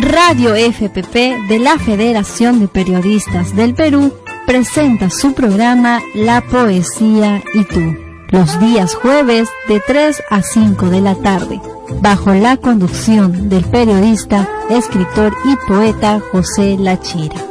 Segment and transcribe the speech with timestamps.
[0.00, 4.12] Radio FPP de la Federación de Periodistas del Perú
[4.46, 7.96] presenta su programa La Poesía y tú,
[8.30, 11.60] los días jueves de 3 a 5 de la tarde,
[12.00, 17.47] bajo la conducción del periodista, escritor y poeta José Lachira.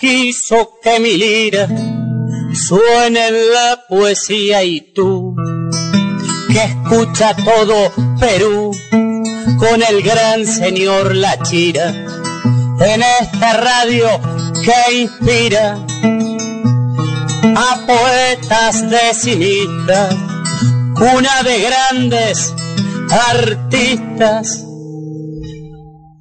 [0.00, 1.68] Quiso que mi lira
[2.54, 5.36] suene en la poesía y tú,
[6.50, 8.70] que escucha todo Perú
[9.58, 14.08] con el gran señor La Chira, en esta radio
[14.64, 15.78] que inspira
[17.54, 20.16] a poetas decimistas,
[20.94, 22.54] cuna de grandes
[23.10, 24.64] artistas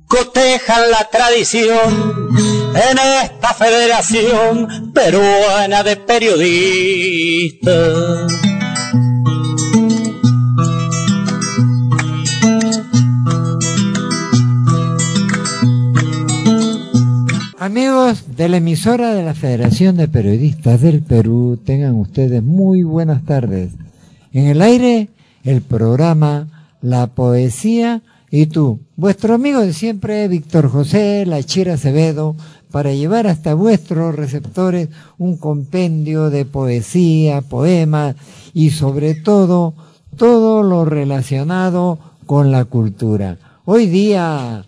[0.06, 7.70] cotejan la tradición en esta federación peruana de periodistas.
[17.58, 23.26] Amigos de la emisora de la Federación de Periodistas del Perú, tengan ustedes muy buenas
[23.26, 23.74] tardes.
[24.32, 25.10] En el aire,
[25.44, 26.48] el programa
[26.82, 32.36] La Poesía y tú, vuestro amigo de siempre, Víctor José Lachira Acevedo,
[32.72, 38.16] para llevar hasta vuestros receptores un compendio de poesía, poemas
[38.54, 39.74] y sobre todo
[40.18, 43.38] todo lo relacionado con la cultura.
[43.66, 44.66] Hoy día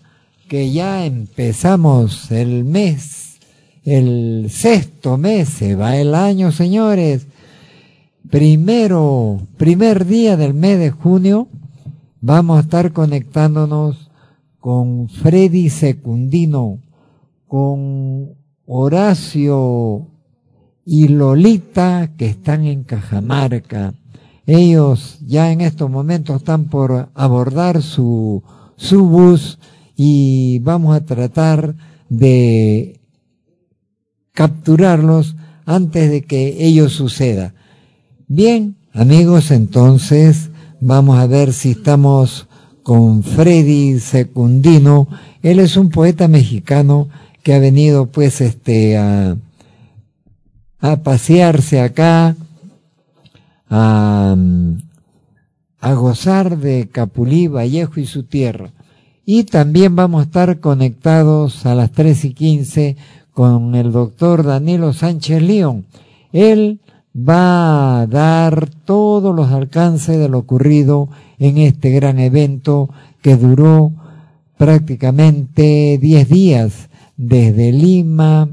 [0.48, 3.38] que ya empezamos el mes,
[3.84, 7.26] el sexto mes, se va el año, señores.
[8.30, 11.48] Primero, primer día del mes de junio,
[12.20, 14.10] vamos a estar conectándonos
[14.60, 16.78] con Freddy Secundino,
[17.52, 20.08] con Horacio
[20.86, 23.92] y Lolita que están en Cajamarca.
[24.46, 28.42] Ellos ya en estos momentos están por abordar su,
[28.76, 29.58] su bus
[29.94, 31.76] y vamos a tratar
[32.08, 33.02] de
[34.32, 37.52] capturarlos antes de que ello suceda.
[38.28, 40.48] Bien, amigos, entonces
[40.84, 42.48] Vamos a ver si estamos
[42.82, 45.06] con Freddy Secundino.
[45.40, 47.08] Él es un poeta mexicano
[47.42, 49.36] que ha venido pues este a,
[50.80, 52.36] a pasearse acá,
[53.68, 54.36] a,
[55.80, 58.70] a gozar de Capulí, Vallejo y su tierra.
[59.24, 62.96] Y también vamos a estar conectados a las tres y quince
[63.32, 65.86] con el doctor Danilo Sánchez León.
[66.32, 66.80] Él
[67.16, 71.08] va a dar todos los alcances de lo ocurrido
[71.38, 72.88] en este gran evento
[73.20, 73.92] que duró
[74.56, 76.88] prácticamente 10 días
[77.22, 78.48] desde Lima,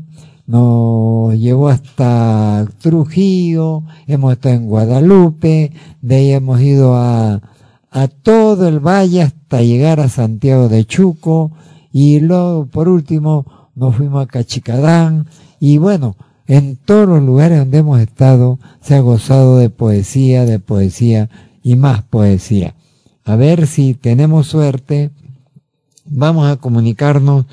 [0.46, 5.72] nos llevó hasta Trujillo, hemos estado en Guadalupe,
[6.02, 7.42] de ahí hemos ido a,
[7.90, 11.52] a todo el valle hasta llegar a Santiago de Chuco
[11.92, 15.26] y luego por último nos fuimos a Cachicadán
[15.60, 16.16] y bueno,
[16.46, 21.30] en todos los lugares donde hemos estado se ha gozado de poesía, de poesía
[21.64, 22.76] y más poesía.
[23.26, 25.10] A ver si tenemos suerte,
[26.06, 27.46] vamos a comunicarnos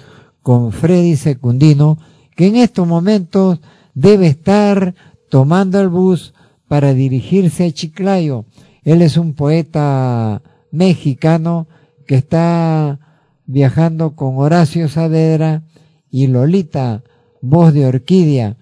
[0.46, 1.98] con Freddy Secundino,
[2.36, 3.58] que en estos momentos
[3.94, 4.94] debe estar
[5.28, 6.34] tomando el bus
[6.68, 8.44] para dirigirse a Chiclayo.
[8.84, 11.66] Él es un poeta mexicano
[12.06, 13.00] que está
[13.46, 15.64] viajando con Horacio Saavedra
[16.12, 17.02] y Lolita,
[17.42, 18.56] voz de Orquídea,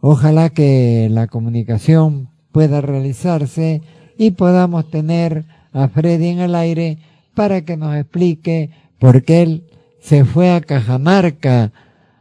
[0.00, 3.80] Ojalá que la comunicación pueda realizarse
[4.18, 6.98] y podamos tener a Freddy en el aire
[7.34, 9.71] para que nos explique por qué él
[10.02, 11.72] se fue a Cajamarca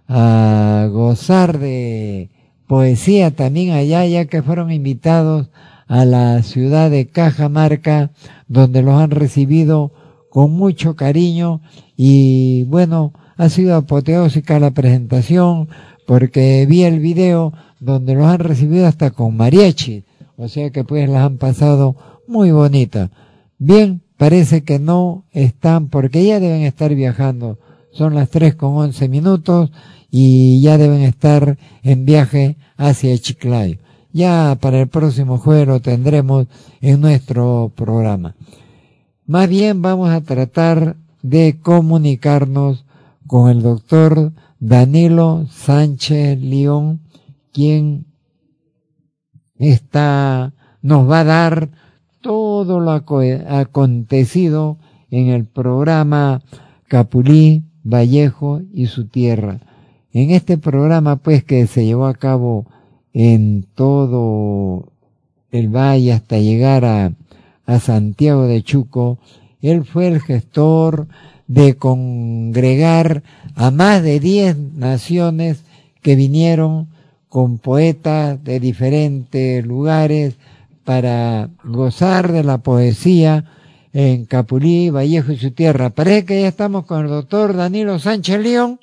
[0.08, 2.30] a gozar de
[2.68, 5.50] poesía también allá, ya que fueron invitados
[5.88, 8.12] a la ciudad de Cajamarca,
[8.48, 9.92] donde los han recibido
[10.30, 11.62] con mucho cariño
[11.98, 15.68] y bueno, ha sido apoteósica la presentación
[16.06, 20.06] porque vi el video donde los han recibido hasta con mariachi,
[20.38, 21.96] o sea que pues las han pasado
[22.28, 23.10] muy bonitas.
[23.58, 27.58] Bien, parece que no están, porque ya deben estar viajando,
[27.92, 29.72] son las tres con once minutos
[30.10, 33.78] y ya deben estar en viaje hacia Chiclayo.
[34.14, 36.48] Ya para el próximo jueves lo tendremos
[36.82, 38.36] en nuestro programa.
[39.26, 42.86] Más bien vamos a tratar de comunicarnos
[43.28, 47.02] con el doctor Danilo Sánchez León,
[47.54, 48.06] quien
[49.58, 51.70] está, nos va a dar
[52.22, 54.78] todo lo acontecido
[55.10, 56.42] en el programa
[56.88, 59.60] Capulí, Vallejo y su tierra.
[60.14, 62.66] en este programa pues que se llevó a cabo
[63.14, 64.92] en todo
[65.52, 67.14] el valle hasta llegar a,
[67.66, 69.20] a Santiago de Chuco,
[69.62, 71.08] él fue el gestor
[71.48, 73.24] de congregar
[73.56, 75.64] a más de 10 naciones
[76.02, 76.88] que vinieron
[77.30, 80.36] con poetas de diferentes lugares
[80.84, 83.46] para gozar de la poesía
[83.94, 85.90] en Capulí, Vallejo y su tierra.
[85.90, 88.80] Parece que ya estamos con el doctor Danilo Sánchez León.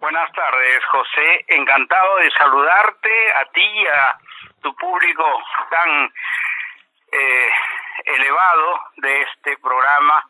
[0.00, 1.44] Buenas tardes, José.
[1.48, 3.10] Encantado de saludarte
[3.40, 4.18] a ti y a
[4.62, 5.24] tu público
[5.70, 6.10] tan
[7.12, 7.48] eh,
[8.06, 10.24] elevado de este programa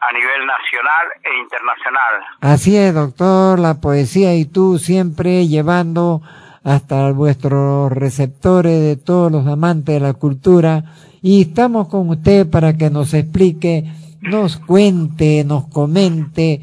[0.00, 2.24] a nivel nacional e internacional.
[2.40, 6.22] Así es, doctor, la poesía y tú siempre llevando
[6.64, 10.82] hasta vuestros receptores de todos los amantes de la cultura
[11.22, 13.84] y estamos con usted para que nos explique,
[14.20, 16.60] nos cuente, nos comente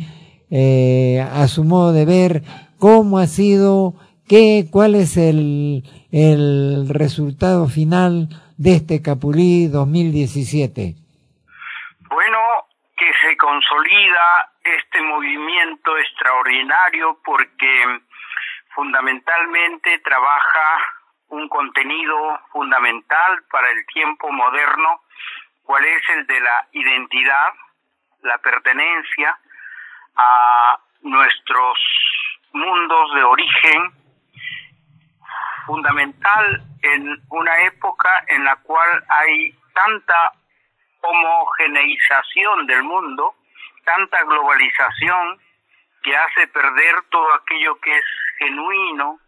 [0.50, 2.42] eh, a su modo de ver
[2.80, 3.94] cómo ha sido,
[4.27, 10.95] qué, cuál es el, el resultado final de este Capulí 2017.
[12.09, 12.38] Bueno,
[12.98, 18.01] que se consolida este movimiento extraordinario porque
[18.74, 20.96] fundamentalmente trabaja
[21.29, 25.01] un contenido fundamental para el tiempo moderno,
[25.63, 27.53] cuál es el de la identidad,
[28.21, 29.38] la pertenencia
[30.15, 31.77] a nuestros
[32.53, 33.91] mundos de origen,
[35.65, 40.31] fundamental en una época en la cual hay tanta
[41.01, 43.35] homogeneización del mundo,
[43.83, 45.39] tanta globalización
[46.03, 48.06] que hace perder todo aquello que es
[48.39, 49.19] genuino,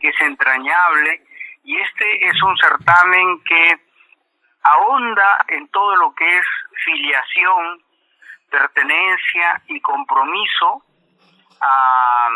[0.00, 1.22] que es entrañable,
[1.68, 3.78] y este es un certamen que
[4.62, 6.46] ahonda en todo lo que es
[6.82, 7.82] filiación,
[8.50, 10.82] pertenencia y compromiso
[11.60, 12.28] a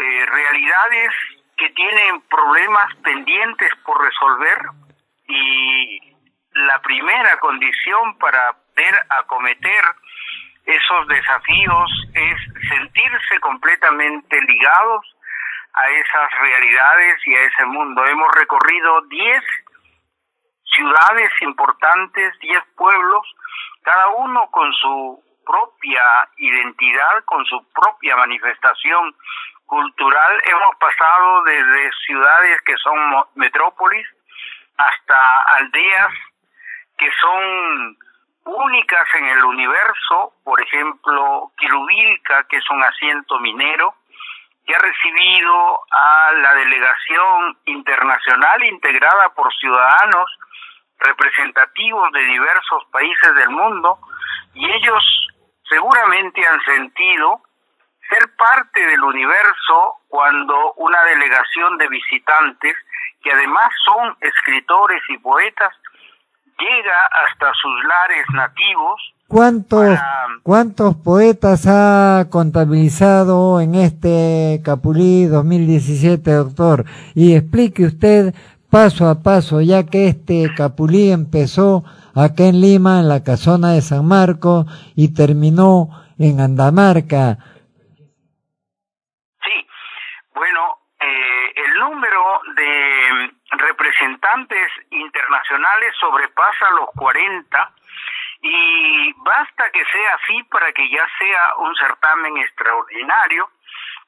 [0.00, 1.12] eh, realidades
[1.56, 4.58] que tienen problemas pendientes por resolver
[5.28, 6.00] y
[6.52, 9.84] la primera condición para poder acometer
[10.64, 15.15] esos desafíos es sentirse completamente ligados
[15.76, 18.04] a esas realidades y a ese mundo.
[18.04, 19.44] Hemos recorrido 10
[20.74, 23.26] ciudades importantes, 10 pueblos,
[23.82, 29.14] cada uno con su propia identidad, con su propia manifestación
[29.66, 30.42] cultural.
[30.44, 34.06] Hemos pasado desde ciudades que son metrópolis
[34.76, 36.12] hasta aldeas
[36.98, 37.98] que son
[38.44, 43.94] únicas en el universo, por ejemplo, Quirubilca, que es un asiento minero,
[44.66, 50.30] que ha recibido a la delegación internacional integrada por ciudadanos
[50.98, 53.98] representativos de diversos países del mundo
[54.54, 55.28] y ellos
[55.68, 57.42] seguramente han sentido
[58.08, 62.76] ser parte del universo cuando una delegación de visitantes,
[63.22, 65.74] que además son escritores y poetas,
[66.58, 69.14] llega hasta sus lares nativos.
[69.28, 69.98] ¿Cuántos,
[70.44, 76.84] ¿Cuántos poetas ha contabilizado en este Capulí 2017, doctor?
[77.16, 78.34] Y explique usted
[78.70, 81.82] paso a paso, ya que este Capulí empezó
[82.14, 85.88] acá en Lima, en la casona de San Marcos, y terminó
[86.20, 87.38] en Andamarca.
[89.42, 89.66] Sí,
[90.36, 92.22] bueno, eh, el número
[92.54, 97.75] de representantes internacionales sobrepasa los 40
[98.48, 103.50] y basta que sea así para que ya sea un certamen extraordinario,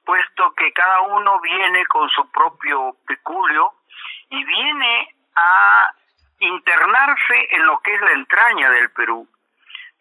[0.05, 3.73] puesto que cada uno viene con su propio peculio
[4.31, 5.93] y viene a
[6.39, 9.29] internarse en lo que es la entraña del Perú.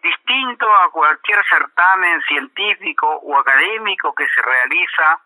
[0.02, 5.20] Distinto a cualquier certamen científico o académico que se realiza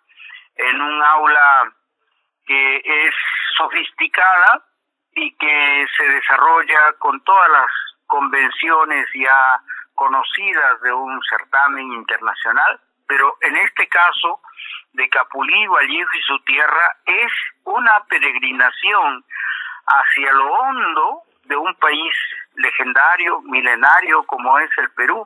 [0.56, 1.74] en un aula
[2.46, 3.16] que es
[3.58, 4.66] sofisticada
[5.14, 9.62] y que se desarrolla con todas las convenciones ya
[9.96, 12.78] conocidas de un certamen internacional,
[13.08, 14.42] pero en este caso
[14.92, 17.32] de Capulí, Vallejo y su tierra es
[17.64, 19.24] una peregrinación
[19.86, 22.14] hacia lo hondo de un país
[22.56, 25.26] legendario, milenario como es el Perú.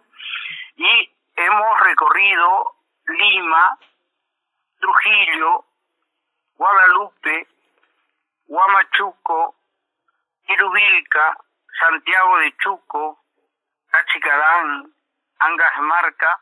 [0.76, 2.76] Y hemos recorrido
[3.08, 3.80] Lima,
[4.80, 5.66] Trujillo,
[6.56, 7.48] Guadalupe,
[8.48, 9.56] Huamachuco,
[10.48, 11.38] Irubilca,
[11.80, 13.20] Santiago de Chuco,
[13.90, 14.94] Cachicadán,
[15.40, 16.40] Angasmarca,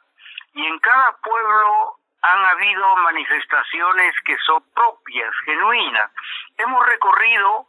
[0.53, 6.11] y en cada pueblo han habido manifestaciones que son propias, genuinas.
[6.57, 7.67] Hemos recorrido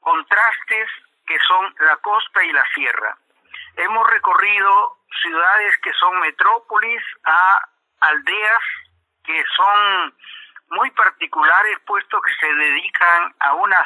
[0.00, 0.88] contrastes
[1.26, 3.16] que son la costa y la sierra.
[3.76, 7.68] Hemos recorrido ciudades que son metrópolis a
[8.00, 8.62] aldeas
[9.24, 10.14] que son
[10.70, 13.84] muy particulares puesto que se dedican a una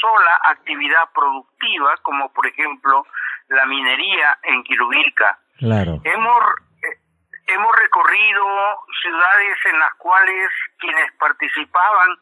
[0.00, 3.06] sola actividad productiva, como por ejemplo
[3.48, 5.38] la minería en Quirubilca.
[5.58, 6.00] Claro.
[6.04, 6.42] Hemos,
[6.82, 6.98] eh,
[7.46, 8.44] hemos recorrido
[9.02, 12.16] ciudades en las cuales quienes participaban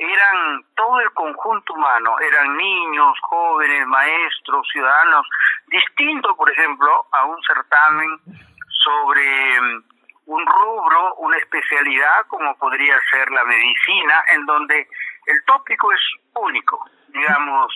[0.00, 5.26] eran todo el conjunto humano, eran niños, jóvenes, maestros, ciudadanos,
[5.66, 8.08] distinto, por ejemplo, a un certamen
[8.82, 9.84] sobre mm,
[10.24, 14.88] un rubro, una especialidad como podría ser la medicina, en donde
[15.26, 16.00] el tópico es
[16.34, 16.78] único,
[17.12, 17.72] digamos,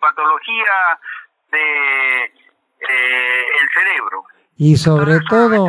[0.00, 0.98] patología
[1.50, 4.24] de eh, el cerebro.
[4.56, 5.66] Y sobre todo,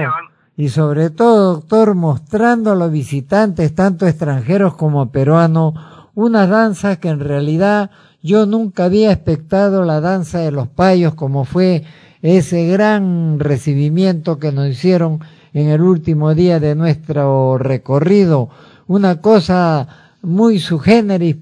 [0.56, 5.74] y sobre todo, doctor, mostrando a los visitantes, tanto extranjeros como peruanos,
[6.15, 11.44] una danza que en realidad yo nunca había expectado la danza de los payos como
[11.44, 11.84] fue
[12.22, 15.20] ese gran recibimiento que nos hicieron
[15.53, 18.50] en el último día de nuestro recorrido.
[18.88, 21.36] Una cosa muy subgéneris,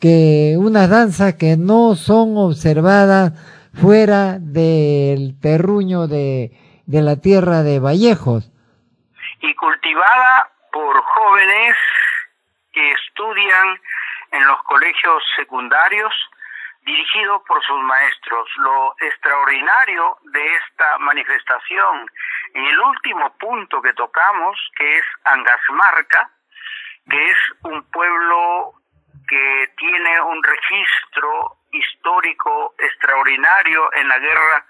[0.00, 3.32] que unas danzas que no son observadas
[3.74, 6.52] fuera del terruño de,
[6.86, 8.50] de la tierra de Vallejos.
[9.40, 11.76] Y cultivada por jóvenes
[12.72, 13.80] que estudian
[14.32, 16.12] en los colegios secundarios
[16.84, 18.48] dirigido por sus maestros.
[18.56, 22.10] Lo extraordinario de esta manifestación,
[22.54, 26.30] en el último punto que tocamos, que es Angasmarca,
[27.08, 28.74] que es un pueblo
[29.28, 34.64] que tiene un registro histórico extraordinario en la guerra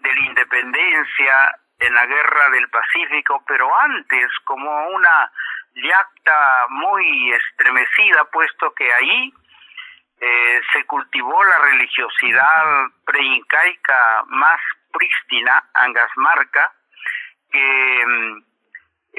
[0.00, 5.30] de la independencia, en la guerra del Pacífico, pero antes como una
[5.74, 9.32] yacta muy estremecida, puesto que ahí
[10.20, 14.60] eh, se cultivó la religiosidad preincaica más
[14.92, 16.72] prístina, Angasmarca,
[17.50, 18.47] que mm,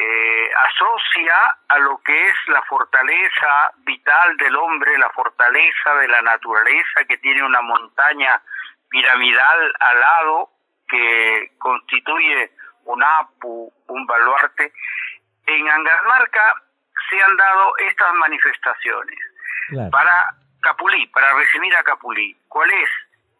[0.01, 1.35] eh, asocia
[1.67, 7.17] a lo que es la fortaleza vital del hombre, la fortaleza de la naturaleza, que
[7.17, 8.41] tiene una montaña
[8.89, 10.49] piramidal al lado
[10.87, 12.51] que constituye
[12.85, 14.71] un apu, un baluarte.
[15.45, 16.53] En Angasmarca
[17.09, 19.19] se han dado estas manifestaciones
[19.91, 22.37] para Capulí, para recibir a Capulí.
[22.47, 22.89] ¿Cuál es?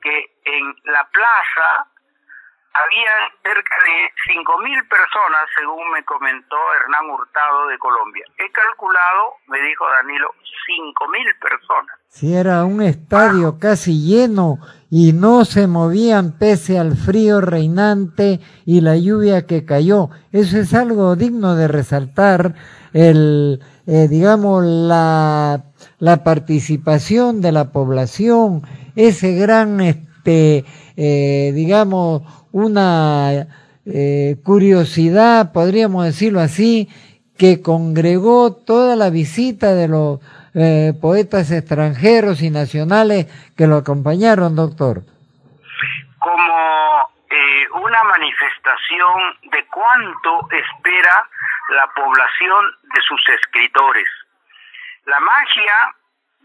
[0.02, 1.88] Que en la plaza
[2.74, 3.12] había
[3.44, 8.26] cerca de 5.000 personas, según me comentó Hernán Hurtado de Colombia.
[8.38, 10.30] He calculado, me dijo Danilo,
[10.70, 12.00] 5.000 personas.
[12.08, 13.60] Si era un estadio ah.
[13.60, 14.58] casi lleno
[14.90, 20.10] y no se movían pese al frío reinante y la lluvia que cayó.
[20.32, 22.56] Eso es algo digno de resaltar,
[22.94, 25.64] el, eh, digamos, la,
[26.00, 28.64] la participación de la población,
[28.96, 30.66] ese gran, este,
[30.98, 33.48] eh, digamos, una
[33.86, 36.90] eh, curiosidad, podríamos decirlo así,
[37.38, 40.20] que congregó toda la visita de los
[40.56, 45.04] eh, poetas extranjeros y nacionales que lo acompañaron, doctor.
[46.20, 51.30] Como eh, una manifestación de cuánto espera
[51.70, 54.08] la población de sus escritores.
[55.06, 55.96] La magia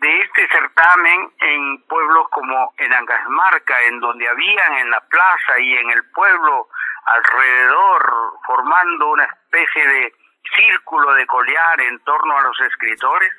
[0.04, 5.78] de este certamen en pueblos como en Angasmarca, en donde habían en la plaza y
[5.78, 6.68] en el pueblo
[7.06, 10.14] alrededor, formando una especie de
[10.56, 13.32] círculo de colear en torno a los escritores,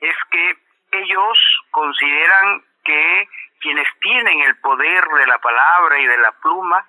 [0.00, 0.58] es que
[0.98, 1.38] ellos
[1.70, 3.28] consideran que
[3.60, 6.84] quienes tienen el poder de la palabra y de la pluma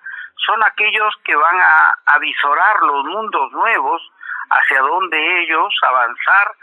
[0.48, 4.02] son aquellos que van a avisorar los mundos nuevos
[4.50, 6.56] hacia donde ellos avanzar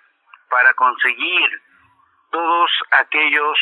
[0.48, 1.67] para conseguir
[2.30, 3.58] todos aquellos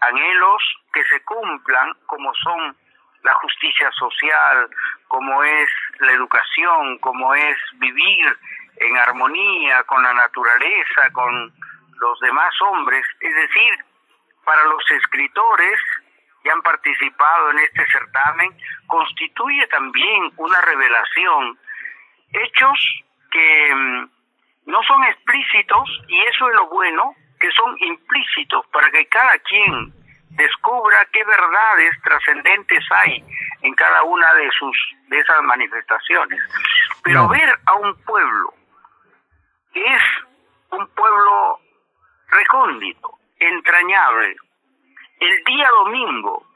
[0.00, 2.76] anhelos que se cumplan como son
[3.22, 4.68] la justicia social,
[5.08, 5.68] como es
[5.98, 8.38] la educación, como es vivir
[8.76, 11.52] en armonía con la naturaleza, con
[11.98, 13.84] los demás hombres, es decir,
[14.44, 15.80] para los escritores
[16.42, 18.56] que han participado en este certamen,
[18.86, 21.58] constituye también una revelación,
[22.32, 24.10] hechos que mm,
[24.66, 29.92] no son explícitos, y eso es lo bueno, que son implícitos para que cada quien
[30.30, 33.24] descubra qué verdades trascendentes hay
[33.62, 34.76] en cada una de sus
[35.08, 36.40] de esas manifestaciones.
[37.02, 38.54] Pero ver a un pueblo
[39.72, 40.02] que es
[40.70, 41.60] un pueblo
[42.28, 44.36] recóndito, entrañable,
[45.20, 46.46] el día domingo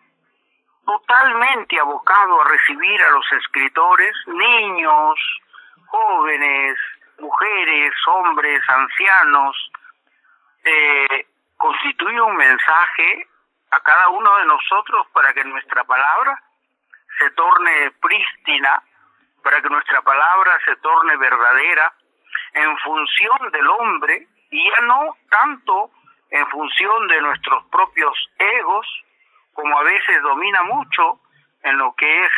[0.84, 5.18] totalmente abocado a recibir a los escritores, niños,
[5.86, 6.76] jóvenes,
[7.18, 9.70] mujeres, hombres, ancianos,
[10.64, 11.26] eh,
[11.56, 13.26] constituye un mensaje
[13.70, 16.42] a cada uno de nosotros para que nuestra palabra
[17.18, 18.82] se torne prístina,
[19.42, 21.92] para que nuestra palabra se torne verdadera,
[22.54, 25.90] en función del hombre y ya no tanto
[26.30, 28.86] en función de nuestros propios egos,
[29.52, 31.20] como a veces domina mucho
[31.62, 32.32] en lo que es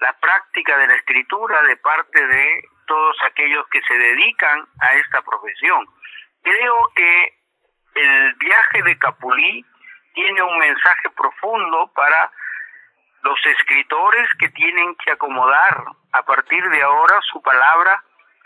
[0.00, 5.20] la práctica de la escritura de parte de todos aquellos que se dedican a esta
[5.22, 5.86] profesión.
[6.42, 7.37] Creo que
[8.00, 9.64] el viaje de Capulí
[10.14, 12.30] tiene un mensaje profundo para
[13.22, 18.02] los escritores que tienen que acomodar a partir de ahora su palabra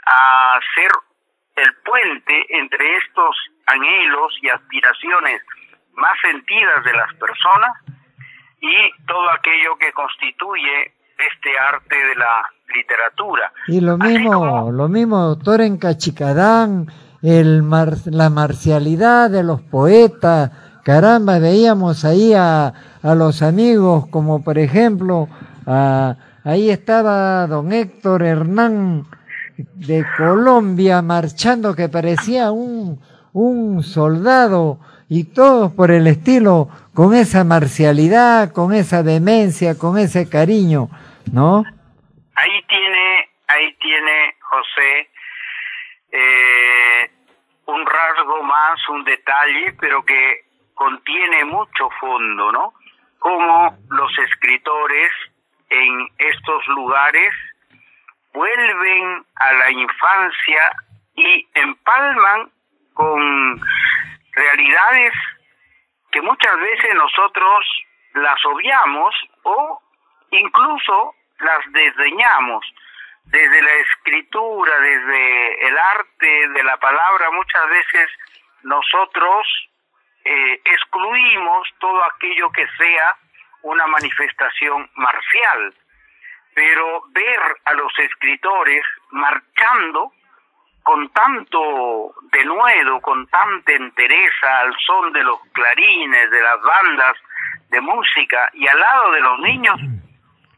[0.07, 0.91] a ser
[1.57, 5.43] el puente entre estos anhelos y aspiraciones
[5.95, 7.73] más sentidas de las personas
[8.61, 13.53] y todo aquello que constituye este arte de la literatura.
[13.69, 16.87] Y lo mismo, lo mismo, doctor, en Cachicadán,
[17.23, 17.63] el
[18.07, 20.51] la marcialidad de los poetas,
[20.85, 25.29] caramba, veíamos ahí a, a los amigos, como por ejemplo,
[26.45, 29.07] ahí estaba don Héctor Hernán
[29.57, 33.01] de Colombia marchando que parecía un,
[33.33, 40.27] un soldado y todos por el estilo, con esa marcialidad, con esa demencia, con ese
[40.29, 40.89] cariño,
[41.31, 41.65] ¿no?
[42.35, 45.11] Ahí tiene, ahí tiene José
[46.13, 46.62] eh,
[47.67, 52.75] un rasgo más, un detalle, pero que contiene mucho fondo, ¿no?
[53.19, 55.13] Como los escritores
[55.71, 57.33] en estos lugares
[58.33, 60.73] vuelven a la infancia
[61.15, 62.51] y empalman
[62.95, 63.61] con
[64.33, 65.13] realidades
[66.11, 67.65] que muchas veces nosotros
[68.15, 69.15] las obviamos
[69.45, 69.81] o
[70.31, 72.65] incluso las desdeñamos.
[73.25, 78.11] Desde la escritura, desde el arte de la palabra, muchas veces
[78.63, 79.47] nosotros
[80.25, 83.17] eh, excluimos todo aquello que sea
[83.63, 85.75] una manifestación marcial.
[86.55, 90.13] Pero ver a los escritores marchando
[90.83, 97.17] con tanto denuedo, con tanta entereza al son de los clarines, de las bandas
[97.71, 99.81] de música y al lado de los niños,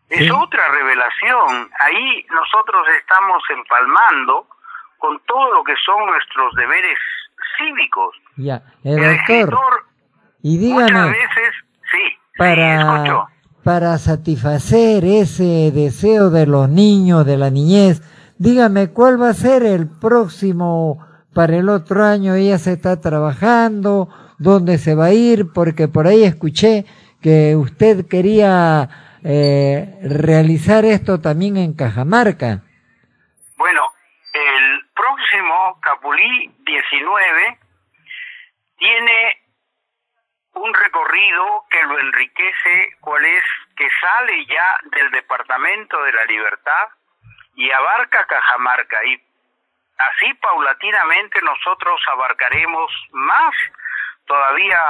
[0.08, 1.70] es otra revelación.
[1.80, 4.46] Ahí nosotros estamos empalmando
[4.98, 6.98] con todo lo que son nuestros deberes
[7.58, 8.16] cívicos.
[8.36, 9.84] Ya, el, doctor,
[10.42, 11.54] y dígame, muchas veces,
[11.90, 13.28] sí, para,
[13.62, 18.02] para satisfacer ese deseo de los niños, de la niñez,
[18.38, 22.34] dígame cuál va a ser el próximo para el otro año.
[22.34, 26.86] Ella se está trabajando, dónde se va a ir, porque por ahí escuché
[27.20, 28.88] que usted quería
[29.24, 32.60] eh, realizar esto también en Cajamarca.
[33.56, 33.92] Bueno,
[34.34, 37.58] el próximo Capulí 19
[38.76, 39.42] tiene
[40.52, 43.44] un recorrido que lo enriquece, cuál es
[43.76, 46.88] que sale ya del Departamento de la Libertad
[47.56, 49.14] y abarca Cajamarca y
[49.96, 53.54] así paulatinamente nosotros abarcaremos más
[54.26, 54.80] todavía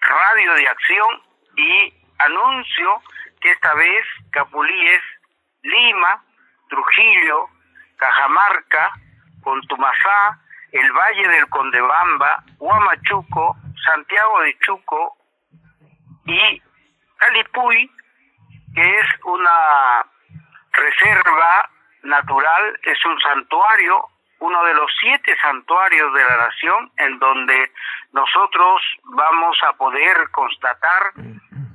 [0.00, 1.22] radio de acción
[1.56, 3.02] y anuncio
[3.48, 5.02] esta vez Capulí es
[5.62, 6.22] Lima,
[6.68, 7.48] Trujillo,
[7.96, 8.92] Cajamarca,
[9.42, 10.40] Contumazá,
[10.72, 15.16] el Valle del Condebamba, Huamachuco, Santiago de Chuco
[16.26, 16.62] y
[17.18, 17.90] Calipuy,
[18.74, 20.04] que es una
[20.72, 21.70] reserva
[22.02, 24.08] natural, es un santuario,
[24.40, 27.72] uno de los siete santuarios de la nación, en donde
[28.12, 31.12] nosotros vamos a poder constatar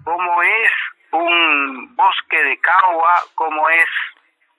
[0.03, 0.71] cómo es
[1.11, 3.89] un bosque de cagua, cómo es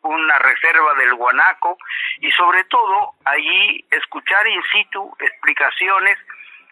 [0.02, 1.76] una reserva del guanaco
[2.20, 6.18] y sobre todo allí escuchar in situ explicaciones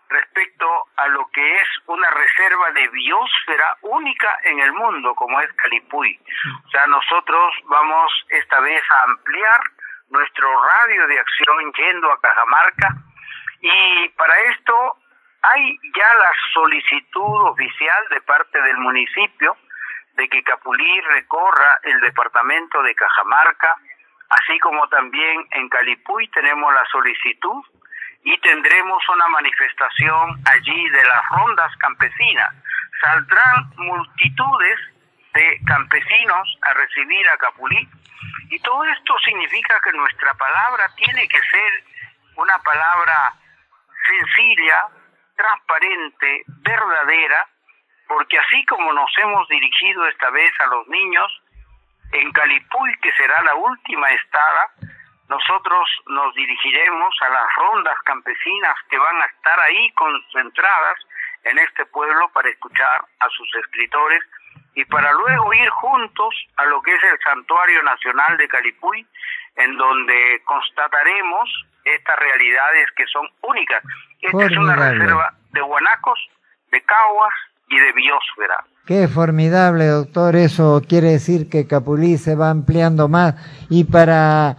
[0.08, 5.52] respecto a lo que es una reserva de biosfera única en el mundo como es
[5.52, 6.18] Calipuy.
[6.64, 9.60] O sea, nosotros vamos esta vez a ampliar
[10.08, 12.94] nuestro radio de acción yendo a Cajamarca
[13.60, 14.96] y para esto
[15.42, 19.56] hay ya la solicitud oficial de parte del municipio
[20.18, 23.76] de que Capulí recorra el departamento de Cajamarca,
[24.30, 27.64] así como también en Calipuy tenemos la solicitud
[28.24, 32.52] y tendremos una manifestación allí de las rondas campesinas.
[33.00, 34.78] Saldrán multitudes
[35.34, 37.88] de campesinos a recibir a Capulí
[38.50, 41.84] y todo esto significa que nuestra palabra tiene que ser
[42.34, 43.34] una palabra
[44.04, 44.88] sencilla,
[45.36, 47.46] transparente, verdadera,
[48.08, 51.30] porque así como nos hemos dirigido esta vez a los niños,
[52.12, 54.72] en Calipuy, que será la última estada,
[55.28, 60.98] nosotros nos dirigiremos a las rondas campesinas que van a estar ahí concentradas
[61.44, 64.20] en este pueblo para escuchar a sus escritores
[64.74, 69.06] y para luego ir juntos a lo que es el Santuario Nacional de Calipuy,
[69.56, 73.82] en donde constataremos estas realidades que son únicas.
[74.22, 76.18] Esta es una reserva de guanacos,
[76.70, 77.34] de caguas
[78.86, 80.36] Qué formidable, doctor.
[80.36, 83.34] Eso quiere decir que Capulí se va ampliando más.
[83.68, 84.56] Y para,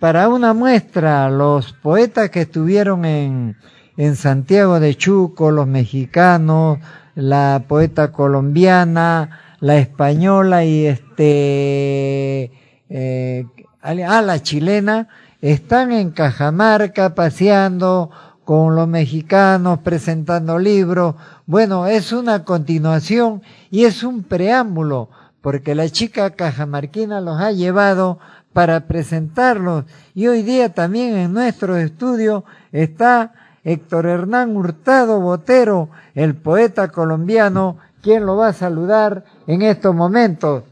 [0.00, 3.56] para una muestra, los poetas que estuvieron en,
[3.96, 6.78] en Santiago de Chuco, los mexicanos,
[7.14, 12.52] la poeta colombiana, la española y este,
[12.88, 13.46] eh,
[13.82, 15.08] ah, la chilena,
[15.40, 18.10] están en Cajamarca paseando
[18.44, 21.16] con los mexicanos, presentando libros.
[21.48, 25.08] Bueno, es una continuación y es un preámbulo,
[25.40, 28.18] porque la chica cajamarquina los ha llevado
[28.52, 29.86] para presentarlos.
[30.14, 33.32] Y hoy día también en nuestro estudio está
[33.64, 40.64] Héctor Hernán Hurtado Botero, el poeta colombiano, quien lo va a saludar en estos momentos.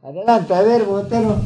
[0.00, 1.40] Adelante, a ver, Botero.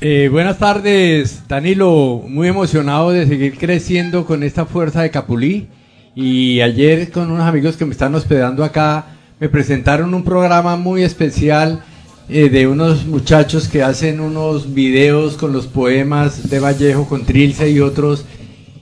[0.00, 2.22] Eh, buenas tardes, Danilo.
[2.26, 5.68] Muy emocionado de seguir creciendo con esta fuerza de Capulí.
[6.14, 9.06] Y ayer con unos amigos que me están hospedando acá,
[9.40, 11.82] me presentaron un programa muy especial
[12.28, 17.70] eh, de unos muchachos que hacen unos videos con los poemas de Vallejo, con Trilce
[17.70, 18.26] y otros.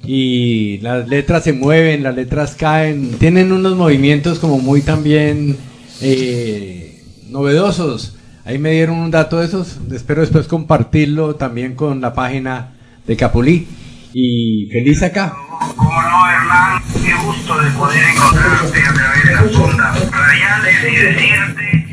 [0.05, 5.57] Y las letras se mueven, las letras caen, tienen unos movimientos como muy también
[6.01, 8.17] eh, novedosos.
[8.45, 9.79] Ahí me dieron un dato de esos.
[9.93, 12.73] Espero después compartirlo también con la página
[13.07, 13.67] de Capulí.
[14.13, 15.35] Y feliz acá.
[15.61, 20.97] Como no, Hernán, qué gusto de poder encontrarte a través de las ondas radiales y
[20.97, 21.85] decirte,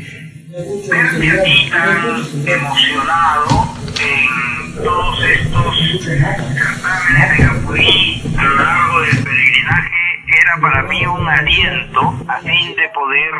[0.90, 9.22] verte a ti tan emocionado en todos estos certámenes de Capulí a lo largo del
[9.22, 10.24] peregrinaje.
[10.40, 13.32] Era para mí un aliento a fin de poder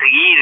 [0.00, 0.38] seguir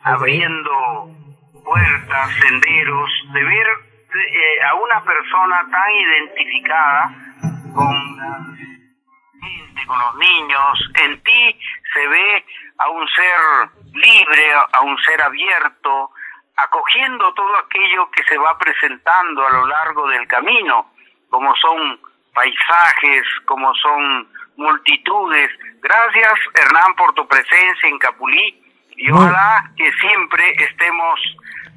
[0.00, 1.14] abriendo
[1.62, 7.28] puertas, senderos, de ver eh, a una persona tan identificada
[7.74, 8.18] con
[9.86, 11.60] con los niños, en ti
[11.92, 12.44] se ve
[12.78, 16.10] a un ser libre, a un ser abierto,
[16.56, 20.92] acogiendo todo aquello que se va presentando a lo largo del camino,
[21.30, 22.00] como son
[22.34, 25.50] paisajes, como son multitudes.
[25.80, 28.62] Gracias, Hernán, por tu presencia en Capulí
[28.96, 31.20] y ojalá que siempre estemos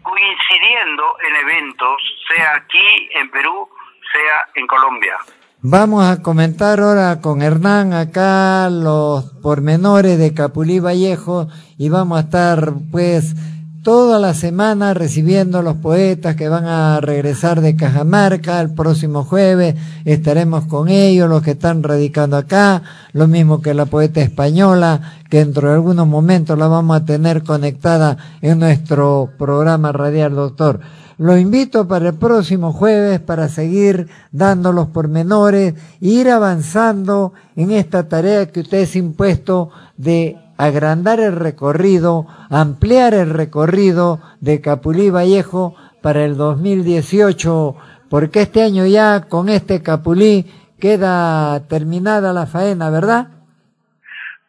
[0.01, 3.69] coincidiendo en eventos, sea aquí en Perú,
[4.11, 5.17] sea en Colombia.
[5.63, 12.21] Vamos a comentar ahora con Hernán acá los pormenores de Capulí Vallejo y vamos a
[12.21, 13.35] estar pues
[13.83, 18.59] toda la semana recibiendo los poetas que van a regresar de Cajamarca.
[18.59, 22.81] El próximo jueves estaremos con ellos, los que están radicando acá,
[23.13, 27.43] lo mismo que la poeta española, que dentro de algunos momentos la vamos a tener
[27.43, 30.79] conectada en nuestro programa radial, doctor.
[31.21, 37.69] Lo invito para el próximo jueves para seguir dando los pormenores e ir avanzando en
[37.69, 45.11] esta tarea que usted ha impuesto de agrandar el recorrido, ampliar el recorrido de Capulí
[45.11, 47.75] Vallejo para el 2018,
[48.09, 53.27] porque este año ya con este Capulí queda terminada la faena, ¿verdad?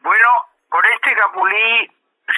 [0.03, 0.29] Bueno,
[0.71, 1.92] con este Capulí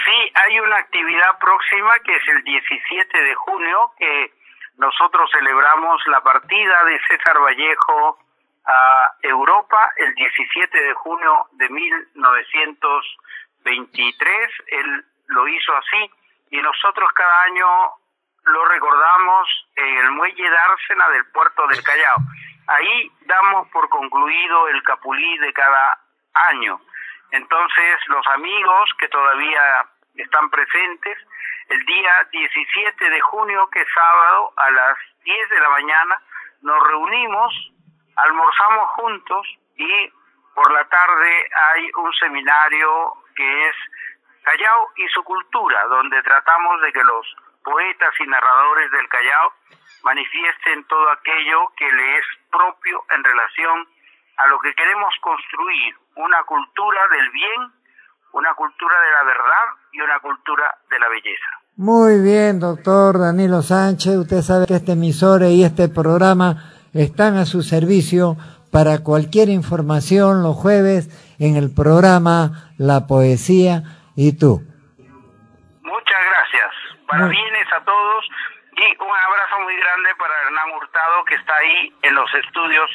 [0.05, 4.33] sí hay una actividad próxima que es el 17 de junio, que
[4.77, 8.19] nosotros celebramos la partida de César Vallejo
[8.67, 13.19] a Europa el 17 de junio de 1900
[13.65, 16.11] 23, él lo hizo así
[16.51, 17.67] y nosotros cada año
[18.45, 22.19] lo recordamos en el muelle Dársena del puerto del Callao.
[22.67, 25.99] Ahí damos por concluido el capulí de cada
[26.35, 26.81] año.
[27.31, 29.87] Entonces, los amigos que todavía
[30.23, 31.19] están presentes,
[31.69, 36.23] el día 17 de junio, que es sábado, a las 10 de la mañana,
[36.63, 37.73] nos reunimos,
[38.17, 39.47] almorzamos juntos
[39.77, 40.13] y
[40.55, 43.77] por la tarde hay un seminario que es
[44.43, 49.53] Callao y su cultura, donde tratamos de que los poetas y narradores del Callao
[50.03, 53.89] manifiesten todo aquello que le es propio en relación
[54.37, 57.73] a lo que queremos construir, una cultura del bien,
[58.35, 61.51] una cultura de la verdad y una cultura de la belleza.
[61.77, 64.17] Muy bien, doctor Danilo Sánchez.
[64.17, 68.37] Usted sabe que este emisor y este programa están a su servicio
[68.73, 73.83] para cualquier información los jueves en el programa La Poesía
[74.17, 74.63] y tú.
[75.83, 76.71] Muchas gracias.
[77.07, 78.25] Parabienes a todos
[78.73, 82.91] y un abrazo muy grande para Hernán Hurtado que está ahí en los estudios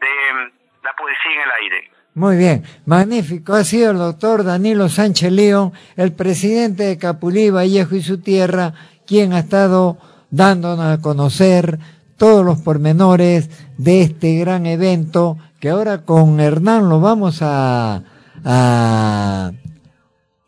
[0.00, 1.90] de La Poesía en el Aire.
[2.14, 3.54] Muy bien, magnífico.
[3.54, 8.74] Ha sido el doctor Danilo Sánchez León, el presidente de Capulí, Vallejo y su tierra,
[9.06, 9.96] quien ha estado
[10.30, 11.78] dándonos a conocer
[12.18, 13.48] todos los pormenores
[13.78, 18.02] de este gran evento que ahora con Hernán lo vamos a,
[18.44, 19.52] a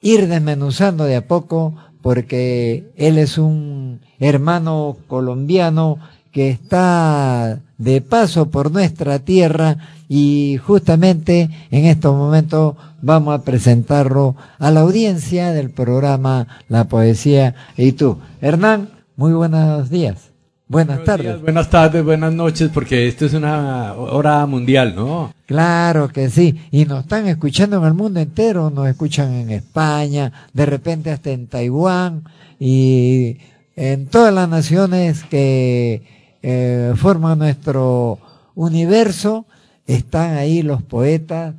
[0.03, 5.99] ir desmenuzando de a poco porque él es un hermano colombiano
[6.35, 9.77] que está de paso por nuestra tierra
[10.09, 17.55] y justamente en estos momentos vamos a presentarlo a la audiencia del programa La Poesía
[17.77, 18.19] y tú.
[18.41, 20.33] Hernán, muy buenos días.
[20.67, 21.41] Buenas tardes.
[21.41, 25.33] buenas tardes, buenas noches, porque esto es una hora mundial, ¿no?
[25.47, 26.59] Claro que sí.
[26.73, 31.31] Y nos están escuchando en el mundo entero, nos escuchan en España, de repente hasta
[31.31, 32.25] en Taiwán
[32.59, 33.37] y
[33.77, 36.14] en todas las naciones que
[36.47, 38.19] eh, forman nuestro
[38.55, 39.47] universo,
[39.87, 41.55] están ahí los poetas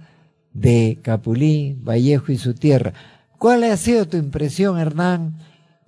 [0.54, 2.94] de Capulí, Vallejo y su tierra.
[3.40, 5.40] ¿Cuál ha sido tu impresión, Hernán?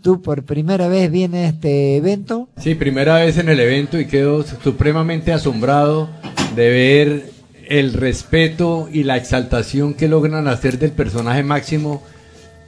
[0.02, 2.50] ¿Tú por primera vez vienes a este evento?
[2.58, 6.10] Sí, primera vez en el evento y quedo supremamente asombrado
[6.56, 7.30] de ver
[7.70, 12.02] el respeto y la exaltación que logran hacer del personaje máximo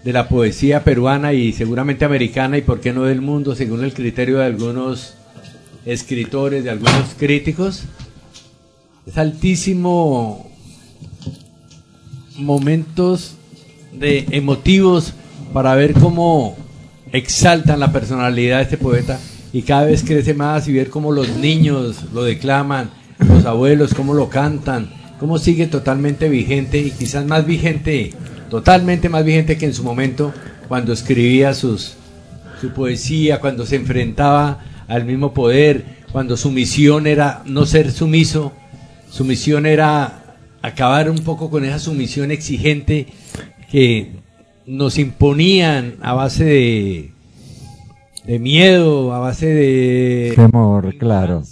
[0.04, 3.96] de la poesía peruana y seguramente americana y por qué no del mundo, según el
[3.96, 5.16] criterio de algunos
[5.86, 7.84] escritores, de algunos críticos.
[9.06, 10.50] Es altísimo
[12.38, 13.36] momentos
[13.94, 15.14] de emotivos
[15.54, 16.56] para ver cómo
[17.12, 19.20] exaltan la personalidad de este poeta
[19.52, 22.92] y cada vez crece más y ver cómo los niños lo declaman,
[23.28, 28.14] los abuelos cómo lo cantan, cómo sigue totalmente vigente y quizás más vigente,
[28.50, 30.34] totalmente más vigente que en su momento
[30.68, 31.96] cuando escribía sus,
[32.62, 34.60] su poesía, cuando se enfrentaba
[34.90, 38.52] al mismo poder, cuando su misión era no ser sumiso,
[39.10, 43.08] su misión era acabar un poco con esa sumisión exigente
[43.72, 44.12] que
[44.66, 47.12] nos imponían a base de,
[48.26, 51.44] de miedo, a base de temor, claro.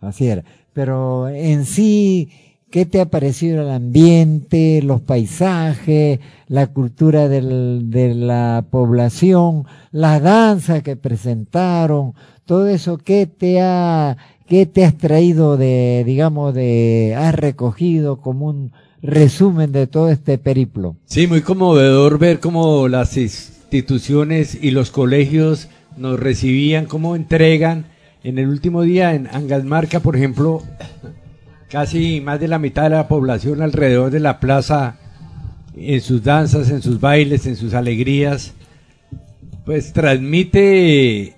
[0.00, 0.42] Así era.
[0.72, 2.30] Pero en sí,
[2.70, 10.18] ¿qué te ha parecido el ambiente, los paisajes, la cultura del, de la población, la
[10.20, 12.14] danza que presentaron,
[12.50, 14.16] todo eso, ¿qué te ha,
[14.48, 20.36] qué te has traído de, digamos, de, has recogido como un resumen de todo este
[20.36, 20.96] periplo.
[21.04, 27.84] Sí, muy conmovedor ver cómo las instituciones y los colegios nos recibían, cómo entregan.
[28.24, 30.60] En el último día en Angasmarca, por ejemplo,
[31.68, 34.96] casi más de la mitad de la población alrededor de la plaza,
[35.76, 38.54] en sus danzas, en sus bailes, en sus alegrías,
[39.64, 41.36] pues transmite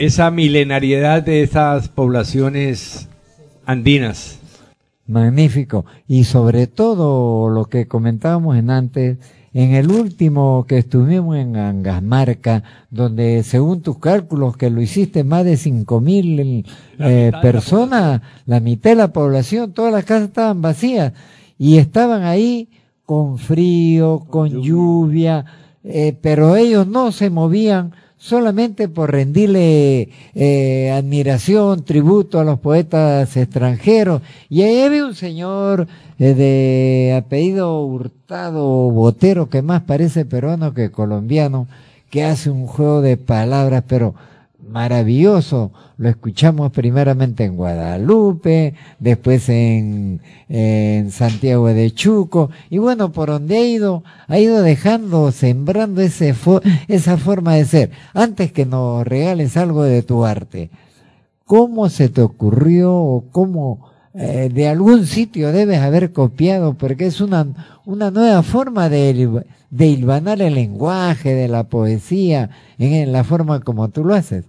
[0.00, 3.06] esa milenariedad de esas poblaciones
[3.66, 4.38] andinas.
[5.06, 5.84] Magnífico.
[6.08, 9.18] Y sobre todo lo que comentábamos en antes,
[9.52, 15.44] en el último que estuvimos en Angasmarca, donde según tus cálculos que lo hiciste más
[15.44, 16.64] de cinco mil
[16.98, 21.12] eh, personas, la mitad de la población, todas las casas estaban vacías
[21.58, 22.70] y estaban ahí
[23.04, 25.44] con frío, con lluvia,
[25.84, 33.34] eh, pero ellos no se movían solamente por rendirle eh, admiración, tributo a los poetas
[33.36, 34.20] extranjeros.
[34.50, 40.90] Y ahí había un señor eh, de apellido Hurtado Botero, que más parece peruano que
[40.90, 41.66] colombiano,
[42.10, 44.14] que hace un juego de palabras, pero
[44.70, 45.72] maravilloso.
[45.98, 53.58] Lo escuchamos primeramente en Guadalupe, después en, en, Santiago de Chuco, y bueno, por donde
[53.58, 56.34] ha ido, ha ido dejando, sembrando ese
[56.88, 57.90] esa forma de ser.
[58.14, 60.70] Antes que nos regales algo de tu arte,
[61.44, 66.74] ¿cómo se te ocurrió o cómo eh, de algún sitio debes haber copiado?
[66.74, 67.46] Porque es una,
[67.84, 73.88] una nueva forma de, de hilvanar el lenguaje, de la poesía, en la forma como
[73.88, 74.44] tú lo haces.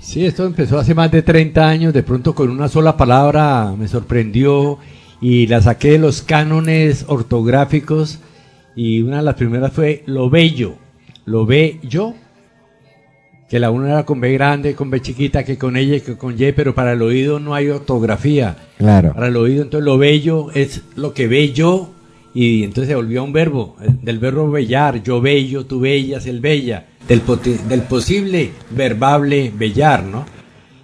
[0.00, 3.88] Sí, esto empezó hace más de 30 años, de pronto con una sola palabra me
[3.88, 4.78] sorprendió
[5.20, 8.20] y la saqué de los cánones ortográficos
[8.76, 10.74] y una de las primeras fue lo bello,
[11.24, 12.14] lo bello,
[13.48, 16.34] que la una era con B grande, con B chiquita, que con ella, que con
[16.38, 18.56] Y, pero para el oído no hay ortografía.
[18.78, 19.12] Claro.
[19.14, 21.90] Para el oído, entonces lo bello es lo que bello
[22.36, 26.84] y entonces se volvió un verbo, del verbo bellar, yo bello, tú bellas, el bella
[27.08, 27.22] del,
[27.66, 30.26] del posible verbable bellar, ¿no?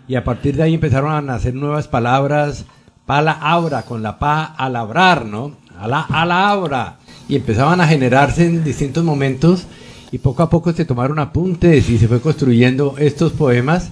[0.09, 2.65] Y a partir de ahí empezaron a nacer nuevas palabras,
[3.05, 5.53] palabra, con la pa a labrar, ¿no?
[5.79, 6.97] A la, a
[7.29, 9.67] Y empezaban a generarse en distintos momentos
[10.11, 13.91] y poco a poco se tomaron apuntes y se fue construyendo estos poemas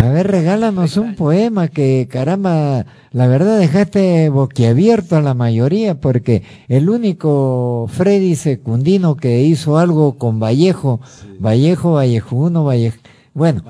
[0.00, 6.42] A ver, regálanos un poema que, caramba, la verdad dejaste boquiabierto a la mayoría porque
[6.68, 11.00] el único Freddy Secundino que hizo algo con Vallejo,
[11.38, 12.98] Vallejo, Vallejo 1, Vallejo,
[13.34, 13.62] bueno,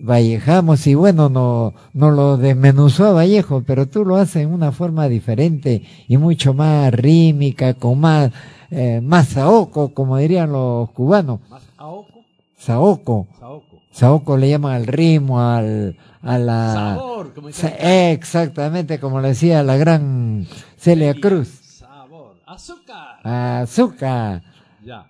[0.00, 4.70] Vallejamos y bueno, no, no lo desmenuzó a Vallejo, pero tú lo haces en una
[4.70, 8.30] forma diferente y mucho más rítmica, con más,
[8.70, 11.40] eh, más saoco, como dirían los cubanos.
[11.48, 12.20] ¿Más aoco?
[12.56, 13.26] Saoco.
[13.38, 13.71] Saoco.
[13.92, 16.72] Saoco le llaman al ritmo, al, a la...
[16.72, 20.46] Sabor, como dice Exactamente, como le decía la gran
[20.78, 21.48] Celia Cruz.
[21.78, 22.36] Sabor.
[22.46, 23.20] Azúcar.
[23.26, 24.42] Azúcar.
[24.84, 25.06] Ya.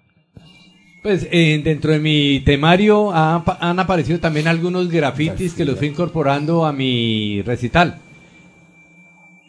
[1.03, 5.79] Pues eh, dentro de mi temario han, pa- han aparecido también algunos grafitis que los
[5.79, 7.99] fui incorporando a mi recital.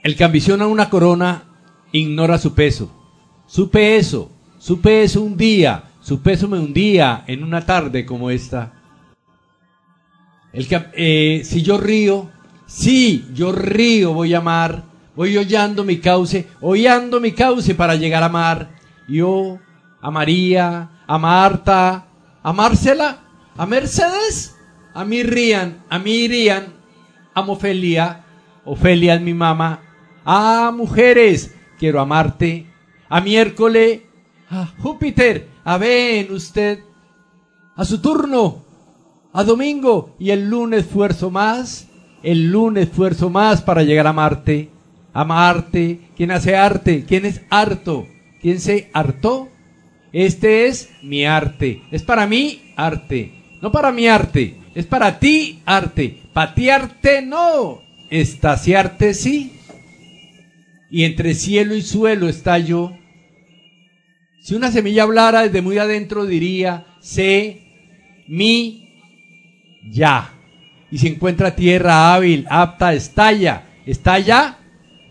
[0.03, 1.43] El que ambiciona una corona
[1.91, 2.91] ignora su peso.
[3.45, 8.73] Supe eso, supe eso un día, supe eso un día en una tarde como esta.
[10.53, 12.29] El que, eh, si yo río,
[12.67, 14.83] sí, yo río, voy a amar,
[15.15, 18.69] voy hollando mi cauce, hollando mi cauce para llegar a amar.
[19.07, 19.59] Yo,
[19.99, 22.05] a María, a Marta,
[22.43, 23.19] a Marcela,
[23.57, 24.55] a Mercedes,
[24.93, 26.73] a mí rían, a mí irían,
[27.33, 28.23] a Ofelia,
[28.63, 29.81] Ofelia es mi mamá,
[30.23, 32.71] a mujeres, quiero amarte,
[33.09, 34.01] a miércoles,
[34.51, 36.79] a Júpiter, a ven usted,
[37.75, 38.63] a su turno,
[39.33, 41.87] a domingo y el lunes esfuerzo más,
[42.21, 44.69] el lunes esfuerzo más para llegar a Marte,
[45.11, 47.03] a Marte, ¿quién hace arte?
[47.05, 48.07] ¿Quién es harto?
[48.41, 49.49] ¿Quién se hartó?
[50.11, 55.61] Este es mi arte, es para mí arte, no para mi arte, es para ti
[55.65, 59.53] arte, patearte no, estaciarte sí.
[60.91, 62.95] Y entre cielo y suelo está yo.
[64.43, 67.63] Si una semilla hablara desde muy adentro diría, sé,
[68.27, 68.82] mi,
[69.89, 70.33] ya.
[70.91, 73.65] Y si encuentra tierra hábil, apta, estalla.
[73.85, 74.57] ¿Estalla?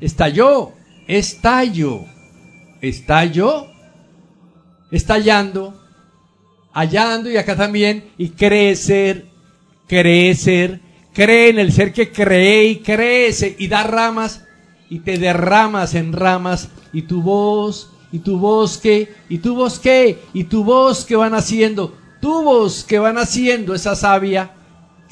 [0.00, 0.72] Estalló.
[1.06, 2.04] Estallo.
[2.80, 3.66] Estallo.
[4.90, 5.80] Estallando.
[6.72, 8.04] Hallando y acá también.
[8.16, 9.26] Y crecer.
[9.88, 10.80] Crecer.
[11.12, 14.44] Cree en el ser que cree y crece y da ramas
[14.88, 20.44] y te derramas en ramas y tu voz y tu bosque y tu bosque y
[20.44, 24.52] tu bosque van haciendo tu voz que van haciendo esa savia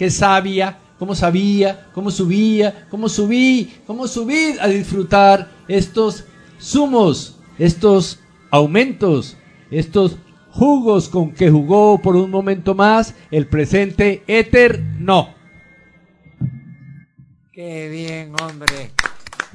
[0.00, 6.24] que sabia cómo sabía cómo subía cómo subí cómo subí a disfrutar estos
[6.58, 8.18] zumos estos
[8.50, 9.36] aumentos
[9.70, 10.16] estos
[10.52, 15.38] jugos con que jugó por un momento más el presente éter no
[17.52, 18.90] Qué bien, hombre.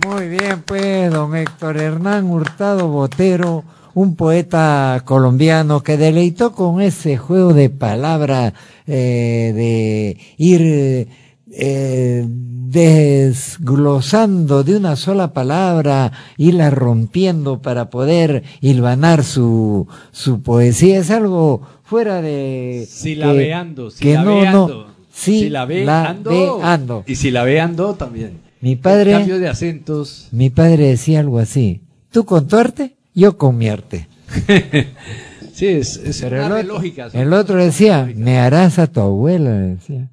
[0.05, 3.63] Muy bien, pues, don Héctor Hernán Hurtado Botero,
[3.95, 8.53] un poeta colombiano que deleitó con ese juego de palabras,
[8.85, 11.07] eh, de ir
[11.51, 20.99] eh, desglosando de una sola palabra, irla rompiendo para poder hilvanar su, su poesía.
[20.99, 22.85] Es algo fuera de...
[22.89, 26.31] Silabeando, que, que no, no, sí, Silabeando.
[26.31, 27.03] labeando.
[27.07, 28.41] Y silabeando también.
[28.59, 30.27] Mi El padre, cambio de acentos.
[30.31, 31.81] mi padre decía algo así.
[32.11, 34.07] Tú con tu arte, yo con mi arte.
[35.53, 39.51] Sí, es, es Pero el otro, lógica, el otro decía, me harás a tu abuela,
[39.51, 40.09] decía.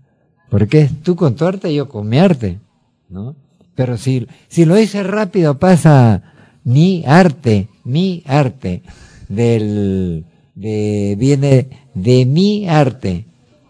[0.48, 2.60] Porque tú con tu arte, yo con mi arte,
[3.08, 3.34] ¿no?
[3.74, 6.22] Pero si, si lo dices rápido pasa
[6.62, 8.82] mi arte, mi arte,
[9.28, 13.24] del, de, viene de mi arte,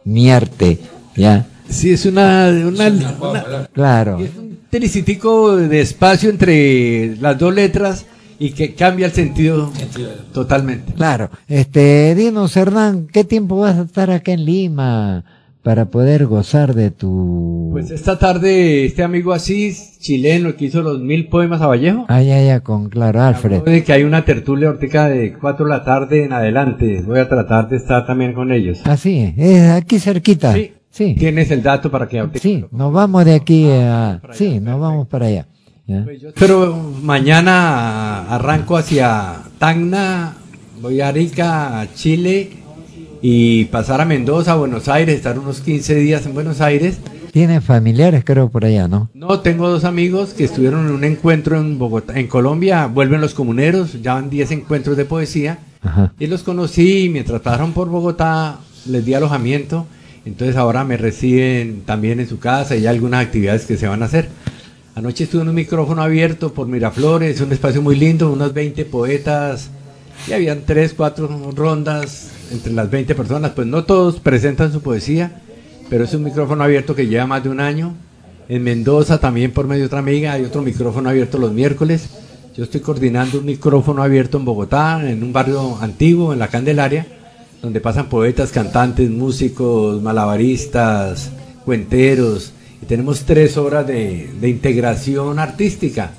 [0.05, 0.79] mi arte,
[1.17, 4.19] ya, Sí, es una, una, una- claro.
[4.19, 8.05] es un telicitico de espacio entre las dos letras
[8.43, 9.71] y que cambia el sentido
[10.33, 10.93] totalmente.
[10.95, 15.25] Claro, este, dinos Hernán, ¿qué tiempo vas a estar acá en Lima
[15.63, 17.69] para poder gozar de tu...
[17.71, 22.21] Pues esta tarde este amigo Asís, chileno, que hizo los mil poemas a Vallejo, Ah,
[22.21, 23.63] ya, ya, con claro, Alfred.
[23.63, 27.01] de que hay una tertulia hortica de 4 de la tarde en adelante.
[27.07, 28.81] Voy a tratar de estar también con ellos.
[28.85, 30.53] Ah, sí, es aquí cerquita.
[30.53, 30.73] Sí.
[30.91, 34.21] Sí, Tienes el dato para que sí, nos vamos de aquí a...
[34.33, 35.47] Sí, nos vamos para allá.
[35.87, 36.05] ¿Ya?
[36.05, 40.37] Pues Pero mañana arranco hacia Tacna,
[40.81, 42.51] voy a Arica, a Chile
[43.21, 46.99] y pasar a Mendoza, Buenos Aires, estar unos 15 días en Buenos Aires.
[47.33, 49.09] Tienes familiares, creo, por allá, ¿no?
[49.15, 53.33] No, tengo dos amigos que estuvieron en un encuentro en Bogotá, en Colombia, vuelven los
[53.33, 56.13] comuneros, ya van 10 encuentros de poesía Ajá.
[56.19, 59.87] y los conocí mientras pasaron por Bogotá, les di alojamiento,
[60.27, 64.03] entonces ahora me reciben también en su casa y hay algunas actividades que se van
[64.03, 64.29] a hacer.
[64.95, 69.71] Anoche estuve en un micrófono abierto por Miraflores, un espacio muy lindo, unos 20 poetas
[70.29, 75.43] y habían 3, 4 rondas entre las 20 personas, pues no todos presentan su poesía
[75.93, 77.93] pero es un micrófono abierto que lleva más de un año.
[78.49, 82.09] En Mendoza también por medio de otra amiga hay otro micrófono abierto los miércoles.
[82.57, 87.07] Yo estoy coordinando un micrófono abierto en Bogotá, en un barrio antiguo, en la Candelaria,
[87.61, 91.31] donde pasan poetas, cantantes, músicos, malabaristas,
[91.67, 96.13] cuenteros, y tenemos tres horas de, de integración artística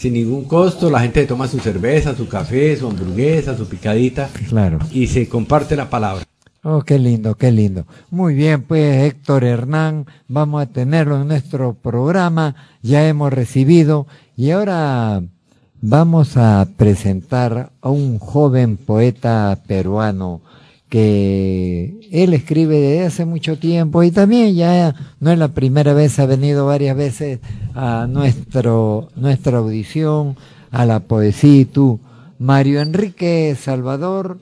[0.00, 4.30] sin ningún costo, la gente toma su cerveza, su café, su hamburguesa, su picadita.
[4.48, 4.78] Claro.
[4.90, 6.24] Y se comparte la palabra.
[6.62, 7.84] Oh, qué lindo, qué lindo.
[8.10, 14.06] Muy bien, pues Héctor Hernán, vamos a tenerlo en nuestro programa, ya hemos recibido
[14.38, 15.22] y ahora
[15.82, 20.40] vamos a presentar a un joven poeta peruano
[20.90, 26.18] que él escribe desde hace mucho tiempo y también ya no es la primera vez,
[26.18, 27.38] ha venido varias veces
[27.74, 30.36] a nuestro, nuestra audición,
[30.72, 32.00] a la poesía y tú,
[32.38, 34.38] Mario Enrique Salvador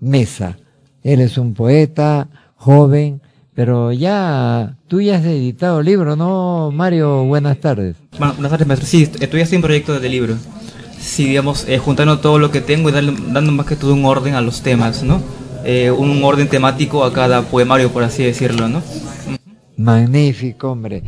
[0.00, 0.56] Mesa.
[1.02, 3.20] Él es un poeta joven,
[3.54, 7.24] pero ya tú ya has editado libro, ¿no, Mario?
[7.24, 7.96] Buenas tardes.
[8.18, 8.88] Bueno, buenas tardes, maestro.
[8.88, 10.36] Sí, estoy haciendo un proyecto de libro.
[11.00, 14.34] Sí, digamos, eh, juntando todo lo que tengo y dando más que todo un orden
[14.34, 15.20] a los temas, ¿no?
[15.64, 18.82] Eh, un orden temático a cada poemario, por así decirlo, ¿no?
[19.76, 21.02] Magnífico, hombre.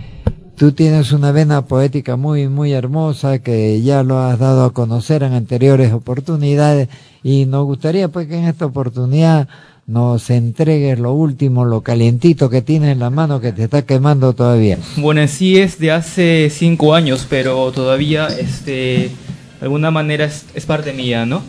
[0.56, 5.22] Tú tienes una vena poética muy, muy hermosa que ya lo has dado a conocer
[5.22, 6.88] en anteriores oportunidades
[7.22, 9.48] y nos gustaría pues que en esta oportunidad
[9.86, 14.34] nos entregues lo último, lo calientito que tienes en la mano que te está quemando
[14.34, 14.78] todavía.
[14.96, 20.66] Bueno, sí es de hace cinco años, pero todavía, este, de alguna manera es, es
[20.66, 21.42] parte mía, ¿no?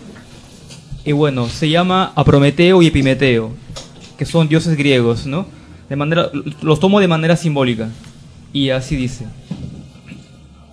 [1.03, 3.51] Y bueno, se llama a Prometeo y Epimeteo,
[4.17, 5.47] que son dioses griegos, ¿no?
[5.89, 6.29] De manera,
[6.61, 7.89] los tomo de manera simbólica.
[8.53, 9.25] Y así dice.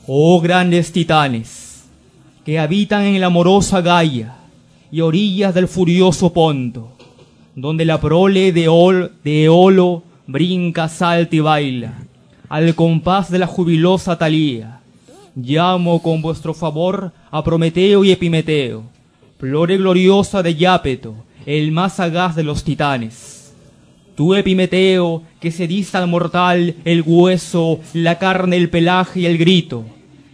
[0.06, 1.84] Oh grandes titanes,
[2.44, 4.36] que habitan en la amorosa Gaia
[4.90, 6.92] y orillas del furioso Ponto,
[7.54, 11.94] donde la prole de, Ol, de Eolo brinca, salta y baila,
[12.48, 14.80] al compás de la jubilosa Talía.
[15.34, 18.84] Llamo con vuestro favor a Prometeo y Epimeteo,
[19.40, 21.14] gloriosa de Yapeto,
[21.46, 23.54] el más sagaz de los titanes.
[24.16, 29.84] Tú, Epimeteo, que se al mortal el hueso, la carne, el pelaje y el grito.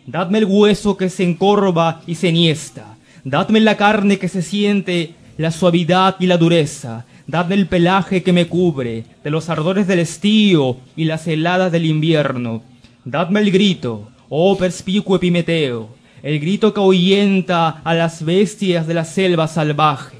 [0.06, 2.96] Dadme el hueso que se encorva y se niesta.
[3.24, 7.04] Dadme la carne que se siente, la suavidad y la dureza.
[7.26, 11.84] Dadme el pelaje que me cubre, de los ardores del estío y las heladas del
[11.84, 12.62] invierno.
[13.04, 15.90] Dadme el grito, oh perspicuo Epimeteo,
[16.24, 20.16] el grito que ahuyenta a las bestias de la selva salvaje.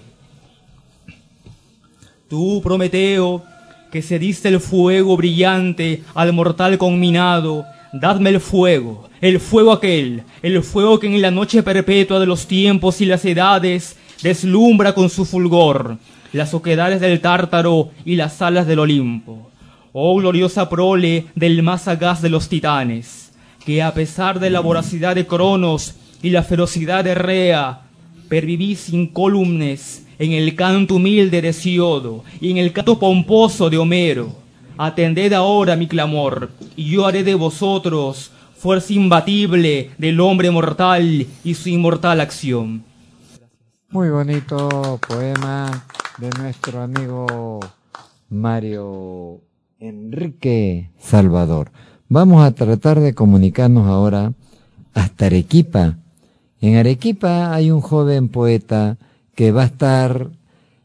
[2.28, 3.42] Tú, Prometeo,
[3.90, 10.24] que se diste el fuego brillante al mortal conminado, dadme el fuego, el fuego aquel,
[10.42, 15.08] el fuego que en la noche perpetua de los tiempos y las edades deslumbra con
[15.08, 15.96] su fulgor
[16.34, 19.50] las oquedades del Tártaro y las alas del Olimpo.
[19.92, 23.23] Oh gloriosa prole del más sagaz de los titanes,
[23.64, 27.82] que a pesar de la voracidad de Cronos y la ferocidad de Rea,
[28.28, 34.32] pervivís incólumes en el canto humilde de Siodo y en el canto pomposo de Homero.
[34.76, 41.54] Atended ahora mi clamor, y yo haré de vosotros fuerza imbatible del hombre mortal y
[41.54, 42.84] su inmortal acción.
[43.90, 45.86] Muy bonito poema
[46.18, 47.60] de nuestro amigo
[48.30, 49.42] Mario
[49.78, 51.70] Enrique Salvador.
[52.16, 54.34] Vamos a tratar de comunicarnos ahora
[54.92, 55.98] hasta Arequipa.
[56.60, 58.98] En Arequipa hay un joven poeta
[59.34, 60.30] que va a estar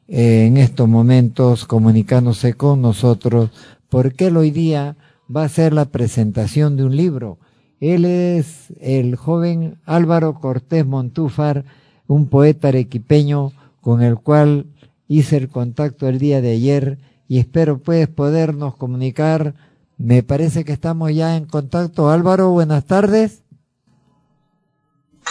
[0.08, 3.52] eh, en estos momentos comunicándose con nosotros
[3.90, 4.96] porque él hoy día
[5.30, 7.38] va a hacer la presentación de un libro.
[7.80, 11.64] Él es el joven Álvaro Cortés Montúfar,
[12.08, 13.52] un poeta arequipeño
[13.82, 14.66] con el cual
[15.08, 19.54] hice el contacto el día de ayer y espero pues podernos comunicar.
[20.00, 22.10] Me parece que estamos ya en contacto.
[22.10, 23.42] Álvaro, buenas tardes.
[25.26, 25.30] Eh,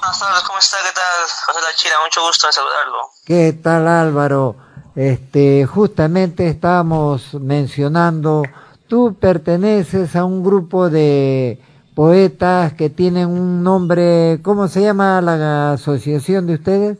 [0.00, 0.78] buenas tardes, ¿cómo está?
[0.78, 1.28] ¿Qué tal?
[1.46, 2.96] José La China, mucho gusto en saludarlo.
[3.26, 4.56] ¿Qué tal Álvaro?
[4.96, 8.44] Este, justamente estábamos mencionando,
[8.88, 11.62] tú perteneces a un grupo de
[11.94, 16.96] poetas que tienen un nombre, ¿cómo se llama la asociación de ustedes?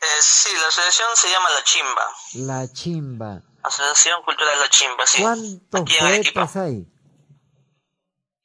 [0.00, 2.04] Eh, sí, la asociación se llama La Chimba.
[2.34, 3.42] La Chimba.
[3.66, 5.22] Asociación Cultural La Chimba, sí.
[5.22, 6.86] ¿Cuántos Aquí poetas hay?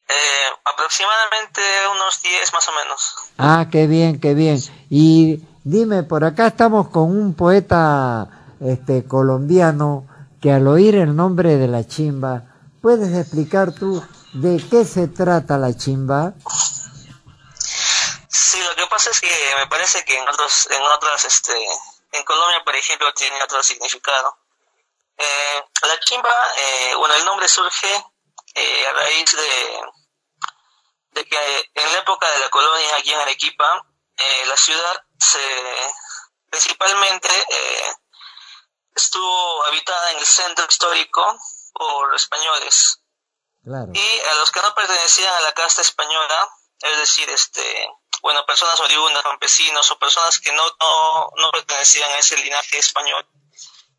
[0.10, 1.62] Eh, aproximadamente
[1.94, 3.16] unos 10 más o menos.
[3.38, 4.60] Ah, qué bien, qué bien.
[4.90, 10.08] Y dime, por acá estamos con un poeta este colombiano
[10.42, 12.44] que al oír el nombre de la chimba,
[12.82, 14.04] ¿puedes explicar tú
[14.34, 16.34] de qué se trata la chimba?
[18.28, 21.54] Sí, lo que pasa es que me parece que en otros, en otras, este,
[22.12, 24.41] en Colombia, por ejemplo, tiene otro significado.
[25.24, 28.06] Eh, la chimba, eh, bueno, el nombre surge
[28.56, 29.82] eh, a raíz de,
[31.12, 33.86] de que en la época de la colonia aquí en Arequipa,
[34.18, 35.40] eh, la ciudad se
[36.50, 37.94] principalmente eh,
[38.96, 41.38] estuvo habitada en el centro histórico
[41.74, 43.00] por españoles.
[43.64, 43.92] Claro.
[43.94, 46.50] Y a los que no pertenecían a la casta española,
[46.80, 47.88] es decir, este,
[48.22, 53.26] bueno, personas oriundas, campesinos o personas que no, no, no pertenecían a ese linaje español,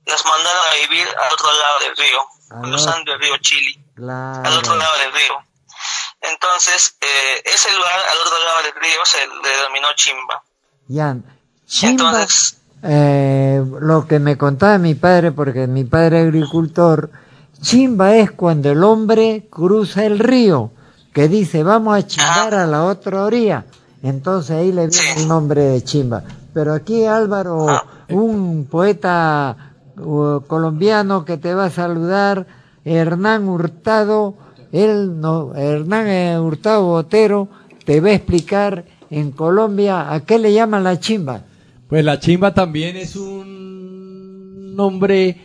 [0.06, 4.42] las mandaron a vivir al otro lado del río, Al cruzando el río Chili, Claro.
[4.44, 5.34] al otro lado del río.
[6.20, 10.42] Entonces, eh, ese lugar al otro lado del río se denominó Chimba.
[10.88, 11.16] Ya,
[11.66, 17.10] chimba, Entonces, eh, lo que me contaba mi padre, porque mi padre es agricultor,
[17.60, 20.70] chimba es cuando el hombre cruza el río,
[21.12, 23.64] que dice vamos a chimbar a la otra orilla.
[24.02, 26.22] Entonces ahí le viene el nombre de chimba.
[26.52, 27.66] Pero aquí Álvaro,
[28.10, 32.46] un poeta colombiano que te va a saludar,
[32.84, 34.34] Hernán Hurtado,
[34.72, 37.48] él no, Hernán eh, Hurtado Botero,
[37.84, 41.42] te va a explicar en Colombia a qué le llaman la chimba.
[41.88, 45.36] Pues la chimba también es un nombre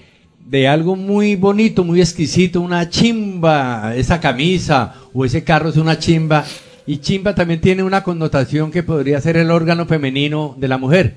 [0.46, 6.00] de algo muy bonito, muy exquisito, una chimba, esa camisa o ese carro es una
[6.00, 6.46] chimba.
[6.86, 11.16] Y chimba también tiene una connotación que podría ser el órgano femenino de la mujer.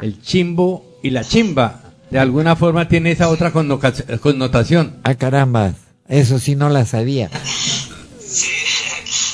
[0.00, 1.81] El chimbo y la chimba.
[2.12, 5.00] De alguna forma tiene esa otra connoca- connotación.
[5.02, 5.72] Ah, caramba,
[6.08, 7.30] eso sí no la sabía.
[8.20, 8.50] Sí,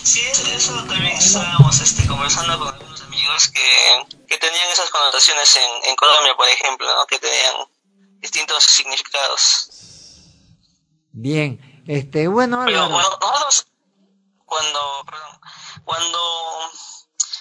[0.05, 0.21] sí,
[0.55, 5.97] eso también estábamos este, conversando con algunos amigos que, que tenían esas connotaciones en, en
[5.97, 7.05] Colombia, por ejemplo, ¿no?
[7.07, 7.57] que tenían
[8.21, 9.71] distintos significados.
[11.11, 13.67] Bien, este, bueno, Pero Álvaro, bueno, nosotros,
[14.45, 15.41] cuando, perdón,
[15.85, 16.19] cuando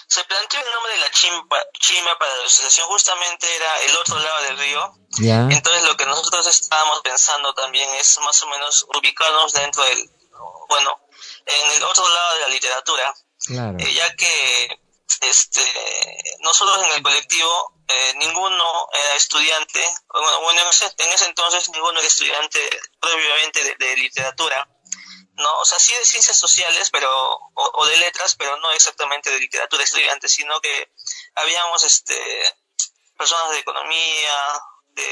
[0.08, 4.18] se planteó el nombre de la chimpa, chima para la asociación, justamente era el otro
[4.18, 4.94] lado del río.
[5.18, 10.10] ya, Entonces lo que nosotros estábamos pensando también es más o menos ubicarnos dentro del,
[10.68, 10.98] bueno,
[11.44, 13.14] en el otro lado de la literatura,
[13.46, 14.80] claro, eh, ya que
[15.20, 15.62] este
[16.40, 21.68] nosotros en el colectivo eh, ninguno era estudiante, bueno, bueno, en, ese, en ese entonces
[21.70, 22.58] ninguno era estudiante
[23.00, 24.68] previamente de, de literatura,
[25.38, 29.30] no, o sea, sí de ciencias sociales, pero o, o de letras, pero no exactamente
[29.30, 30.90] de literatura estudiante, sino que
[31.36, 32.14] habíamos este
[33.16, 34.34] personas de economía,
[34.94, 35.06] de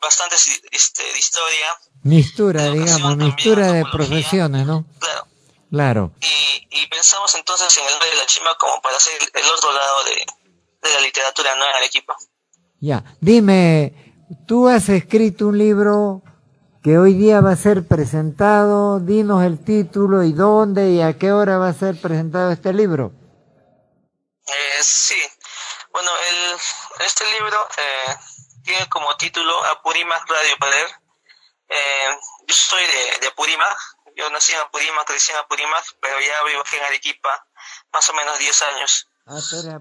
[0.00, 1.66] bastantes este, de historia,
[2.02, 4.84] mistura, digamos, también, mistura de profesiones, ¿no?
[4.98, 5.26] claro.
[5.68, 9.50] Claro, Y, y pensamos entonces en el nombre de la chimba como para hacer el
[9.50, 10.24] otro lado de,
[10.82, 12.16] de la literatura, no en Arequipa.
[12.80, 13.02] ya.
[13.20, 16.22] Dime, tú has escrito un libro
[16.86, 21.32] que hoy día va a ser presentado, dinos el título y dónde y a qué
[21.32, 23.10] hora va a ser presentado este libro.
[24.46, 25.20] Eh, sí,
[25.90, 26.60] bueno, el,
[27.04, 28.16] este libro eh,
[28.62, 30.86] tiene como título Apurímac Radio Poder.
[31.70, 33.78] Eh, yo soy de, de Apurímac,
[34.14, 37.48] yo nací en Apurímac, crecí en Apurímac, pero ya vivo aquí en Arequipa
[37.92, 39.08] más o menos 10 años.
[39.26, 39.40] Ah,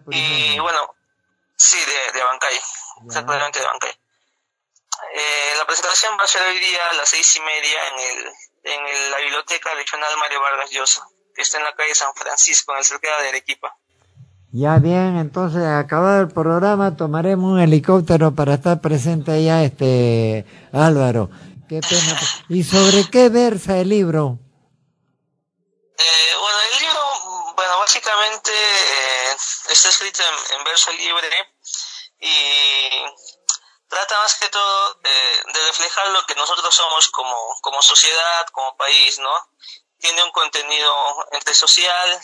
[0.10, 0.96] Y bueno,
[1.56, 2.60] sí, de, de Bancay,
[3.06, 4.05] exactamente de Bancay.
[5.14, 8.26] Eh, la presentación va a ser hoy día a las seis y media en, el,
[8.74, 12.72] en el- la Biblioteca Regional Mario Vargas Llosa, que está en la calle San Francisco,
[12.74, 13.76] en el cercado de Arequipa.
[14.52, 21.30] Ya bien, entonces acabado el programa tomaremos un helicóptero para estar presente allá, este Álvaro.
[21.68, 22.20] Qué pena.
[22.48, 24.38] ¿Y sobre qué versa el libro?
[25.98, 29.36] Eh, bueno, el libro, bueno, básicamente eh,
[29.72, 31.28] está escrito en, en verso libre
[32.20, 32.30] y
[33.88, 38.76] trata más que todo eh, de reflejar lo que nosotros somos como, como sociedad, como
[38.78, 39.32] país, ¿no?
[40.00, 40.94] Tiene un contenido
[41.32, 42.22] entre social,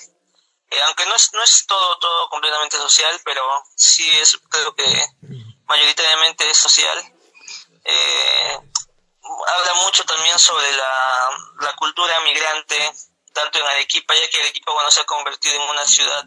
[0.70, 3.44] eh, aunque no es, no es todo, todo completamente social, pero
[3.76, 5.06] sí es, creo que
[5.66, 6.98] mayoritariamente es social.
[7.84, 8.60] Eh,
[9.58, 11.30] habla mucho también sobre la,
[11.62, 12.94] la cultura migrante,
[13.34, 16.26] tanto en Arequipa, ya que Arequipa bueno, se ha convertido en una ciudad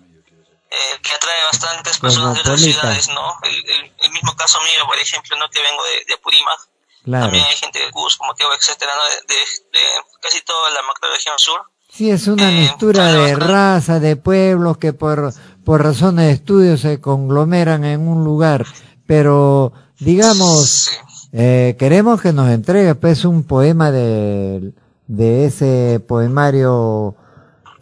[0.74, 3.22] eh, que atrae bastantes personas de otras ciudades, ¿no?
[3.42, 5.48] El, el- el mismo caso mío, por ejemplo, ¿no?
[5.50, 6.60] Que vengo de, de Apurímac,
[7.04, 7.24] Claro.
[7.26, 9.04] también hay gente de Cusco, Moquegua, etcétera, ¿no?
[9.04, 9.84] De, de- de
[10.22, 11.60] casi toda la macroregión sur.
[11.92, 15.32] Sí, es una Eh, de raza, de pueblos que por,
[15.64, 18.66] por razones de estudio se conglomeran en un lugar.
[19.06, 20.90] Pero, digamos, Sí.
[21.32, 24.72] eh, queremos que nos entregue pues un poema de,
[25.06, 27.14] de ese poemario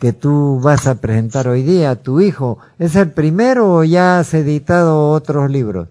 [0.02, 2.58] que tú vas a presentar hoy día a tu hijo.
[2.80, 5.86] ¿Es el primero o ya has editado otros libros?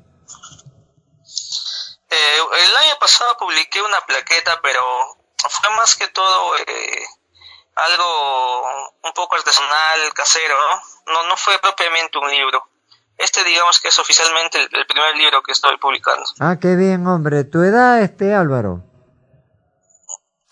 [2.09, 4.81] Eh, el año pasado publiqué una plaqueta, pero
[5.47, 7.05] fue más que todo eh,
[7.73, 8.63] algo
[9.01, 11.13] un poco artesanal, casero, ¿no?
[11.13, 12.67] No, no fue propiamente un libro.
[13.17, 16.25] Este digamos que es oficialmente el, el primer libro que estoy publicando.
[16.41, 17.45] Ah, qué bien, hombre.
[17.45, 18.83] ¿Tu edad, este Álvaro?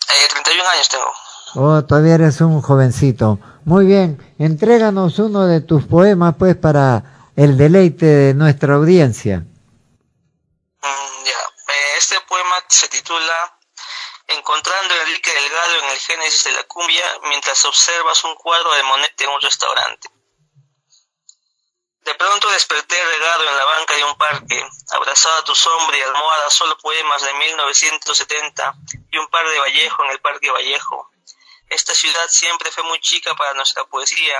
[0.08, 1.12] Eh, 31 años tengo.
[1.56, 3.38] Oh, todavía eres un jovencito.
[3.64, 9.38] Muy bien, entréganos uno de tus poemas, pues, para el deleite de nuestra audiencia.
[9.38, 13.58] Mm, eh, este poema se titula
[14.28, 18.82] Encontrando a Enrique Delgado en el Génesis de la cumbia mientras observas un cuadro de
[18.84, 20.08] Monet en un restaurante.
[22.02, 26.00] De pronto desperté regado en la banca de un parque, abrazado a tu sombra y
[26.00, 28.74] almohada, solo poemas de 1970
[29.10, 31.10] y un par de Vallejo en el Parque Vallejo.
[31.70, 34.36] Esta ciudad siempre fue muy chica para nuestra poesía,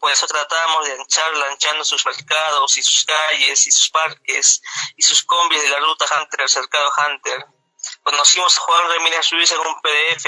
[0.00, 4.62] por eso tratamos de ancharla anchando sus mercados y sus calles y sus parques
[4.96, 7.46] y sus combis de la ruta Hunter, cercado Hunter.
[8.02, 10.26] Conocimos a Juan Ramírez Ruiz en un PDF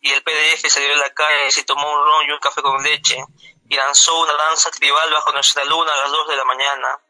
[0.00, 2.62] y el PDF salió a la calle y se tomó un ron y un café
[2.62, 3.22] con leche
[3.68, 7.00] y lanzó una danza tribal bajo nuestra luna a las dos de la mañana.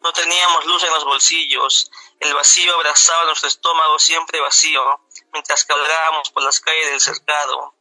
[0.00, 5.00] No teníamos luz en los bolsillos, el vacío abrazaba nuestro estómago siempre vacío,
[5.32, 7.74] mientras cabalgábamos por las calles del cercado.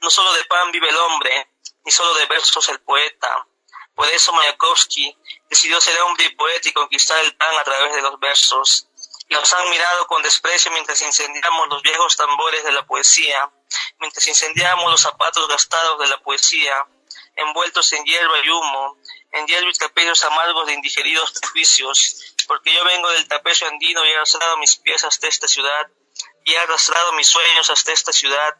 [0.00, 1.50] No solo de pan vive el hombre,
[1.84, 3.46] ni solo de versos el poeta.
[3.94, 5.16] Por eso Mayakovsky
[5.50, 8.86] decidió ser hombre y poeta y conquistar el pan a través de los versos.
[9.28, 13.50] Y nos han mirado con desprecio mientras incendiamos los viejos tambores de la poesía,
[13.98, 16.86] mientras incendiamos los zapatos gastados de la poesía,
[17.36, 18.96] envueltos en hierba y humo,
[19.32, 24.10] en hierba y tapellos amargos de indigeridos prejuicios, porque yo vengo del tapezo andino y
[24.10, 25.88] he arrastrado mis pies hasta esta ciudad,
[26.44, 28.54] y he arrastrado mis sueños hasta esta ciudad,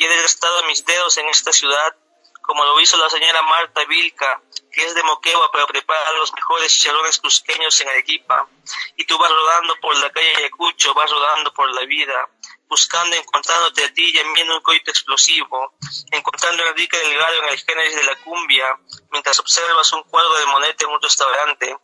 [0.00, 1.94] y he desgastado mis dedos en esta ciudad,
[2.40, 4.40] como lo hizo la señora Marta Vilca,
[4.72, 8.48] que es de Moquegua para preparar los mejores chicharrones cusqueños en Arequipa,
[8.96, 12.30] y tú vas rodando por la calle Ayacucho, vas rodando por la vida,
[12.66, 15.74] buscando, encontrándote a ti y enviando un coito explosivo,
[16.12, 18.78] encontrando a Enrique Delgado en el génesis de la cumbia,
[19.10, 21.76] mientras observas un cuadro de moneta en un restaurante,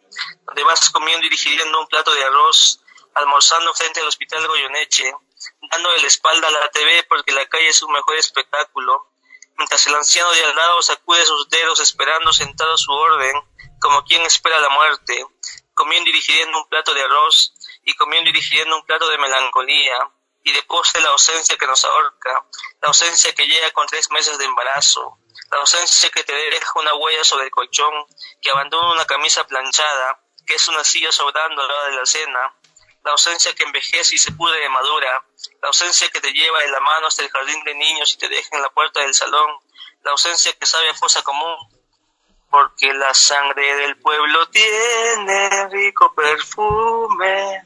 [0.46, 2.80] donde vas comiendo y digiriendo un plato de arroz,
[3.14, 5.12] almorzando frente al hospital Goyoneche,
[5.70, 9.12] dándole la espalda a la TV porque la calle es un mejor espectáculo,
[9.56, 13.34] mientras el anciano de al lado sacude sus dedos esperando sentado su orden,
[13.80, 15.26] como quien espera la muerte,
[15.74, 17.52] comiendo y digiriendo un plato de arroz
[17.84, 20.10] y comiendo y digiriendo un plato de melancolía,
[20.46, 22.46] y de postre la ausencia que nos ahorca,
[22.80, 25.18] la ausencia que llega con tres meses de embarazo,
[25.50, 27.92] la ausencia que te deja una huella sobre el colchón,
[28.40, 32.06] que abandona una camisa planchada, que es una silla sobrando a la hora de la
[32.06, 32.54] cena,
[33.06, 35.24] la ausencia que envejece y se pudre de madura,
[35.62, 38.28] la ausencia que te lleva de la mano hasta el jardín de niños y te
[38.28, 39.48] deja en la puerta del salón,
[40.02, 41.56] la ausencia que sabe a fosa común,
[42.50, 47.64] porque la sangre del pueblo tiene rico perfume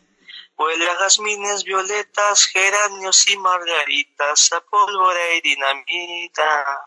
[0.59, 6.87] Huele a jazmines, violetas, geranios y margaritas, a pólvora y dinamita.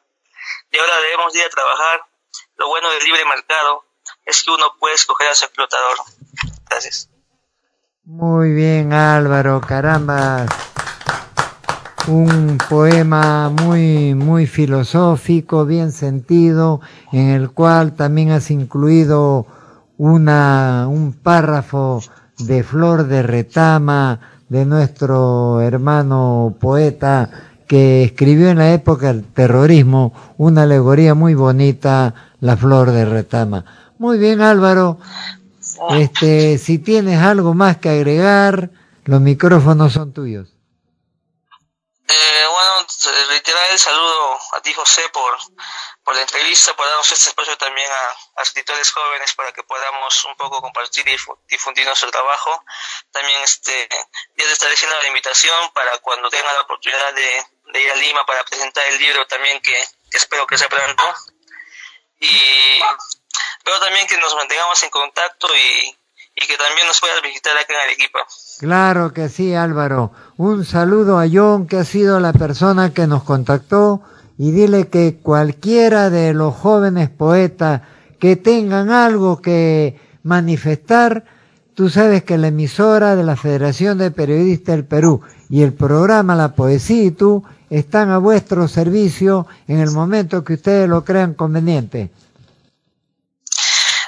[0.69, 2.05] Y ahora debemos ir a trabajar.
[2.57, 3.83] Lo bueno del libre mercado
[4.25, 5.97] es que uno puede escoger a su explotador.
[6.69, 7.09] Gracias.
[8.05, 10.45] Muy bien, Álvaro, caramba.
[12.09, 16.81] Un poema muy, muy filosófico, bien sentido,
[17.13, 19.47] en el cual también has incluido
[19.97, 22.01] una, un párrafo
[22.39, 27.29] de Flor de Retama, de nuestro hermano poeta
[27.67, 33.63] que escribió en la época del terrorismo una alegoría muy bonita, La Flor de Retama.
[33.97, 34.97] Muy bien Álvaro,
[35.99, 38.69] este, si tienes algo más que agregar,
[39.05, 40.49] los micrófonos son tuyos.
[42.07, 42.87] Eh, bueno,
[43.29, 45.33] reiterar el saludo a ti José por
[46.03, 50.35] por la entrevista, por darnos este espacio también a, escritores jóvenes para que podamos un
[50.35, 51.17] poco compartir y
[51.47, 52.63] difundir nuestro trabajo.
[53.11, 57.45] También este, ya te estaré haciendo la invitación para cuando tenga la oportunidad de,
[57.79, 61.03] ir a Lima para presentar el libro también que, espero que sea pronto.
[62.19, 62.81] Y
[63.63, 65.89] pero también que nos mantengamos en contacto y,
[66.35, 68.19] y que también nos puedas visitar acá en Arequipa.
[68.59, 70.11] Claro que sí, Álvaro.
[70.37, 74.01] Un saludo a John, que ha sido la persona que nos contactó
[74.37, 77.81] y dile que cualquiera de los jóvenes poetas
[78.19, 81.25] que tengan algo que manifestar,
[81.75, 86.35] tú sabes que la emisora de la Federación de Periodistas del Perú y el programa
[86.35, 91.33] La Poesía y tú están a vuestro servicio en el momento que ustedes lo crean
[91.33, 92.11] conveniente.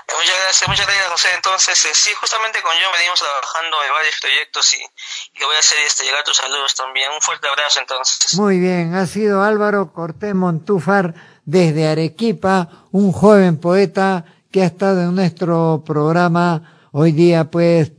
[0.08, 1.28] Muchas gracias, muchas gracias José.
[1.36, 5.60] Entonces, eh, sí, justamente con yo venimos trabajando en varios proyectos y, y voy a
[5.60, 7.12] hacer este, llegar tus saludos también.
[7.12, 8.36] Un fuerte abrazo entonces.
[8.36, 11.14] Muy bien, ha sido Álvaro Cortés Montúfar
[11.46, 17.92] desde Arequipa, un joven poeta que ha estado en nuestro programa hoy día, pues,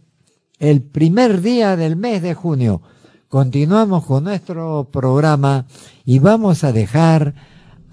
[0.58, 2.82] el primer día del mes de junio.
[3.28, 5.66] Continuamos con nuestro programa
[6.04, 7.34] y vamos a dejar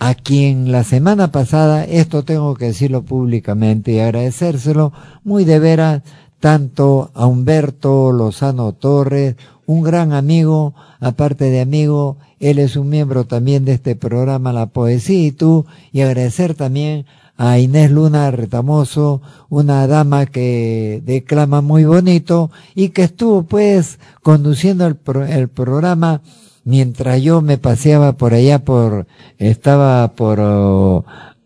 [0.06, 4.92] a quien la semana pasada, esto tengo que decirlo públicamente y agradecérselo
[5.24, 6.02] muy de veras,
[6.42, 13.24] tanto a Humberto Lozano Torres, un gran amigo, aparte de amigo, Él es un miembro
[13.24, 17.06] también de este programa La Poesía y tú, y agradecer también
[17.38, 24.86] a Inés Luna Retamoso, una dama que declama muy bonito y que estuvo pues conduciendo
[24.86, 24.98] el,
[25.30, 26.22] el programa
[26.64, 29.08] mientras yo me paseaba por allá por,
[29.38, 31.06] estaba por oh,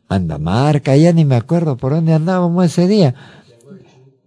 [0.09, 3.15] Andamarca, ya ni me acuerdo por dónde andábamos ese día.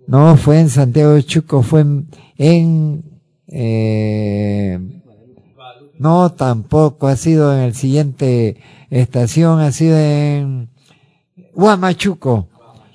[0.06, 1.84] No, fue en Santiago de Chuco, fue
[2.36, 3.04] en,
[3.46, 4.78] eh,
[5.98, 8.56] no, tampoco, ha sido en el siguiente
[8.88, 10.70] estación, ha sido en
[11.54, 12.48] Guamachuco.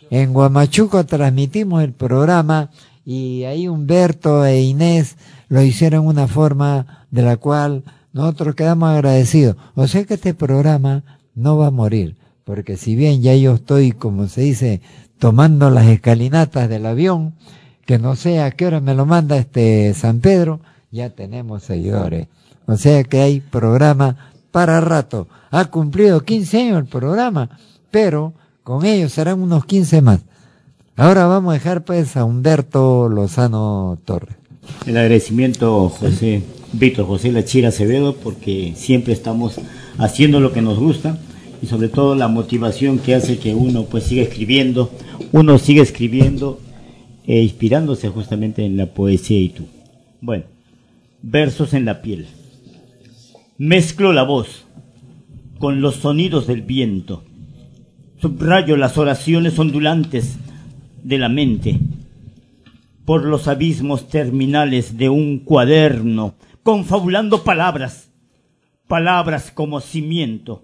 [0.09, 2.71] En Guamachuco transmitimos el programa
[3.05, 5.17] y ahí Humberto e Inés
[5.49, 9.55] lo hicieron una forma de la cual nosotros quedamos agradecidos.
[9.74, 11.03] O sea que este programa
[11.34, 14.82] no va a morir, porque si bien ya yo estoy, como se dice,
[15.18, 17.34] tomando las escalinatas del avión,
[17.86, 20.59] que no sé a qué hora me lo manda este San Pedro,
[20.91, 22.28] ya tenemos seguidores.
[22.68, 25.28] O sea que hay programa para rato.
[25.51, 27.49] Ha cumplido 15 años el programa,
[27.91, 30.22] pero con ellos serán unos 15 más.
[30.97, 34.36] Ahora vamos a dejar pues a Humberto Lozano Torres.
[34.86, 36.41] El agradecimiento, José,
[36.78, 39.55] Víctor José Lachira Acevedo, porque siempre estamos
[39.97, 41.17] haciendo lo que nos gusta
[41.61, 44.91] y sobre todo la motivación que hace que uno pues siga escribiendo,
[45.32, 46.59] uno sigue escribiendo
[47.26, 49.63] e inspirándose justamente en la poesía y tú.
[50.21, 50.43] Bueno,
[51.21, 52.28] versos en la piel.
[53.57, 54.65] Mezclo la voz
[55.59, 57.23] con los sonidos del viento.
[58.21, 60.36] Subrayo las oraciones ondulantes
[61.03, 61.80] de la mente
[63.05, 66.34] por los abismos terminales de un cuaderno,
[66.66, 68.09] confabulando palabras,
[68.88, 70.63] palabras como cimiento.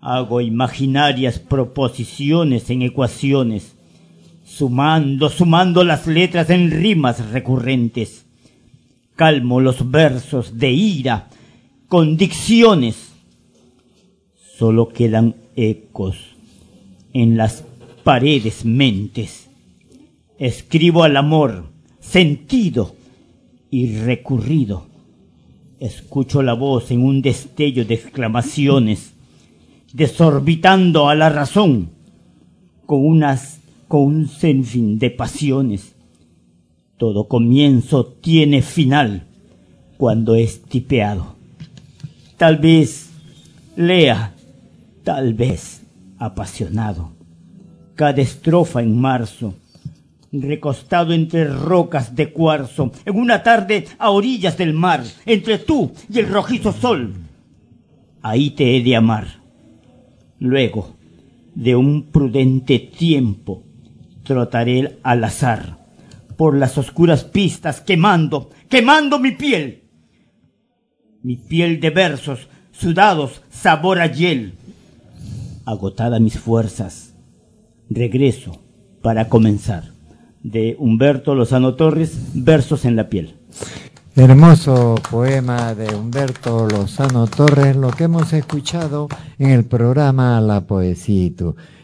[0.00, 3.74] Hago imaginarias proposiciones en ecuaciones,
[4.46, 8.24] sumando, sumando las letras en rimas recurrentes.
[9.16, 11.28] Calmo los versos de ira
[11.88, 13.14] con dicciones.
[14.56, 16.18] Solo quedan ecos
[17.12, 17.64] en las
[18.04, 19.50] paredes mentes.
[20.38, 21.64] Escribo al amor,
[21.98, 22.94] sentido
[23.74, 24.86] y recurrido.
[25.80, 29.14] Escucho la voz en un destello de exclamaciones,
[29.92, 31.90] desorbitando a la razón
[32.86, 33.58] con unas
[33.88, 35.96] con un sinfín de pasiones.
[36.98, 39.26] Todo comienzo tiene final
[39.96, 41.34] cuando es tipeado.
[42.36, 43.10] Tal vez
[43.74, 44.34] lea,
[45.02, 45.82] tal vez
[46.18, 47.10] apasionado.
[47.96, 49.54] Cada estrofa en marzo,
[50.42, 56.18] recostado entre rocas de cuarzo, en una tarde a orillas del mar, entre tú y
[56.18, 57.14] el rojizo sol.
[58.22, 59.42] Ahí te he de amar.
[60.38, 60.94] Luego,
[61.54, 63.62] de un prudente tiempo,
[64.24, 65.78] trotaré al azar
[66.36, 69.82] por las oscuras pistas quemando, quemando mi piel.
[71.22, 74.54] Mi piel de versos, sudados, sabor a hiel.
[75.64, 77.14] Agotada mis fuerzas,
[77.88, 78.60] regreso
[79.00, 79.93] para comenzar.
[80.44, 83.34] De Humberto Lozano Torres, Versos en la piel.
[84.14, 89.08] Hermoso poema de Humberto Lozano Torres, lo que hemos escuchado
[89.40, 91.32] en el programa La Poesía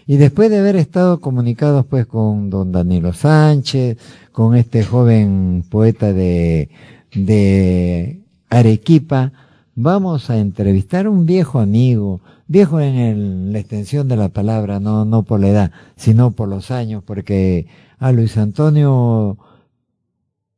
[0.07, 3.97] y después de haber estado comunicados pues con don Danilo Sánchez,
[4.33, 6.69] con este joven poeta de,
[7.15, 9.33] de Arequipa,
[9.75, 15.05] vamos a entrevistar a un viejo amigo, viejo en la extensión de la palabra, no,
[15.05, 17.67] no por la edad, sino por los años, porque
[18.01, 19.39] a Luis Antonio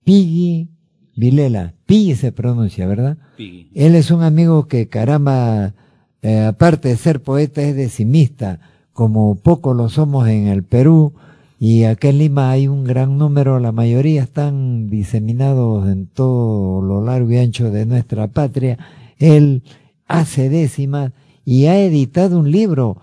[0.04, 0.68] Pigui
[1.14, 3.18] Vilela, Pigui se pronuncia, ¿verdad?
[3.36, 3.68] Pigui.
[3.74, 5.74] Él es un amigo que caramba,
[6.22, 8.60] eh, aparte de ser poeta, es decimista,
[8.94, 11.12] como poco lo somos en el Perú,
[11.58, 17.04] y aquí en Lima hay un gran número, la mayoría están diseminados en todo lo
[17.04, 18.78] largo y ancho de nuestra patria.
[19.18, 19.62] Él
[20.08, 21.12] hace décimas
[21.44, 22.96] y ha editado un libro.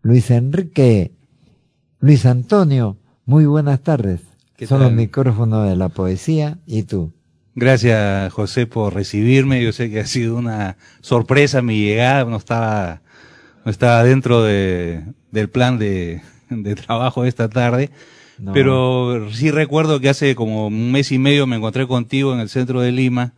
[0.00, 1.12] Luis Enrique,
[2.00, 2.96] Luis Antonio,
[3.26, 4.20] muy buenas tardes.
[4.66, 7.12] Son los micrófonos de la poesía y tú.
[7.54, 9.62] Gracias, José, por recibirme.
[9.62, 12.24] Yo sé que ha sido una sorpresa mi llegada.
[12.24, 13.02] No estaba
[13.64, 17.90] no estaba dentro de, del plan de, de trabajo de esta tarde.
[18.52, 22.48] Pero sí recuerdo que hace como un mes y medio me encontré contigo en el
[22.48, 23.34] centro de Lima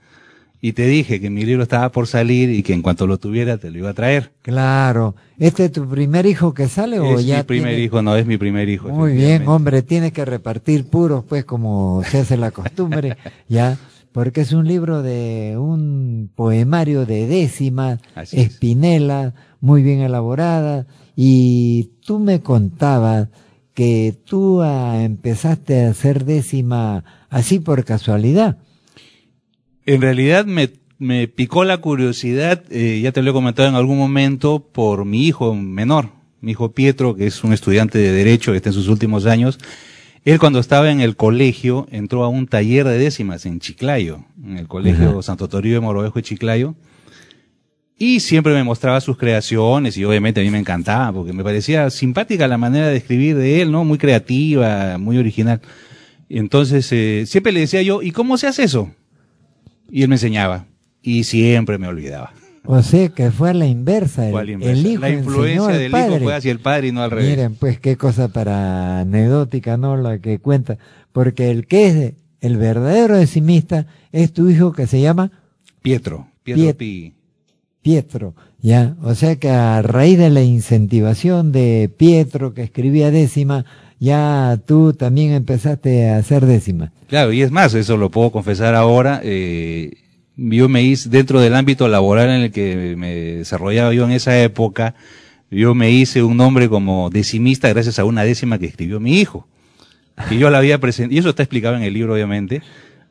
[0.66, 3.58] y te dije que mi libro estaba por salir y que en cuanto lo tuviera
[3.58, 4.32] te lo iba a traer.
[4.40, 5.14] Claro.
[5.38, 7.36] ¿Este es tu primer hijo que sale o es ya?
[7.36, 8.88] mi primer hijo, no, es mi primer hijo.
[8.88, 13.76] Muy bien, hombre, tienes que repartir puros, pues, como se hace la costumbre, ya
[14.12, 18.00] porque es un libro de un poemario de décimas,
[18.32, 23.28] Espinela, muy bien elaborada, y tú me contabas
[23.74, 28.56] que tú ah, empezaste a hacer décima así por casualidad.
[29.86, 33.98] En realidad me me picó la curiosidad, eh, ya te lo he comentado en algún
[33.98, 36.10] momento, por mi hijo menor,
[36.40, 39.58] mi hijo Pietro, que es un estudiante de Derecho, que está en sus últimos años.
[40.24, 44.56] Él cuando estaba en el colegio entró a un taller de décimas en Chiclayo, en
[44.56, 45.20] el colegio.
[45.20, 46.74] Santo Toribio de Morovejo de Chiclayo.
[47.98, 51.90] Y siempre me mostraba sus creaciones y obviamente a mí me encantaba porque me parecía
[51.90, 53.84] simpática la manera de escribir de él, ¿no?
[53.84, 55.60] Muy creativa, muy original.
[56.28, 58.90] Y entonces eh, siempre le decía yo, ¿y cómo se hace eso?
[59.90, 60.66] Y él me enseñaba
[61.02, 62.32] y siempre me olvidaba.
[62.66, 64.28] O sea que fue a la inversa.
[64.28, 64.72] El, inversa.
[64.72, 66.14] el hijo la influencia del padre.
[66.16, 67.28] hijo fue hacia el padre y no al revés.
[67.30, 69.96] Miren, pues qué cosa para anecdótica, ¿no?
[69.98, 70.78] La que cuenta.
[71.12, 75.30] Porque el que es de- el verdadero decimista es tu hijo que se llama
[75.82, 77.12] Pietro, Pietro Piet- Pi.
[77.82, 78.96] Pietro, ya.
[79.02, 83.66] O sea que a raíz de la incentivación de Pietro que escribía décima,
[84.04, 86.92] ya tú también empezaste a hacer décima.
[87.08, 89.20] Claro, y es más, eso lo puedo confesar ahora.
[89.24, 89.94] eh,
[90.36, 94.40] yo me hice, dentro del ámbito laboral en el que me desarrollaba yo en esa
[94.42, 94.94] época,
[95.50, 99.46] yo me hice un nombre como decimista gracias a una décima que escribió mi hijo.
[100.28, 102.62] Que yo la había presentado, y eso está explicado en el libro, obviamente.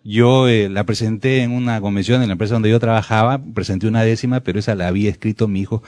[0.05, 4.03] Yo eh, la presenté en una convención en la empresa donde yo trabajaba, presenté una
[4.03, 5.81] décima, pero esa la había escrito mi hijo.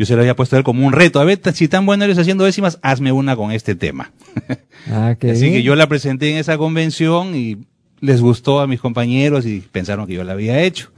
[0.00, 1.20] Yo se la había puesto a él como un reto.
[1.20, 4.12] A ver, si tan bueno eres haciendo décimas, hazme una con este tema.
[4.90, 5.52] Ah, qué Así bien.
[5.52, 7.58] que yo la presenté en esa convención y
[8.00, 10.90] les gustó a mis compañeros y pensaron que yo la había hecho.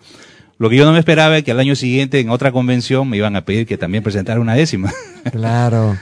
[0.56, 3.16] Lo que yo no me esperaba es que al año siguiente en otra convención me
[3.16, 4.92] iban a pedir que también presentara una décima.
[5.32, 5.98] Claro.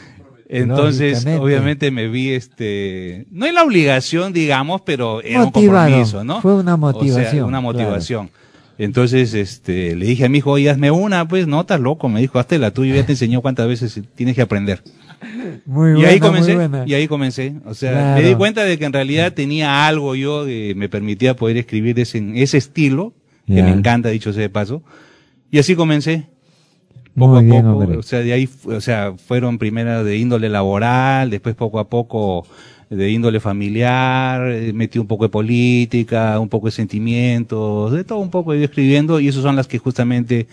[0.47, 5.71] Entonces, obviamente me vi este, no en la obligación, digamos, pero era Motivado.
[5.71, 6.43] un compromiso, ¿no?
[6.43, 8.29] Fue una O sea, motivación, una claro.
[8.83, 12.21] Entonces, este, le dije a mi hijo, oye, hazme una, pues, no, estás loco, me
[12.21, 14.83] dijo, hazte la tuya, ya te enseñó cuántas veces tienes que aprender.
[15.67, 16.85] Muy y buena, ahí muy comencé, buena.
[16.87, 17.55] y ahí comencé.
[17.67, 18.23] O sea, Claro.
[18.23, 22.01] me di cuenta de que en realidad tenía algo yo que me permitía poder escribir
[22.01, 23.13] ese, ese estilo,
[23.47, 24.83] que me encanta, dicho sea de paso.
[25.51, 26.29] Y así comencé.
[27.17, 27.99] Poco Muy a bien, poco, hombre.
[27.99, 32.47] o sea, de ahí, o sea, fueron primero de índole laboral, después poco a poco
[32.91, 38.19] de índole familiar, eh, metí un poco de política, un poco de sentimientos, de todo
[38.19, 40.49] un poco he ido escribiendo y esas son las que justamente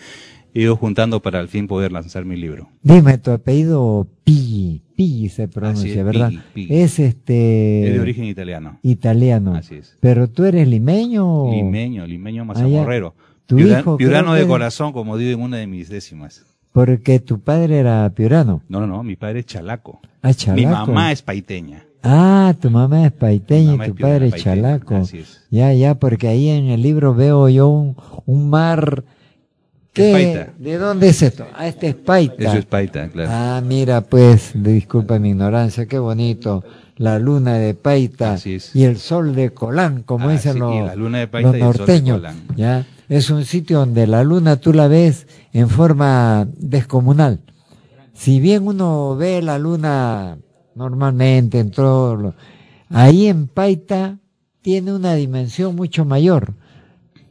[0.54, 2.70] he ido juntando para al fin poder lanzar mi libro.
[2.84, 6.32] Dime, tu apellido Piggi, Piggi se pronuncia, Así es, ¿verdad?
[6.56, 7.88] Es este...
[7.88, 8.80] Es de origen italiano.
[8.84, 9.56] Italiano.
[9.56, 9.98] Así es.
[10.00, 11.26] Pero tú eres limeño.
[11.46, 13.16] o- Limeño, limeño mazamorrero.
[13.48, 16.46] Tu Piura- piurano de corazón, como digo en una de mis décimas.
[16.72, 18.62] Porque tu padre era piurano.
[18.70, 20.02] No, no, no, mi padre es chalaco.
[20.22, 20.60] Ah, chalaco.
[20.60, 21.84] Mi mamá es paiteña.
[22.08, 24.96] Ah, tu mamá es paiteña mamá y es tu padre es chalaco.
[24.96, 25.42] así es.
[25.52, 27.96] Ya, ya, porque ahí en el libro veo yo un,
[28.26, 29.04] un mar.
[29.94, 30.12] ¿Qué?
[30.12, 30.54] paita.
[30.60, 31.46] ¿De dónde es esto?
[31.56, 32.44] Ah, este es paita.
[32.50, 33.30] Eso es paita, claro.
[33.34, 36.64] Ah, mira, pues, disculpa mi ignorancia, qué bonito.
[36.98, 38.76] La luna de Paita Así es.
[38.76, 41.58] y el sol de Colán, como Ah, dicen sí, los, la luna de Paita los
[41.58, 42.18] y el sol de norteños.
[42.18, 42.36] Colán.
[42.56, 42.86] ¿ya?
[43.08, 47.40] Es un sitio donde la luna tú la ves en forma descomunal.
[48.16, 50.40] Si bien uno ve la luna
[50.78, 52.34] normalmente en todo, lo-
[52.90, 54.18] ahí en Paita
[54.62, 56.54] tiene una dimensión mucho mayor.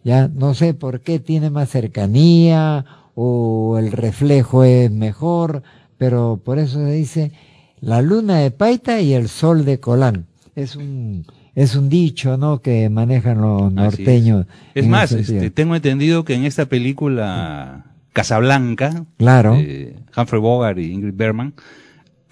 [0.04, 2.84] Ya no sé por qué tiene más cercanía
[3.14, 5.62] o el reflejo es mejor,
[5.98, 7.32] pero por eso se dice
[7.80, 10.26] la luna de Paita y el sol de Colán.
[10.54, 11.24] Es un
[11.54, 12.60] es un dicho, ¿no?
[12.60, 13.72] Que manejan los es.
[13.72, 14.46] norteños.
[14.74, 19.54] Es más, este, tengo entendido que en esta película Casablanca, Claro.
[19.54, 21.54] de Humphrey Bogart y Ingrid Bergman,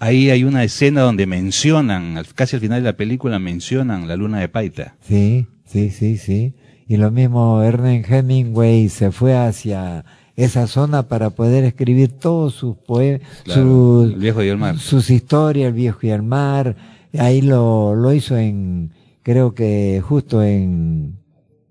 [0.05, 4.39] ahí hay una escena donde mencionan, casi al final de la película mencionan la luna
[4.39, 4.95] de Paita.
[5.01, 6.53] Sí, sí, sí, sí.
[6.87, 12.75] Y lo mismo Ernest Hemingway se fue hacia esa zona para poder escribir todos sus
[12.75, 16.75] poemas, Claro, sus, sus historias, el viejo y el mar.
[17.17, 18.91] Ahí lo, lo hizo en,
[19.23, 21.17] creo que justo en,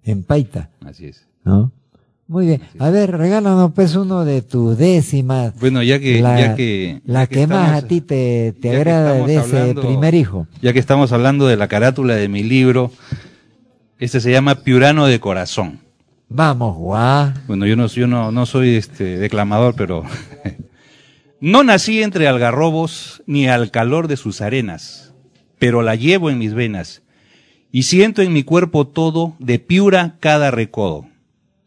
[0.03, 1.28] en Paita, Así es.
[1.45, 1.72] ¿no?
[2.35, 2.62] Muy bien.
[2.80, 5.55] A ver, regálanos pues uno de tus décimas.
[5.61, 8.74] Bueno, ya que, la, ya que, la ya que, más estamos- a ti te, te
[8.76, 10.47] agrada estamos de ese hablando- primer hijo.
[10.61, 12.91] Ya que estamos hablando de la carátula de mi libro,
[14.01, 15.78] este se llama Piurano de Corazón.
[16.28, 17.32] Vamos, guau.
[17.47, 20.03] Bueno, yo no, yo no, no soy este declamador, pero
[21.41, 25.14] no nací entre algarrobos ni al calor de sus arenas,
[25.61, 27.03] pero la llevo en mis venas
[27.70, 31.07] y siento en mi cuerpo todo de Piura cada recodo.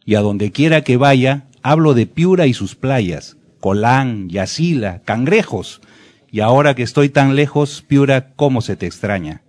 [0.08, 5.82] Y a donde quiera que vaya, hablo de Piura y sus playas, Colán, Yacila, Cangrejos.
[6.32, 9.42] Y ahora que estoy tan lejos, Piura, cómo se te extraña.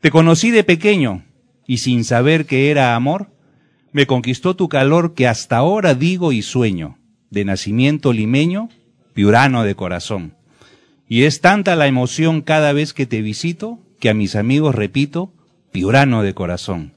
[0.00, 1.24] Te conocí de pequeño
[1.66, 3.30] y sin saber que era amor,
[3.92, 6.96] me conquistó tu calor que hasta ahora digo y sueño,
[7.28, 8.70] de nacimiento limeño,
[9.12, 10.36] piurano de corazón.
[11.06, 15.34] Y es tanta la emoción cada vez que te visito, que a mis amigos repito,
[15.70, 16.95] piurano de corazón.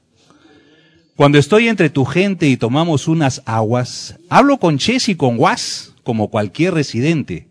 [1.20, 5.94] Cuando estoy entre tu gente y tomamos unas aguas, hablo con Ches y con Guas,
[6.02, 7.46] como cualquier residente,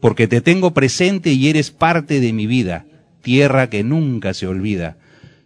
[0.00, 2.86] porque te tengo presente y eres parte de mi vida,
[3.20, 4.98] tierra que nunca se olvida.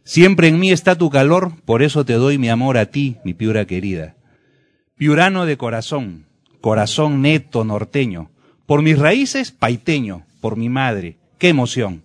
[0.05, 3.33] Siempre en mí está tu calor, por eso te doy mi amor a ti, mi
[3.33, 4.17] piura querida.
[4.99, 6.27] Piurano de corazón,
[6.61, 8.31] corazón neto norteño,
[8.67, 12.03] por mis raíces paiteño, por mi madre, qué emoción.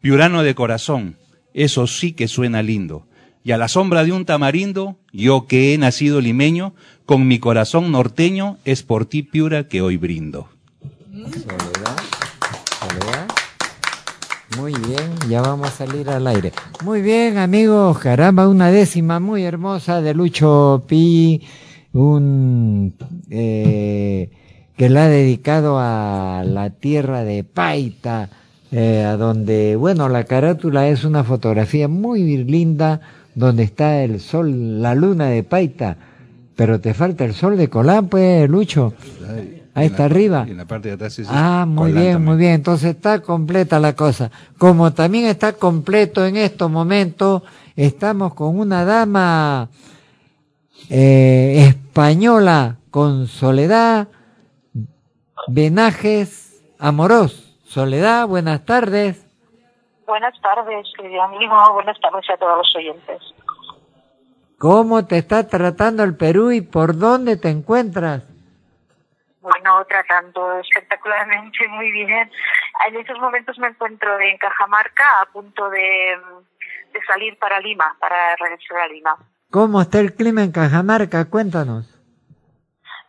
[0.00, 1.16] Piurano de corazón,
[1.52, 3.06] eso sí que suena lindo.
[3.44, 6.74] Y a la sombra de un tamarindo, yo que he nacido limeño,
[7.06, 10.48] con mi corazón norteño, es por ti, Piura, que hoy brindo.
[11.10, 11.96] Soledad,
[12.78, 13.26] Soledad.
[14.56, 16.52] Muy bien, ya vamos a salir al aire.
[16.84, 21.42] Muy bien, amigos, caramba, una décima muy hermosa de Lucho Pi,
[21.92, 22.94] un
[23.30, 24.30] eh,
[24.76, 28.30] que la ha dedicado a la tierra de Paita,
[28.70, 33.00] eh, a donde, bueno, la carátula es una fotografía muy linda,
[33.34, 35.96] donde está el sol, la luna de Paita,
[36.56, 38.94] pero te falta el sol de Colán, pues, Lucho.
[39.74, 40.44] Ahí está arriba.
[40.46, 41.30] En la parte de atrás sí, sí.
[41.32, 42.24] Ah, muy Colán bien, también.
[42.24, 42.52] muy bien.
[42.52, 44.30] Entonces está completa la cosa.
[44.58, 47.42] Como también está completo en estos momentos,
[47.74, 49.70] estamos con una dama
[50.90, 54.08] eh, española con Soledad
[55.48, 57.56] Benajes Amorós.
[57.64, 59.31] Soledad, buenas tardes.
[60.06, 61.72] Buenas tardes, querido amigo.
[61.74, 63.22] Buenas tardes a todos los oyentes.
[64.58, 68.28] ¿Cómo te está tratando el Perú y por dónde te encuentras?
[69.40, 72.30] Bueno, tratando espectacularmente muy bien.
[72.86, 76.16] En estos momentos me encuentro en Cajamarca, a punto de,
[76.92, 79.16] de salir para Lima, para regresar a Lima.
[79.50, 81.28] ¿Cómo está el clima en Cajamarca?
[81.28, 81.98] Cuéntanos.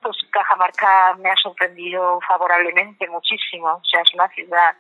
[0.01, 3.67] Pues Cajamarca me ha sorprendido favorablemente muchísimo.
[3.67, 4.75] O sea, es una ciudad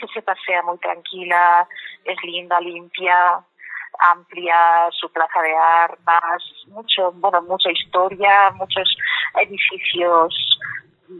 [0.00, 1.68] que se pasea muy tranquila,
[2.04, 3.40] es linda, limpia,
[4.12, 8.96] amplia, su plaza de armas, mucho, bueno, mucha historia, muchos
[9.42, 10.34] edificios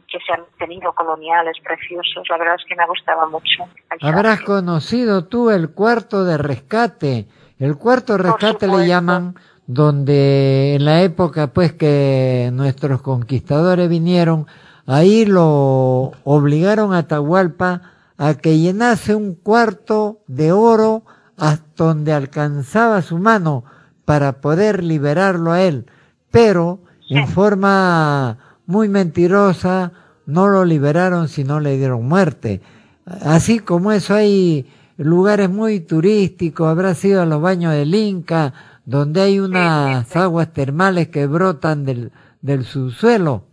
[0.08, 2.26] que se han tenido coloniales preciosos.
[2.28, 3.64] La verdad es que me ha gustado mucho.
[4.00, 7.26] Habrás conocido tú el cuarto de rescate.
[7.58, 9.34] El cuarto de rescate le llaman
[9.66, 14.46] donde en la época pues que nuestros conquistadores vinieron,
[14.86, 17.82] ahí lo obligaron a Atahualpa
[18.20, 21.04] a que llenase un cuarto de oro
[21.38, 23.64] hasta donde alcanzaba su mano
[24.04, 25.86] para poder liberarlo a él,
[26.30, 29.92] pero en forma muy mentirosa
[30.26, 32.60] no lo liberaron sino le dieron muerte.
[33.06, 38.52] Así como eso hay lugares muy turísticos, habrá sido a los baños del Inca,
[38.84, 42.12] donde hay unas aguas termales que brotan del,
[42.42, 43.46] del subsuelo.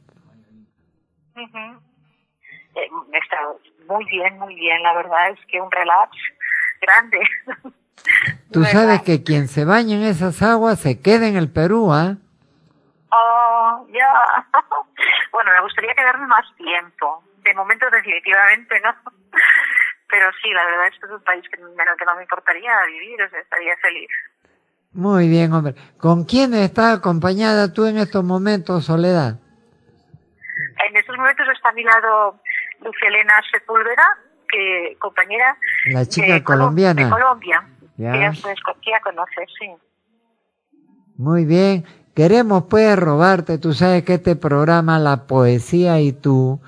[1.38, 1.58] Ujú.
[2.76, 3.38] Eh, está
[3.88, 4.82] muy bien, muy bien.
[4.84, 6.12] La verdad es que un relax
[6.82, 7.20] grande.
[8.52, 12.16] Tú sabes que quien se baña en esas aguas se queda en el Perú, ¿ah?
[13.12, 14.08] Oh, ya.
[15.32, 17.24] bueno, me gustaría quedarme más tiempo.
[17.44, 18.94] De momento, definitivamente, ¿no?
[20.10, 22.22] Pero sí, la verdad es que es un país que, en el que no me
[22.22, 24.10] importaría vivir, o sea, estaría feliz.
[24.94, 25.76] Muy bien, hombre.
[26.00, 29.36] ¿Con quién estás acompañada tú en estos momentos, Soledad?
[30.88, 32.40] En estos momentos está a mi lado
[32.84, 34.08] Lucia Elena Sepúlveda,
[34.50, 35.58] que compañera
[35.92, 37.04] La chica de, Colo- colombiana.
[37.04, 37.68] de Colombia.
[37.98, 38.12] Ya.
[38.14, 38.56] Que ya, pues,
[39.04, 39.70] conoces, sí.
[41.18, 41.84] Muy bien.
[42.14, 46.60] Queremos pues robarte, tú sabes que este programa, La Poesía y tú,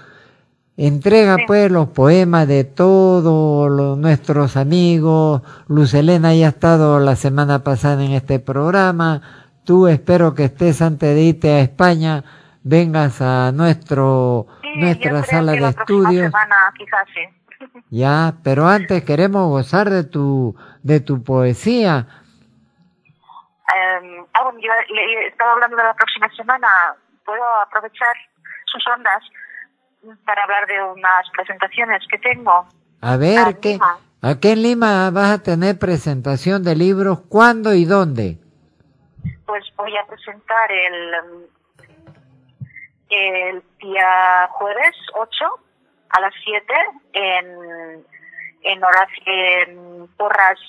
[0.78, 5.41] entrega pues los poemas de todos nuestros amigos.
[5.68, 9.22] Luz Elena ya ha estado la semana pasada en este programa.
[9.64, 12.24] Tú espero que estés antes de irte a España,
[12.64, 16.26] vengas a nuestro, Sí, nuestra sala de estudios.
[16.26, 17.22] semana quizás sí.
[17.90, 22.08] Ya, pero antes queremos gozar de tu, de tu poesía.
[23.76, 26.68] Eh, ah, bueno, yo le, estaba hablando de la próxima semana.
[27.26, 28.16] Puedo aprovechar
[28.66, 29.22] sus ondas
[30.26, 32.66] para hablar de unas presentaciones que tengo.
[33.02, 33.98] A ver, Ah, ¿qué, Lima.
[34.22, 38.38] aquí en Lima vas a tener presentación de libros, ¿cuándo y dónde?
[39.46, 41.44] Pues voy a presentar el, mm,
[43.10, 45.45] el día jueves 8
[46.10, 46.74] a las 7
[47.14, 48.05] en,
[48.64, 50.60] en, Horacio, en Porras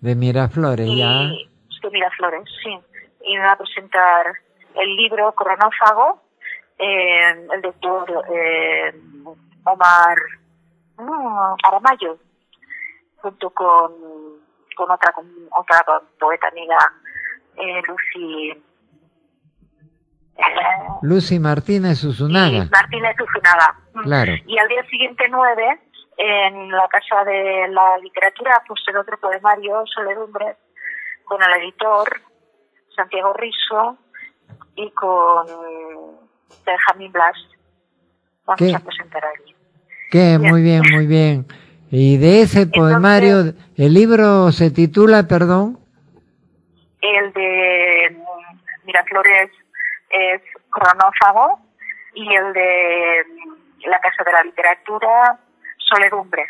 [0.00, 1.22] De Miraflores, ya.
[1.24, 1.50] y
[1.82, 2.78] de Miraflores, sí.
[3.22, 4.26] Y me va a presentar
[4.74, 6.22] el libro Cronófago,
[6.78, 8.94] eh, el doctor eh,
[9.64, 10.18] Omar
[11.62, 12.18] Aramayo,
[13.16, 13.92] junto con,
[14.76, 15.84] con otra con otra
[16.18, 16.78] poeta amiga,
[17.56, 18.62] eh, Lucy
[21.02, 22.64] Lucy Martínez Usunaga.
[22.64, 23.78] y Martínez Uzunaga.
[23.94, 24.02] Mm.
[24.02, 24.32] Claro.
[24.46, 25.80] Y al día siguiente, 9,
[26.16, 30.56] en la Casa de la Literatura, pues el otro poemario, Soledumbre,
[31.24, 32.20] con el editor
[32.94, 33.98] Santiago Riso
[34.76, 35.46] y con
[36.64, 37.36] Benjamin Blas.
[38.46, 38.74] Vamos ¿Qué?
[38.74, 39.54] a presentar allí.
[40.12, 40.40] Bien.
[40.40, 41.46] muy bien, muy bien.
[41.90, 45.78] Y de ese poemario, el libro se titula, perdón,
[47.00, 48.16] El de
[48.84, 49.50] Miraflores
[50.14, 51.60] es Cronófago
[52.14, 55.38] y el de mm, La Casa de la Literatura,
[55.78, 56.44] Soledumbre.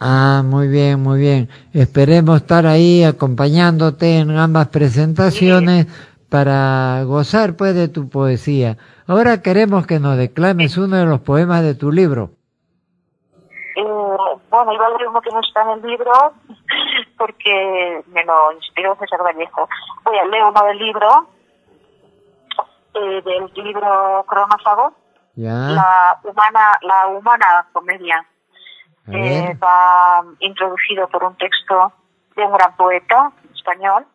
[0.00, 1.48] Ah, muy bien, muy bien.
[1.72, 5.86] Esperemos estar ahí acompañándote en ambas presentaciones
[6.28, 8.78] para gozar pues de tu poesía.
[9.06, 12.30] Ahora queremos que nos declames uno de los poemas de tu libro.
[13.76, 13.82] Eh,
[14.50, 16.12] bueno, iba a leer uno que no está en el libro
[17.18, 19.68] porque me lo inspiró César Vallejo.
[20.04, 21.28] Voy a leer uno del libro,
[22.94, 24.94] eh, del libro Cronófago,
[25.34, 28.26] Ya, la humana, la humana comedia.
[29.08, 31.92] Eh, va introducido por un texto
[32.36, 34.06] de un gran poeta español,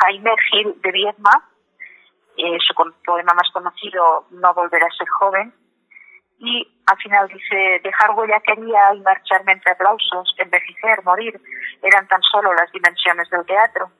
[0.00, 1.48] Jaime Gil de Viedma,
[2.36, 2.74] eh, su
[3.04, 5.54] poema más conocido, No volver a ser joven,
[6.38, 11.40] y al final dice, dejar huella quería y marcharme entre aplausos, envejecer, morir,
[11.82, 13.92] eran tan solo las dimensiones del teatro,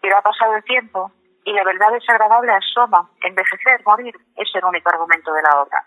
[0.00, 1.12] pero ha pasado el tiempo
[1.44, 5.84] y la verdad desagradable asoma, envejecer, morir, es el único argumento de la obra.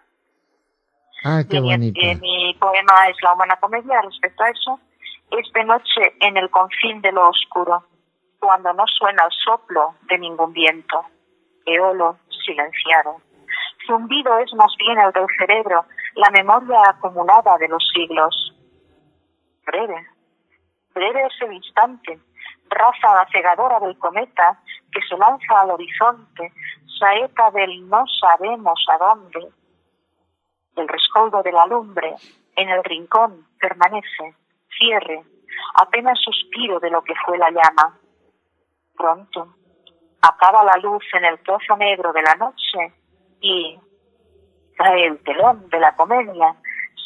[1.24, 2.00] Ah, qué bonito.
[2.02, 4.80] eh, mi poema es La humana comedia respecto a eso.
[5.32, 7.84] Es de noche en el confín de lo oscuro,
[8.40, 11.06] cuando no suena el soplo de ningún viento.
[11.66, 13.22] Eolo silenciado.
[13.88, 15.86] Zumbido es más bien el del cerebro,
[16.16, 18.54] la memoria acumulada de los siglos.
[19.66, 20.08] Breve,
[20.94, 22.20] breve es el instante,
[22.74, 24.60] ráfaga cegadora del cometa
[24.92, 26.52] que se lanza al horizonte,
[27.00, 29.50] saeta del no sabemos a dónde,
[30.76, 32.16] el rescoldo de la lumbre
[32.56, 34.36] en el rincón permanece,
[34.78, 35.24] cierre,
[35.76, 37.98] apenas suspiro de lo que fue la llama.
[38.96, 39.56] Pronto,
[40.22, 42.94] acaba la luz en el trozo negro de la noche
[43.40, 43.78] y
[44.76, 46.56] cae el telón de la comedia,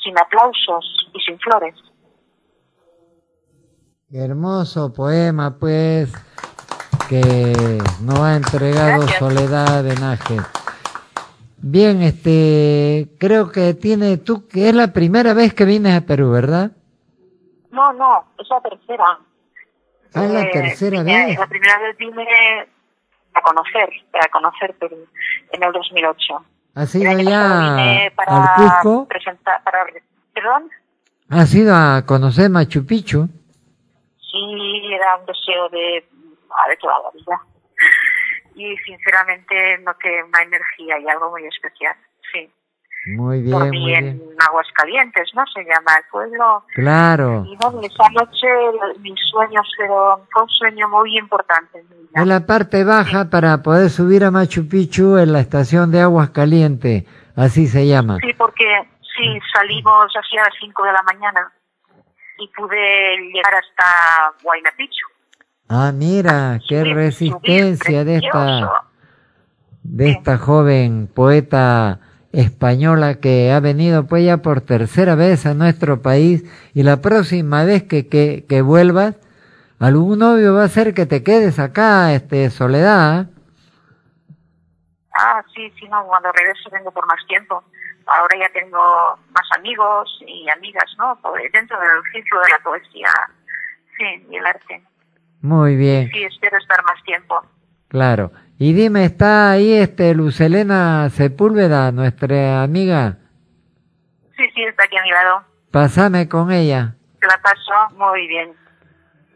[0.03, 1.75] sin aplausos y sin flores.
[4.11, 6.13] Hermoso poema, pues,
[7.09, 9.19] que nos ha entregado Gracias.
[9.19, 10.47] Soledad de Nájera.
[11.57, 16.31] Bien, este, creo que tiene tú, que es la primera vez que vienes a Perú,
[16.31, 16.71] ¿verdad?
[17.71, 19.19] No, no, es la tercera.
[20.13, 21.39] Ah, es la Eh, tercera vine- vez.
[21.39, 22.25] La primera vez vine
[23.33, 23.89] a conocer,
[24.23, 24.95] a conocer Perú,
[25.51, 26.45] en el 2008.
[26.75, 29.07] ¿Has ido año pasado ya vine al para Cusco?
[29.09, 29.79] presentar, para,
[30.33, 30.69] perdón,
[31.29, 33.27] ¿Has ido a conocer Machu Picchu?
[34.37, 36.05] Sí era un deseo de,
[36.65, 37.41] a de toda la vida.
[38.55, 41.95] Y sinceramente noté una energía y algo muy especial,
[42.33, 42.51] sí.
[43.05, 44.29] Muy bien, Dormí muy en bien.
[44.49, 45.43] Aguas Calientes, ¿no?
[45.53, 46.63] Se llama el pueblo.
[46.73, 47.45] Claro.
[47.45, 48.47] Y bueno, esa noche
[48.99, 51.87] mis sueños fueron, fue un sueño muy importante en.
[52.21, 56.31] En la parte baja para poder subir a Machu Picchu en la estación de Aguas
[56.31, 58.17] Caliente, así se llama.
[58.19, 58.65] Sí, porque
[59.15, 61.53] sí, salimos hacia las 5 de la mañana
[62.37, 65.07] y pude llegar hasta Huayna Picchu.
[65.69, 68.83] Ah, mira, qué Subir, resistencia subir, de esta,
[69.83, 71.99] de esta joven poeta
[72.31, 77.63] española que ha venido pues ya por tercera vez a nuestro país y la próxima
[77.63, 79.15] vez que, que, que vuelvas,
[79.79, 83.21] algún novio va a ser que te quedes acá, este, Soledad.
[83.21, 83.27] ¿eh?
[85.17, 87.63] Ah, sí, sí, no, cuando regreso vengo por más tiempo.
[88.07, 88.77] Ahora ya tengo
[89.31, 91.19] más amigos y amigas, ¿no?
[91.53, 93.09] Dentro del ciclo de la poesía,
[93.97, 94.83] sí, y el arte.
[95.41, 97.41] Muy bien, Sí, espero estar más tiempo.
[97.89, 98.31] claro.
[98.59, 103.17] Y dime, ¿está ahí este Lucelena Sepúlveda, nuestra amiga?
[104.35, 105.43] Sí, sí, está aquí a mi lado.
[105.71, 106.95] Pásame con ella.
[107.21, 108.53] La paso muy bien.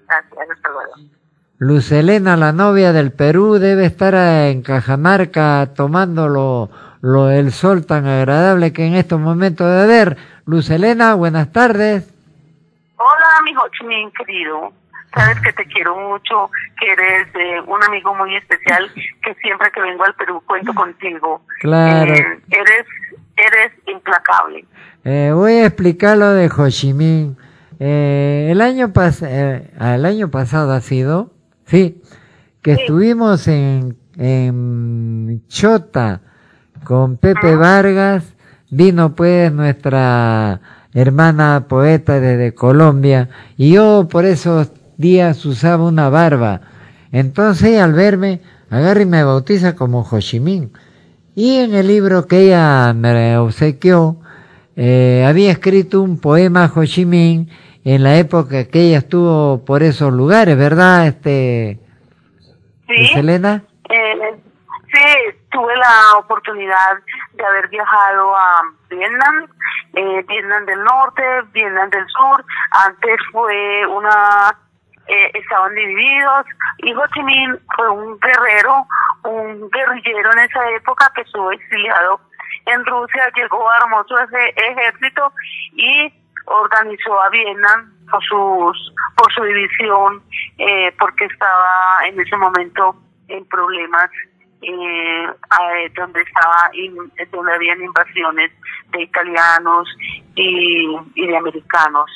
[0.08, 0.94] Gracias, hasta luego.
[1.60, 6.28] Lucelena, la novia del Perú, debe estar en Cajamarca tomando
[7.02, 10.18] lo, lo- el sol tan agradable que en estos momentos de ver.
[10.46, 12.12] Lucelena, buenas tardes.
[12.98, 14.74] Hola, mi Hochmin querido.
[15.14, 16.50] Sabes que te quiero mucho,
[16.80, 21.42] que eres eh, un amigo muy especial, que siempre que vengo al Perú cuento contigo.
[21.60, 22.14] Claro.
[22.14, 22.86] Eh, eres,
[23.36, 24.66] eres implacable.
[25.04, 27.36] Eh, voy a explicar lo de Ho Chi Minh.
[27.80, 31.32] Eh, el año pas eh, el año pasado ha sido,
[31.66, 32.02] sí,
[32.62, 36.22] que estuvimos en, en Chota
[36.84, 38.36] con Pepe Vargas,
[38.70, 40.62] vino pues nuestra
[40.94, 46.62] hermana poeta desde Colombia y yo por esos días usaba una barba.
[47.12, 50.72] Entonces al verme agarra y me bautiza como Ho Chi Minh.
[51.36, 54.18] Y en el libro que ella me obsequió,
[54.76, 57.50] eh, había escrito un poema a Ho Chi Minh
[57.84, 61.80] en la época que ella estuvo por esos lugares, ¿verdad, este,
[62.88, 63.08] Sí.
[63.14, 63.64] Selena?
[63.90, 66.98] Eh, tuve la oportunidad
[67.34, 69.48] de haber viajado a Vietnam,
[69.94, 71.24] eh, Vietnam del Norte,
[71.54, 72.44] Vietnam del Sur.
[72.72, 74.58] Antes fue una,
[75.08, 76.46] eh, estaban divididos
[76.80, 77.04] y Ho
[77.76, 78.88] fue un guerrero,
[79.24, 82.20] un guerrillero en esa época que estuvo exiliado
[82.66, 85.34] en Rusia, llegó armó su ese ejército
[85.74, 86.14] y
[86.46, 90.24] organizó a Vietnam por sus por su división
[90.58, 92.96] eh, porque estaba en ese momento
[93.28, 94.10] en problemas
[94.62, 95.28] eh,
[95.96, 98.52] donde estaba in- donde habían invasiones
[98.92, 99.88] de italianos
[100.36, 102.10] y, y de americanos.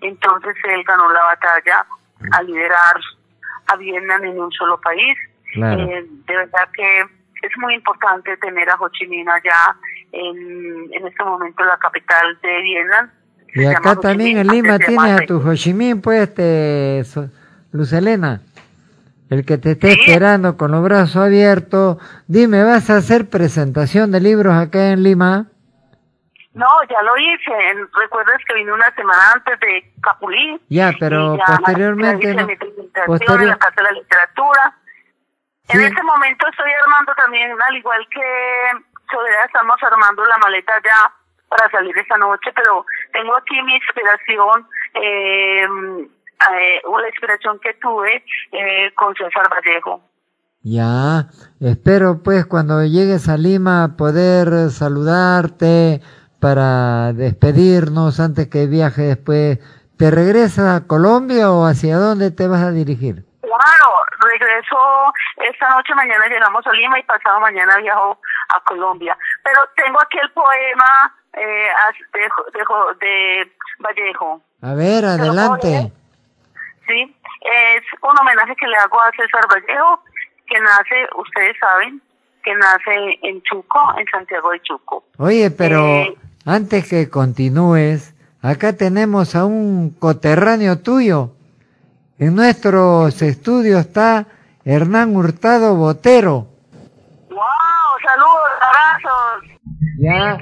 [0.00, 1.86] Entonces él ganó la batalla
[2.32, 2.96] a liderar
[3.68, 5.16] a Vietnam en un solo país.
[5.54, 5.82] Claro.
[5.82, 7.00] Eh, de verdad que
[7.42, 9.76] es muy importante tener a Ho Chi Minh allá
[10.12, 13.10] en, en este momento la capital de Vietnam.
[13.54, 17.28] Y acá también en Lima tienes a tu Ho Chi Minh, pues, este, so-
[17.72, 18.40] Luz Helena,
[19.32, 21.96] el que te está esperando con los brazos abiertos.
[22.26, 25.46] Dime, ¿vas a hacer presentación de libros acá en Lima?
[26.54, 27.52] No, ya lo hice.
[27.98, 30.60] Recuerdas que vine una semana antes de Capulí.
[30.68, 34.74] Ya, pero ya posteriormente hice no- mi presentación posterior- en la Casa de la Literatura.
[35.68, 35.86] En Sí.
[35.86, 38.20] este momento estoy armando también, al igual que
[39.10, 41.12] Soledad, estamos armando la maleta ya
[41.48, 45.66] para salir esta noche, pero tengo aquí mi inspiración, eh,
[46.58, 50.02] eh, la inspiración que tuve eh, con César Vallejo.
[50.64, 51.26] Ya,
[51.60, 56.00] espero pues cuando llegues a Lima poder saludarte
[56.40, 59.58] para despedirnos antes que viaje después.
[59.98, 63.24] ¿Te regresas a Colombia o hacia dónde te vas a dirigir?
[63.40, 63.88] Claro,
[64.18, 64.76] regreso
[65.36, 69.16] esta noche, mañana llegamos a Lima y pasado mañana viajo a Colombia.
[69.44, 71.68] Pero tengo aquí el poema eh,
[72.12, 75.92] de, de, de Vallejo, A ver, adelante.
[76.92, 77.16] ¿Sí?
[77.40, 80.00] Es un homenaje que le hago a César Vallejo,
[80.46, 82.00] que nace, ustedes saben,
[82.44, 85.04] que nace en Chuco, en Santiago de Chuco.
[85.18, 86.14] Oye, pero Eh,
[86.44, 91.30] antes que continúes, acá tenemos a un coterráneo tuyo.
[92.18, 94.26] En nuestros estudios está
[94.64, 96.46] Hernán Hurtado Botero.
[97.30, 97.38] ¡Wow!
[98.04, 99.58] ¡Saludos, abrazos!
[99.98, 100.38] Ya.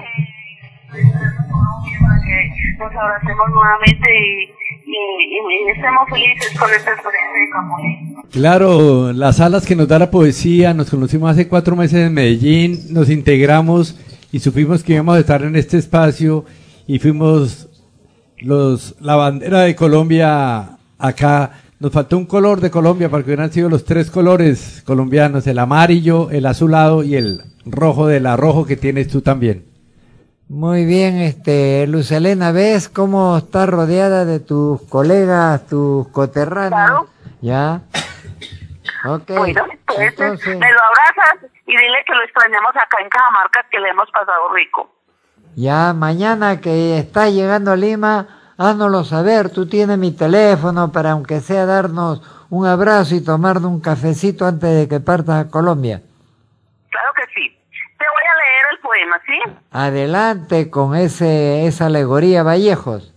[0.93, 4.55] que nos abracemos nuevamente y,
[4.91, 8.31] y- estemos felices con esta experiencia de.
[8.31, 12.79] Claro, las alas que nos da la poesía, nos conocimos hace cuatro meses en Medellín,
[12.91, 13.99] nos integramos
[14.33, 16.45] y supimos que íbamos a estar en este espacio
[16.87, 17.69] y fuimos
[18.39, 21.53] los la bandera de Colombia acá.
[21.79, 25.59] Nos faltó un color de Colombia para que hubieran sido los tres colores colombianos, el
[25.59, 29.65] amarillo, el azulado y el rojo del arrojo que tienes tú también.
[30.53, 37.07] Muy bien, este, Luz Helena, ¿ves cómo está rodeada de tus colegas, tus coterráneos?
[37.41, 37.83] Ya.
[39.07, 39.31] Ok.
[39.31, 39.65] Bueno,
[39.97, 44.11] Entonces, me lo abrazas y dile que lo extrañamos acá en Cajamarca, que le hemos
[44.11, 44.91] pasado rico.
[45.57, 48.27] ya mañana que estás llegando a Lima,
[48.59, 49.49] háznoslo saber.
[49.51, 52.21] Tú tienes mi teléfono para, aunque sea, darnos
[52.51, 56.03] un abrazo y tomarnos un cafecito antes de que partas a Colombia.
[56.91, 57.57] Claro que sí.
[57.97, 58.37] Te voy a
[58.81, 59.39] poema, ¿sí?
[59.73, 63.15] Adelante con ese, esa alegoría Vallejos.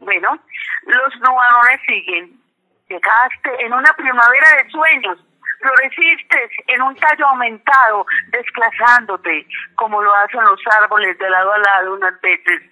[0.00, 0.38] Bueno,
[0.86, 2.40] los nubarrones siguen.
[2.88, 5.18] Llegaste en una primavera de sueños,
[5.60, 6.36] floreciste
[6.66, 9.46] en un tallo aumentado, desplazándote,
[9.76, 12.62] como lo hacen los árboles de lado a lado unas veces.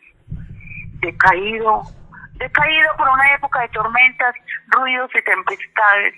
[1.01, 1.83] Decaído,
[2.35, 4.35] decaído por una época de tormentas,
[4.69, 6.15] ruidos y tempestades,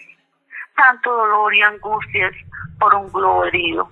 [0.74, 2.32] tanto dolor y angustias
[2.78, 3.90] por un globo herido.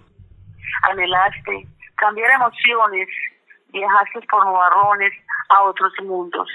[0.91, 1.67] Anhelaste
[1.99, 3.09] cambiar emociones,
[3.69, 5.13] viajaste por nubarrones
[5.51, 6.49] a otros mundos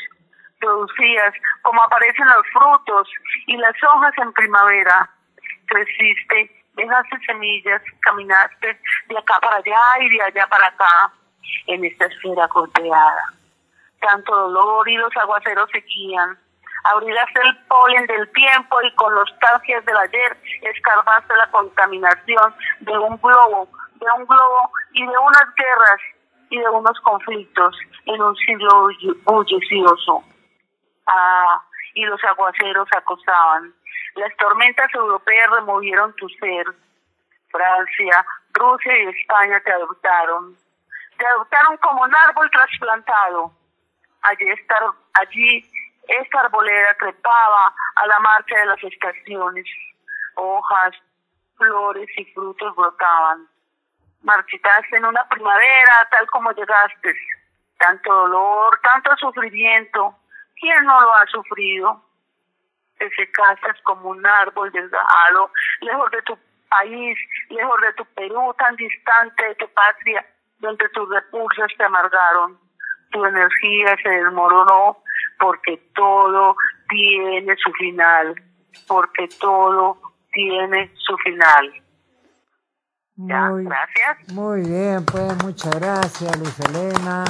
[0.64, 3.10] producías como aparecen los frutos
[3.48, 5.10] y las hojas en primavera.
[5.68, 8.80] Creciste, dejaste semillas, caminaste
[9.10, 11.12] de acá para allá y de allá para acá
[11.68, 13.24] en esta esfera golpeada.
[14.00, 16.38] Tanto dolor y los aguaceros seguían.
[16.86, 23.18] Abrigaste el polen del tiempo y con nostalgias del ayer escarbaste la contaminación de un
[23.22, 23.70] globo,
[24.04, 26.02] de un globo y de unas guerras
[26.50, 27.76] y de unos conflictos
[28.06, 28.90] en un siglo
[29.26, 30.24] bullicioso.
[31.08, 31.64] Ah,
[31.96, 33.74] y los aguaceros acosaban.
[34.16, 36.66] Las tormentas europeas removieron tu ser.
[37.50, 40.56] Francia, Rusia y España te adoptaron.
[41.18, 43.52] Te adoptaron como un árbol trasplantado.
[44.24, 44.84] Allí, estar,
[45.20, 45.64] allí
[46.08, 49.66] esta arboleda trepaba a la marcha de las estaciones.
[50.36, 50.96] Hojas,
[51.58, 53.48] flores y frutos brotaban.
[54.24, 57.14] Marchitaste en una primavera tal como llegaste.
[57.78, 60.16] Tanto dolor, tanto sufrimiento.
[60.56, 62.02] ¿Quién no lo ha sufrido?
[62.98, 65.52] Te secastas como un árbol desgajado,
[65.82, 66.38] lejos de tu
[66.70, 67.18] país,
[67.50, 70.26] lejos de tu Perú, tan distante de tu patria,
[70.60, 72.58] donde tus recursos te amargaron,
[73.12, 75.04] tu energía se desmoronó,
[75.40, 76.56] porque todo
[76.88, 78.36] tiene su final,
[78.88, 79.98] porque todo
[80.32, 81.83] tiene su final.
[83.16, 84.34] Ya, Muy, gracias.
[84.34, 87.24] muy bien, pues muchas gracias, Luz Elena.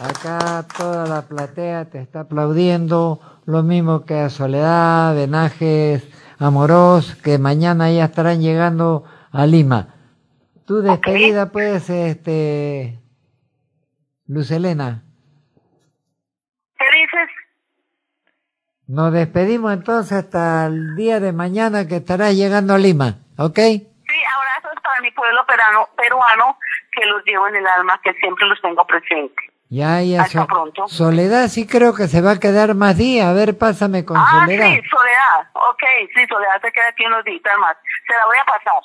[0.00, 6.02] Acá toda la platea te está aplaudiendo, lo mismo que a Soledad, Venajes,
[6.38, 9.94] Amorós, que mañana ya estarán llegando a Lima.
[10.66, 12.98] Tu despedida, pues, este,
[14.26, 15.04] Luz Elena.
[16.76, 17.30] ¿Qué dices?
[18.88, 23.58] Nos despedimos entonces hasta el día de mañana que estarás llegando a Lima, ¿ok?
[24.84, 26.58] Para mi pueblo peruano, peruano
[26.92, 29.34] que los llevo en el alma, que siempre los tengo presente.
[29.70, 30.22] Ya, ya.
[30.22, 30.88] Hasta So- pronto.
[30.88, 33.26] Soledad sí creo que se va a quedar más días.
[33.26, 34.66] A ver, pásame con ah, Soledad.
[34.66, 35.50] sí, Soledad.
[35.54, 35.82] Ok,
[36.14, 37.76] sí, Soledad se queda aquí unos días más.
[38.06, 38.82] Se la voy a pasar.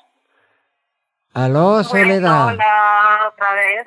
[1.33, 2.43] Aló, Soledad.
[2.45, 3.85] Bueno, hola, otra vez.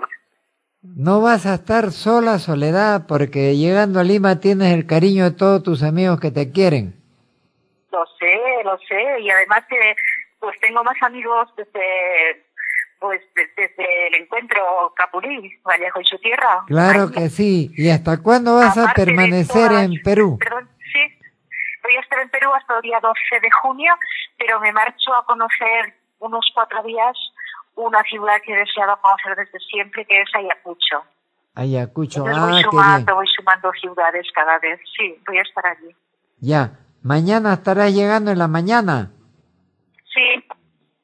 [0.82, 5.62] No vas a estar sola, Soledad, porque llegando a Lima tienes el cariño de todos
[5.62, 6.94] tus amigos que te quieren.
[7.90, 8.34] Lo sé,
[8.64, 9.20] lo sé.
[9.20, 9.94] Y además que
[10.42, 12.44] pues tengo más amigos desde
[12.98, 16.62] pues de- desde el encuentro Capulí, Vallejo y su tierra.
[16.68, 17.10] Claro Ahí.
[17.12, 17.70] que sí.
[17.76, 20.38] ¿Y hasta cuándo vas a Aparte permanecer todas- en Perú?
[20.38, 21.00] Perdón, sí.
[21.82, 23.92] Voy a estar en Perú hasta el día 12 de junio,
[24.38, 27.16] pero me marcho a conocer unos cuatro días
[27.74, 31.02] una ciudad que he deseado conocer desde siempre, que es Ayacucho.
[31.56, 32.20] Ayacucho.
[32.26, 32.70] Entonces Ah, voy qué bien.
[32.70, 34.78] sumando, voy sumando ciudades cada vez.
[34.96, 35.94] Sí, voy a estar allí.
[36.38, 36.78] Ya.
[37.02, 39.10] Mañana estarás llegando en la mañana.
[40.14, 40.44] Sí,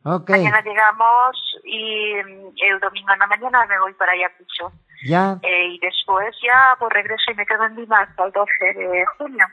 [0.05, 0.31] Ok.
[0.31, 4.73] mañana llegamos y mm, el domingo en la mañana me voy para Ayacucho.
[5.07, 8.53] Ya Eh, y después ya pues regreso y me quedo en Lima hasta el 12
[8.75, 9.47] de junio.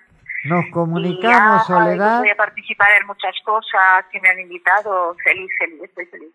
[0.45, 2.19] nos Y comunicamos, ya, Soledad.
[2.19, 5.15] Voy a participar en muchas cosas que me han invitado.
[5.23, 6.34] Feliz, feliz, estoy feliz.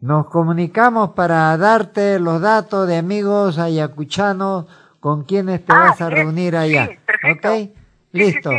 [0.00, 4.66] Nos comunicamos para darte los datos de amigos ayacuchanos
[5.00, 6.18] con quienes te Ah, vas a bien.
[6.24, 6.86] reunir allá.
[6.86, 7.52] Sí, perfecto.
[7.52, 7.70] ¿Ok?
[8.12, 8.50] Listo.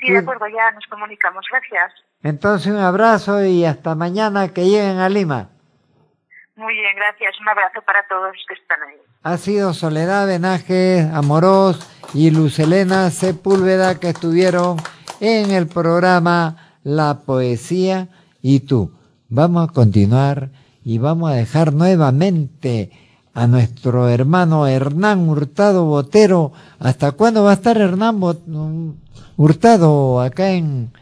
[0.00, 1.44] Sí, de acuerdo, ya nos comunicamos.
[1.50, 1.92] Gracias.
[2.22, 5.48] Entonces un abrazo y hasta mañana que lleguen a Lima.
[6.56, 7.34] Muy bien, gracias.
[7.40, 8.96] Un abrazo para todos los que están ahí.
[9.24, 14.76] Ha sido Soledad Benaje, Amorós y Luz Elena Sepúlveda que estuvieron
[15.20, 18.08] en el programa La Poesía
[18.42, 18.92] y tú.
[19.28, 20.50] Vamos a continuar
[20.84, 22.90] y vamos a dejar nuevamente
[23.34, 26.52] a nuestro hermano Hernán Hurtado Botero.
[26.78, 28.94] ¿Hasta cuándo va a estar Hernán Bot-
[29.36, 30.92] Hurtado acá en,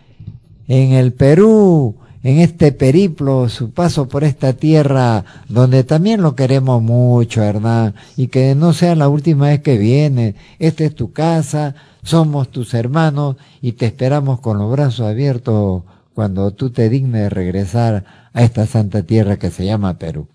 [0.70, 6.80] en el Perú, en este periplo, su paso por esta tierra donde también lo queremos
[6.80, 10.36] mucho, Hernán, y que no sea la última vez que viene.
[10.60, 11.74] Esta es tu casa,
[12.04, 15.82] somos tus hermanos y te esperamos con los brazos abiertos
[16.14, 20.28] cuando tú te dignes regresar a esta santa tierra que se llama Perú.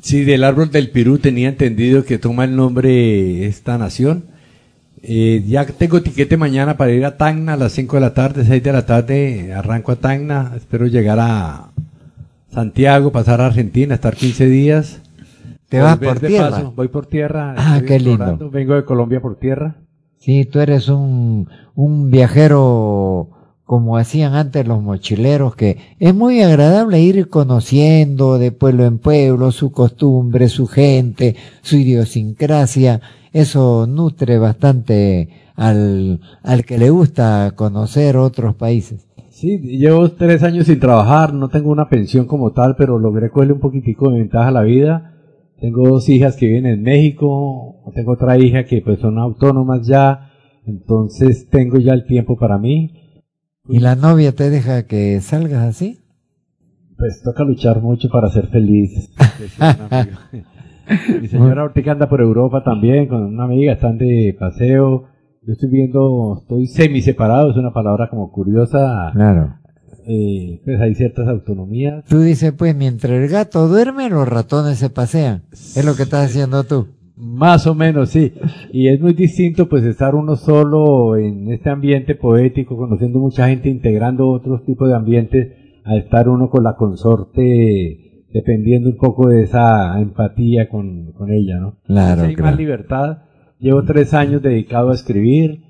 [0.00, 4.35] Sí, del árbol del Perú tenía entendido que toma el nombre esta nación.
[5.02, 8.44] Eh, ya tengo tiquete mañana para ir a Tacna a las 5 de la tarde,
[8.44, 9.52] 6 de la tarde.
[9.54, 10.52] Arranco a Tacna.
[10.56, 11.68] Espero llegar a
[12.50, 15.00] Santiago, pasar a Argentina, estar 15 días.
[15.68, 16.50] ¿Te vas por tierra?
[16.50, 16.72] paso.
[16.74, 17.54] Voy por tierra.
[17.56, 18.50] Ah, qué lindo.
[18.50, 19.76] Vengo de Colombia por tierra.
[20.18, 23.35] Sí, tú eres un, un viajero
[23.66, 29.50] como hacían antes los mochileros, que es muy agradable ir conociendo de pueblo en pueblo
[29.50, 33.00] su costumbre, su gente, su idiosincrasia.
[33.32, 39.08] Eso nutre bastante al, al que le gusta conocer otros países.
[39.30, 43.54] Sí, llevo tres años sin trabajar, no tengo una pensión como tal, pero logré cogerle
[43.54, 45.12] un poquitico de ventaja a la vida.
[45.60, 50.30] Tengo dos hijas que viven en México, tengo otra hija que pues son autónomas ya,
[50.66, 53.05] entonces tengo ya el tiempo para mí.
[53.68, 55.98] ¿Y la novia te deja que salgas así?
[56.96, 59.10] Pues toca luchar mucho para ser feliz.
[61.20, 65.04] Mi señora ahorita anda por Europa también con una amiga, están de paseo.
[65.42, 69.10] Yo estoy viendo, estoy semi separado, es una palabra como curiosa.
[69.12, 69.56] Claro.
[70.08, 72.04] Eh, pues hay ciertas autonomías.
[72.04, 75.42] Tú dices, pues, mientras el gato duerme, los ratones se pasean.
[75.50, 76.86] Es lo que estás haciendo tú.
[77.16, 78.32] Más o menos, sí.
[78.72, 83.70] Y es muy distinto pues estar uno solo en este ambiente poético, conociendo mucha gente,
[83.70, 85.52] integrando otros tipos de ambientes,
[85.84, 91.58] a estar uno con la consorte, dependiendo un poco de esa empatía con, con ella,
[91.58, 91.78] ¿no?
[91.84, 92.50] Claro, hay claro.
[92.50, 93.18] más libertad.
[93.58, 95.62] Llevo tres años dedicado a escribir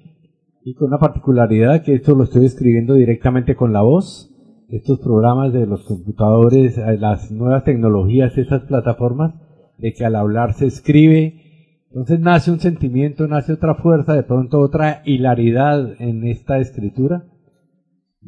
[0.64, 4.32] y con una particularidad que esto lo estoy escribiendo directamente con la voz.
[4.68, 9.34] Estos programas de los computadores, eh, las nuevas tecnologías, estas plataformas,
[9.78, 11.42] de que al hablar se escribe.
[11.88, 17.24] Entonces nace un sentimiento, nace otra fuerza, de pronto otra hilaridad en esta escritura.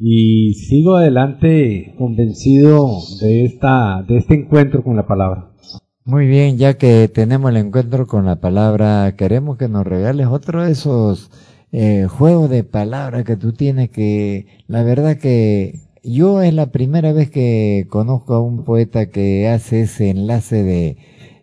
[0.01, 2.87] y sigo adelante convencido
[3.19, 5.49] de esta de este encuentro con la palabra.
[6.05, 10.63] Muy bien, ya que tenemos el encuentro con la palabra, queremos que nos regales otro
[10.63, 11.29] de esos
[11.71, 17.13] eh, juegos de palabras que tú tienes que, la verdad que yo es la primera
[17.13, 20.97] vez que conozco a un poeta que hace ese enlace de,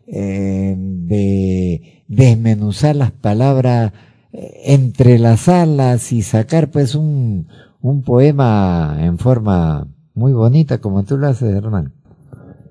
[0.06, 3.92] eh, de desmenuzar las palabras,
[4.32, 7.48] eh, entrelazarlas y sacar pues un,
[7.80, 11.92] un poema en forma muy bonita como tú lo haces, Hernán.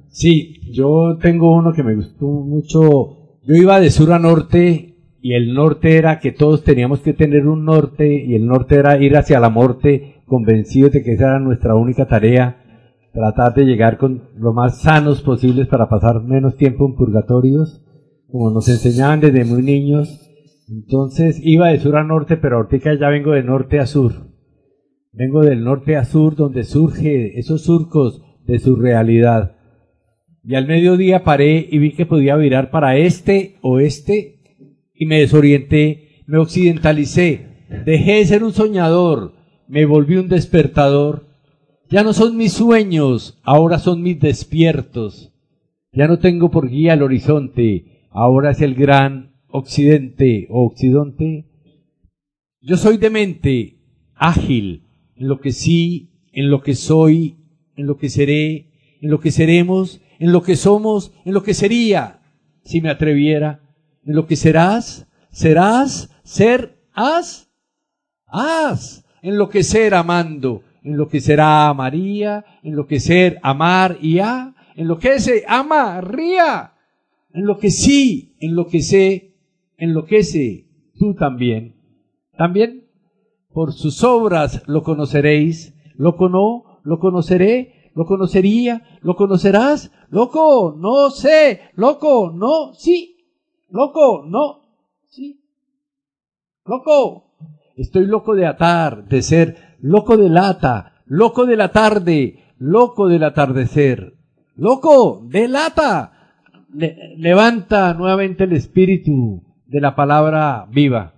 [0.09, 3.37] Sí, yo tengo uno que me gustó mucho.
[3.43, 7.47] Yo iba de sur a norte y el norte era que todos teníamos que tener
[7.47, 11.39] un norte y el norte era ir hacia la muerte, convencidos de que esa era
[11.39, 12.63] nuestra única tarea,
[13.15, 17.83] tratar de llegar con lo más sanos posibles para pasar menos tiempo en purgatorios,
[18.27, 20.21] como nos enseñaban desde muy niños.
[20.69, 24.11] Entonces iba de sur a norte, pero ahorita ya vengo de norte a sur.
[25.13, 29.55] Vengo del norte a sur, donde surge esos surcos de su realidad
[30.47, 34.43] y al mediodía paré y vi que podía virar para este, oeste,
[34.93, 37.47] y me desorienté, me occidentalicé,
[37.83, 39.33] dejé de ser un soñador,
[39.67, 41.25] me volví un despertador.
[41.89, 45.31] Ya no son mis sueños, ahora son mis despiertos.
[45.91, 51.45] Ya no tengo por guía el horizonte, ahora es el gran occidente o occidente.
[52.59, 53.77] Yo soy demente,
[54.15, 54.83] ágil,
[55.15, 57.37] en lo que sí, en lo que soy,
[57.75, 58.71] en lo que seré,
[59.01, 62.21] en lo que seremos, en lo que somos, en lo que sería,
[62.63, 63.61] si me atreviera,
[64.03, 67.51] en lo que serás, serás, ser, haz,
[68.25, 73.39] haz, en lo que ser amando, en lo que será María, en lo que ser
[73.41, 76.73] amar y a, en lo que se ama, ría,
[77.33, 79.33] en lo que sí, en lo que sé,
[79.77, 80.67] en lo que sé,
[80.99, 81.75] tú también.
[82.37, 82.87] También,
[83.51, 91.09] por sus obras lo conoceréis, lo cono, lo conoceré, lo conocería, lo conocerás, loco, no
[91.09, 93.25] sé, loco, no, sí,
[93.69, 94.61] loco, no,
[95.07, 95.41] sí,
[96.63, 97.23] loco.
[97.75, 103.23] Estoy loco de atar, de ser, loco de lata, loco de la tarde, loco del
[103.23, 104.15] atardecer,
[104.55, 106.11] loco de lata.
[107.17, 111.13] levanta nuevamente el espíritu de la palabra viva.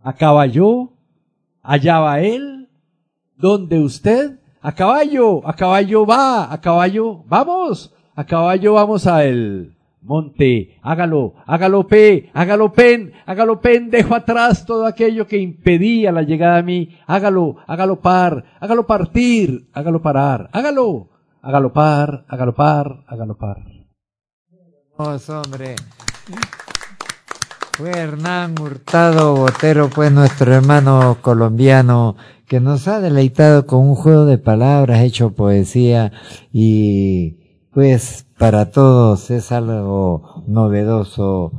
[0.00, 0.92] Acaba yo,
[1.62, 2.68] allá va él,
[3.36, 9.77] donde usted, a caballo, a caballo va, a caballo, vamos, a caballo vamos a el
[10.02, 16.22] monte, hágalo, hágalo pe, hágalo pen, hágalo pen, dejo atrás todo aquello que impedía la
[16.22, 21.10] llegada a mí, hágalo, hágalo par, hágalo partir, hágalo parar, hágalo,
[21.42, 23.58] hágalo par, hágalo par, hágalo par.
[24.96, 25.76] Vamos, hombre.
[27.78, 32.16] Fue Hernán Hurtado Botero, pues nuestro hermano colombiano
[32.48, 36.10] que nos ha deleitado con un juego de palabras, hecho poesía
[36.52, 37.37] y
[37.78, 41.52] pues para todos es algo novedoso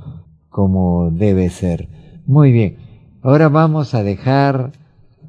[0.49, 1.87] como debe ser.
[2.25, 2.75] Muy bien,
[3.21, 4.73] ahora vamos a dejar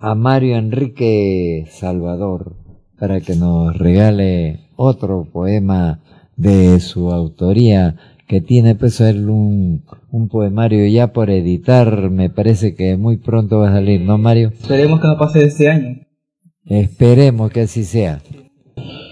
[0.00, 2.56] a Mario Enrique Salvador
[2.98, 6.00] para que nos regale otro poema
[6.34, 7.94] de su autoría
[8.26, 13.60] que tiene pues él un, un poemario ya por editar, me parece que muy pronto
[13.60, 14.48] va a salir, ¿no Mario?
[14.48, 16.00] Esperemos que no pase de este año.
[16.64, 18.20] Esperemos que así sea.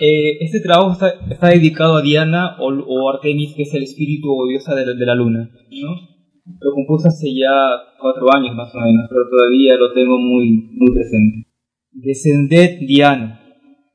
[0.00, 4.32] Eh, este trabajo está, está, dedicado a Diana o, o, Artemis, que es el espíritu
[4.32, 5.50] o diosa de la, de la luna,
[5.82, 6.18] ¿no?
[6.60, 7.52] Lo compuse hace ya
[8.00, 11.46] cuatro años más o menos, pero todavía lo tengo muy, muy presente.
[11.92, 13.40] Descended, Diana,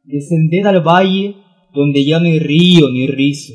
[0.04, 1.36] descended al valle
[1.74, 3.54] donde ya no hay río ni rizo.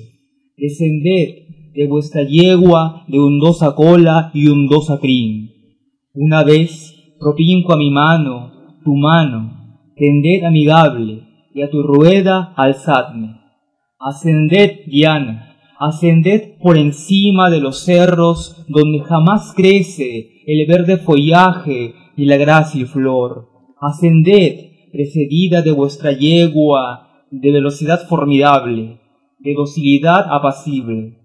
[0.57, 5.51] Descended, de vuestra yegua de undosa cola y undosa crin.
[6.15, 11.27] Una vez propinco a mi mano, tu mano, tended amigable,
[11.59, 13.40] y a tu rueda alzadme.
[13.98, 22.26] Ascended, Diana, ascended por encima de los cerros donde jamás crece el verde follaje y
[22.26, 23.48] la grácil flor.
[23.80, 29.01] Ascended, precedida de vuestra yegua, de velocidad formidable,
[29.40, 31.18] de docilidad apacible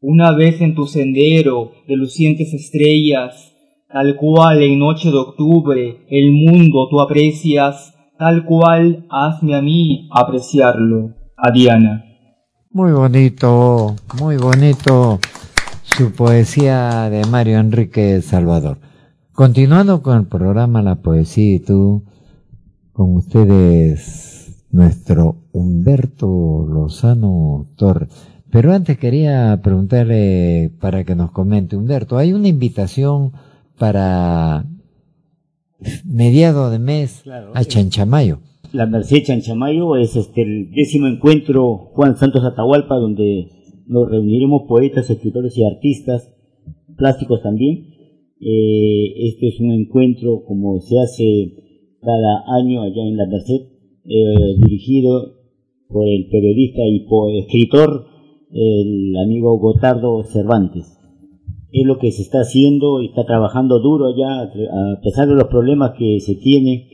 [0.00, 3.52] una vez en tu sendero de lucientes estrellas,
[3.92, 10.08] tal cual en noche de octubre el mundo tú aprecias, tal cual hazme a mí
[10.12, 12.04] apreciarlo, a Diana.
[12.70, 15.20] Muy bonito, muy bonito
[15.82, 18.78] su poesía de Mario Enrique Salvador.
[19.32, 22.04] Continuando con el programa La Poesía y tú,
[22.92, 28.08] con ustedes nuestro Humberto Lozano Torres.
[28.50, 33.32] Pero antes quería preguntarle para que nos comente, Humberto, ¿hay una invitación
[33.78, 34.64] para
[36.04, 37.64] mediado de mes Claro, a.
[37.64, 38.40] Chanchamayo.
[38.72, 43.48] La Merced Chanchamayo es este el décimo encuentro Juan Santos Atahualpa donde
[43.86, 46.34] nos reuniremos poetas, escritores y artistas,
[46.96, 47.86] plásticos también.
[48.40, 51.54] Eh, este es un encuentro como se hace
[52.02, 53.62] cada año allá en la Merced,
[54.04, 55.34] eh, dirigido
[55.88, 58.04] por el periodista y po- escritor,
[58.52, 60.97] el amigo Gotardo Cervantes.
[61.70, 65.48] Es lo que se está haciendo y está trabajando duro allá, a pesar de los
[65.48, 66.88] problemas que se tiene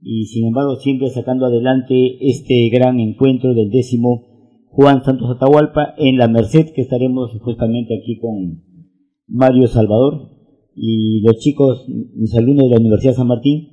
[0.00, 4.24] y sin embargo siempre sacando adelante este gran encuentro del décimo
[4.68, 8.62] Juan Santos Atahualpa en la Merced que estaremos justamente aquí con
[9.26, 10.36] Mario Salvador
[10.76, 13.70] y los chicos, mis alumnos de la Universidad San Martín,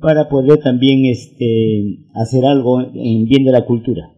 [0.00, 4.15] para poder también este, hacer algo en bien de la cultura.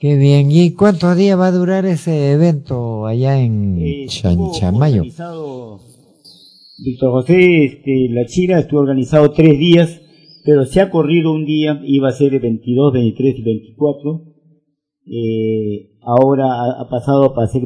[0.00, 0.50] Qué bien.
[0.50, 5.02] ¿Y cuántos días va a durar ese evento allá en Eh, estuvo Chanchamayo?
[5.02, 5.80] organizado,
[6.82, 10.00] Víctor José, este, la Chira estuvo organizado tres días,
[10.42, 14.22] pero se ha corrido un día, iba a ser el 22, 23 y 24.
[15.06, 17.64] Eh, ahora ha, ha pasado para ser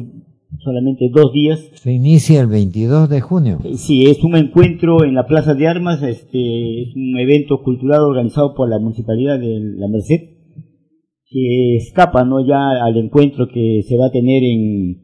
[0.59, 1.69] solamente dos días.
[1.75, 3.59] Se inicia el 22 de junio.
[3.63, 8.01] Eh, Sí, es un encuentro en la Plaza de Armas, este, es un evento cultural
[8.01, 10.34] organizado por la Municipalidad de La Merced,
[11.27, 12.45] que escapa ¿no?
[12.45, 15.03] ya al encuentro que se va a tener en,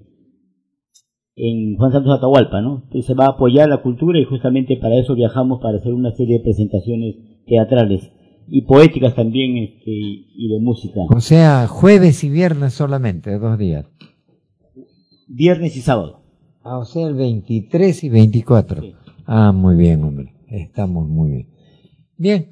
[1.36, 2.88] en Juan Santos Atahualpa, ¿no?
[2.92, 6.12] Que se va a apoyar la cultura y justamente para eso viajamos para hacer una
[6.12, 7.16] serie de presentaciones
[7.48, 8.12] teatrales
[8.48, 11.00] y poéticas también este, y de música.
[11.10, 13.86] O sea, jueves y viernes solamente, dos días.
[15.28, 16.22] Viernes y sábado.
[16.64, 18.82] Ah, o sea, el 23 y 24.
[18.82, 18.94] Sí.
[19.26, 20.34] Ah, muy bien, hombre.
[20.50, 21.50] Estamos muy bien.
[22.18, 22.50] Bien.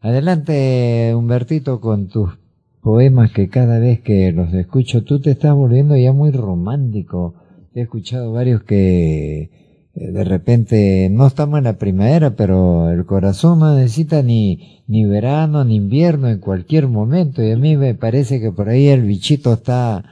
[0.00, 2.38] Adelante, Humbertito, con tus
[2.82, 7.34] poemas que cada vez que los escucho, tú te estás volviendo ya muy romántico.
[7.74, 9.50] He escuchado varios que
[9.94, 15.04] eh, de repente no estamos en la primavera, pero el corazón no necesita ni, ni
[15.04, 17.42] verano, ni invierno, en cualquier momento.
[17.42, 20.04] Y a mí me parece que por ahí el bichito está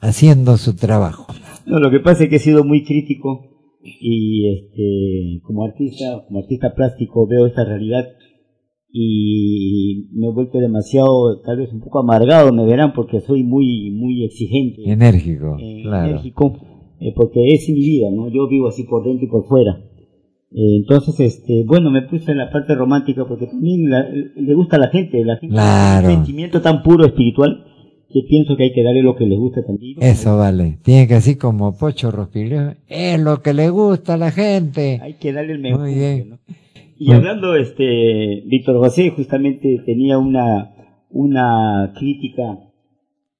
[0.00, 1.26] haciendo su trabajo.
[1.66, 3.48] No, lo que pasa es que he sido muy crítico
[3.82, 8.04] y este, como artista, como artista plástico veo esta realidad
[8.94, 13.90] y me he vuelto demasiado, tal vez un poco amargado, me verán, porque soy muy,
[13.90, 16.10] muy exigente, Enérgico, eh, claro.
[16.10, 16.58] enérgico,
[17.00, 18.28] eh, porque es mi vida, ¿no?
[18.28, 19.78] Yo vivo así por dentro y por fuera.
[20.54, 24.76] Eh, entonces, este, bueno, me puse en la parte romántica porque también la- le gusta
[24.76, 26.08] a la gente, la gente Claro.
[26.08, 27.64] un sentimiento tan puro espiritual
[28.12, 29.96] que pienso que hay que darle lo que les gusta también.
[30.02, 30.78] Eso vale.
[30.82, 32.74] Tiene que así como Pocho Rospiglio.
[32.86, 35.00] Es lo que le gusta a la gente.
[35.02, 35.80] Hay que darle el mejor.
[35.80, 36.28] Muy bien.
[36.28, 36.38] ¿no?
[37.04, 40.72] Y hablando, este, Víctor José justamente tenía una,
[41.10, 42.70] una crítica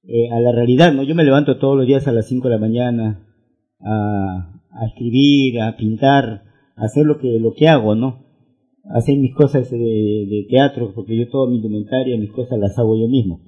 [0.03, 1.05] eh, a la realidad, ¿no?
[1.05, 3.25] Yo me levanto todos los días a las 5 de la mañana
[3.79, 6.43] a, a escribir, a pintar,
[6.75, 8.27] a hacer lo que, lo que hago, ¿no?
[8.97, 12.99] Hacer mis cosas de, de teatro, porque yo toda mi indumentaria, mis cosas las hago
[12.99, 13.45] yo mismo.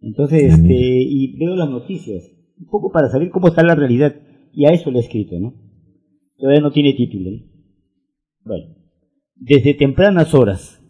[0.00, 4.14] Entonces, este, y veo las noticias, un poco para saber cómo está la realidad,
[4.54, 5.52] y a eso le he escrito, ¿no?
[6.38, 7.44] Todavía no tiene título, ¿no?
[8.46, 8.79] Bueno,
[9.40, 10.82] desde tempranas horas,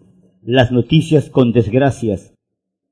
[0.43, 2.35] las noticias con desgracias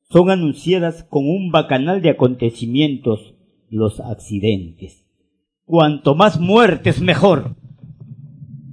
[0.08, 3.34] son anunciadas con un bacanal de acontecimientos,
[3.68, 5.04] los accidentes.
[5.64, 7.56] Cuanto más muertes, mejor.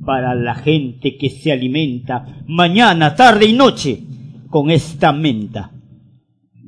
[0.05, 4.03] Para la gente que se alimenta mañana, tarde y noche
[4.51, 5.71] con esta menta.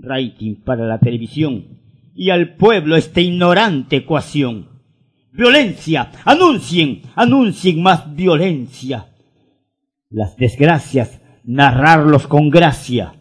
[0.01, 1.77] Rating para la televisión
[2.15, 4.67] y al pueblo esta ignorante ecuación.
[5.31, 9.09] Violencia, anuncien, anuncien más violencia
[10.09, 13.13] las desgracias, narrarlos con gracia.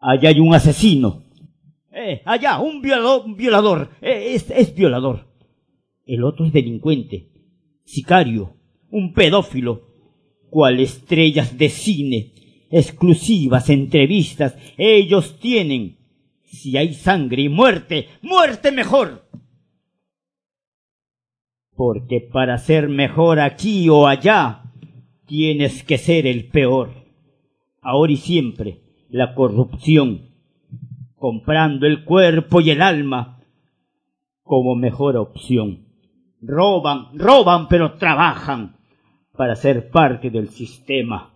[0.00, 1.24] Allá hay un asesino.
[1.92, 5.28] Eh, allá, un violador, eh, es, es violador.
[6.06, 7.30] El otro es delincuente,
[7.84, 8.56] sicario,
[8.90, 9.88] un pedófilo.
[10.48, 12.32] Cual estrellas de cine,
[12.70, 15.98] exclusivas entrevistas, ellos tienen.
[16.42, 19.28] Si hay sangre y muerte, muerte mejor.
[21.76, 24.59] Porque para ser mejor aquí o allá,
[25.30, 26.90] tienes que ser el peor.
[27.80, 28.80] Ahora y siempre,
[29.10, 30.22] la corrupción,
[31.14, 33.40] comprando el cuerpo y el alma
[34.42, 35.86] como mejor opción.
[36.42, 38.74] Roban, roban, pero trabajan
[39.36, 41.32] para ser parte del sistema.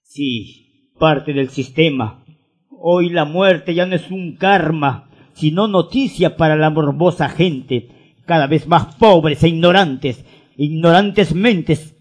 [0.00, 2.24] Sí, parte del sistema.
[2.70, 8.46] Hoy la muerte ya no es un karma, sino noticia para la morbosa gente, cada
[8.46, 10.24] vez más pobres e ignorantes,
[10.56, 11.97] ignorantes mentes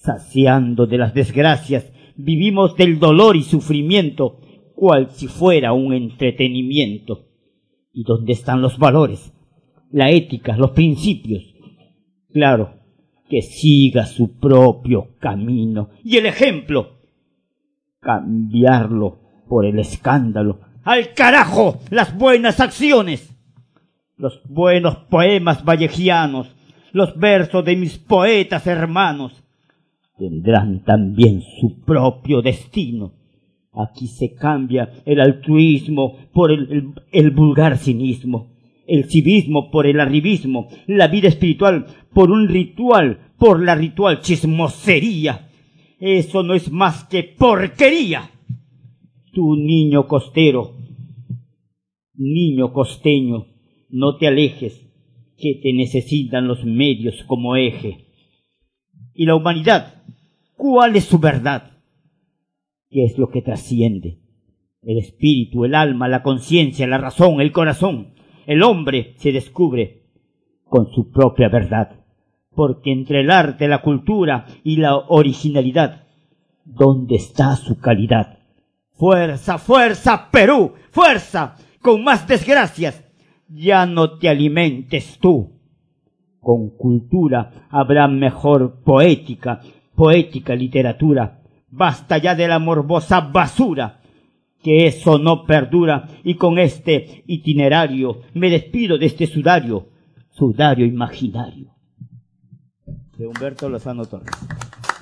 [0.00, 4.40] saciando de las desgracias, vivimos del dolor y sufrimiento,
[4.74, 7.26] cual si fuera un entretenimiento.
[7.92, 9.32] ¿Y dónde están los valores,
[9.90, 11.42] la ética, los principios?
[12.32, 12.74] Claro,
[13.28, 15.90] que siga su propio camino.
[16.02, 16.98] Y el ejemplo,
[18.00, 19.18] cambiarlo
[19.48, 20.60] por el escándalo.
[20.82, 23.36] ¡Al carajo las buenas acciones!
[24.16, 26.54] Los buenos poemas vallejianos,
[26.92, 29.42] los versos de mis poetas hermanos,
[30.20, 33.14] tendrán también su propio destino.
[33.72, 38.52] Aquí se cambia el altruismo por el, el, vulgar cinismo,
[38.86, 45.48] el civismo por el arribismo, la vida espiritual por un ritual, por la ritual chismosería.
[45.98, 48.30] Eso no es más que porquería.
[49.32, 50.74] Tu niño costero,
[52.14, 53.46] niño costeño,
[53.88, 54.86] no te alejes,
[55.38, 58.10] que te necesitan los medios como eje.
[59.14, 59.99] Y la humanidad,
[60.60, 61.70] ¿cuál es su verdad?
[62.90, 64.18] ¿Qué es lo que trasciende?
[64.82, 68.12] El espíritu, el alma, la conciencia, la razón, el corazón.
[68.46, 70.02] El hombre se descubre
[70.64, 72.04] con su propia verdad.
[72.54, 76.04] Porque entre el arte, la cultura y la originalidad,
[76.66, 78.40] ¿dónde está su calidad?
[78.90, 83.02] Fuerza, fuerza, Perú, fuerza, con más desgracias.
[83.48, 85.52] Ya no te alimentes tú.
[86.38, 89.60] Con cultura habrá mejor poética,
[90.00, 91.42] poética literatura.
[91.68, 94.00] Basta ya de la morbosa basura,
[94.62, 96.08] que eso no perdura.
[96.24, 99.88] Y con este itinerario me despido de este sudario,
[100.30, 101.74] sudario imaginario.
[103.18, 104.30] De Humberto Lozano Torres.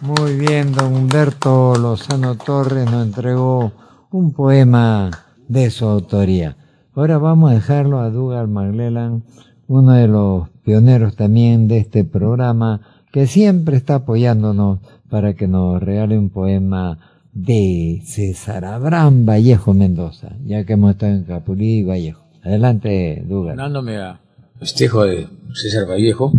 [0.03, 3.71] Muy bien, don Humberto Lozano Torres nos entregó
[4.11, 5.13] un poema
[5.47, 6.57] de su autoría.
[6.93, 9.23] Ahora vamos a dejarlo a Dougal Maglelan,
[9.69, 15.83] uno de los pioneros también de este programa, que siempre está apoyándonos para que nos
[15.83, 16.99] regale un poema
[17.33, 22.25] de César Abraham Vallejo Mendoza, ya que hemos estado en Capulí y Vallejo.
[22.43, 23.55] Adelante, Dougal.
[23.55, 24.19] Unándome al
[24.59, 26.33] festejo de César Vallejo,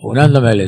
[0.00, 0.60] unándome al,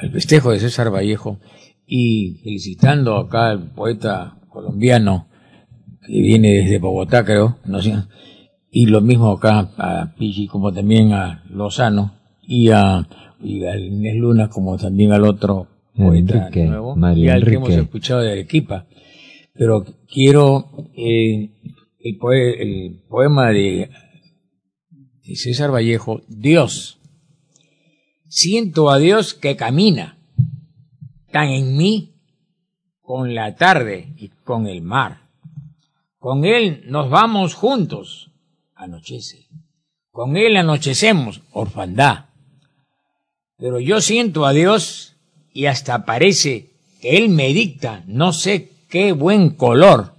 [0.00, 1.38] al festejo de César Vallejo
[1.86, 5.26] y felicitando acá al poeta colombiano
[6.06, 7.94] que viene desde Bogotá, creo, no sé,
[8.70, 13.06] y lo mismo acá a Pigi como también a Lozano y a,
[13.40, 17.54] y a Inés Luna como también al otro poeta Enrique, nuevo Mario y al que
[17.54, 18.86] hemos escuchado de Arequipa.
[19.54, 21.50] Pero quiero eh,
[22.00, 23.90] el, poe- el poema de,
[25.24, 26.98] de César Vallejo, Dios.
[28.28, 30.18] Siento a Dios que camina
[31.32, 32.14] tan en mí
[33.00, 35.22] con la tarde y con el mar.
[36.18, 38.30] Con Él nos vamos juntos,
[38.74, 39.48] anochece.
[40.10, 42.26] Con Él anochecemos, orfandad.
[43.58, 45.16] Pero yo siento a Dios
[45.52, 46.70] y hasta parece
[47.00, 50.14] que Él me dicta no sé qué buen color.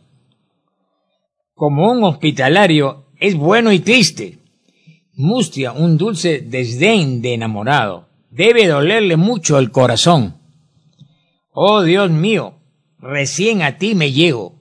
[1.54, 4.40] Como un hospitalario es bueno y triste.
[5.14, 8.10] Mustia un dulce desdén de enamorado.
[8.30, 10.36] Debe dolerle mucho el corazón.
[11.52, 12.56] Oh Dios mío,
[13.00, 14.60] recién a ti me llego.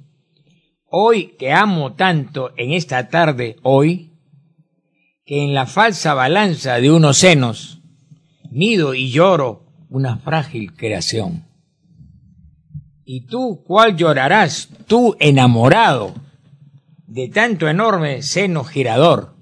[0.89, 4.13] Hoy que amo tanto en esta tarde, hoy,
[5.27, 7.78] que en la falsa balanza de unos senos,
[8.51, 11.45] nido y lloro una frágil creación.
[13.05, 16.15] ¿Y tú cuál llorarás, tú enamorado
[17.07, 19.35] de tanto enorme seno girador?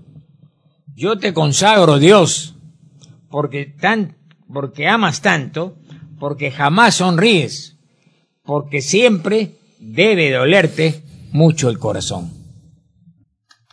[0.94, 2.54] Yo te consagro, Dios,
[3.28, 4.16] porque tan,
[4.52, 5.76] porque amas tanto,
[6.18, 7.76] porque jamás sonríes,
[8.44, 11.02] porque siempre debe dolerte
[11.32, 12.30] mucho el corazón.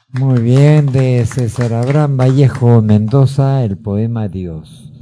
[0.10, 4.93] Muy bien, de César Abraham Vallejo Mendoza, el poema Dios.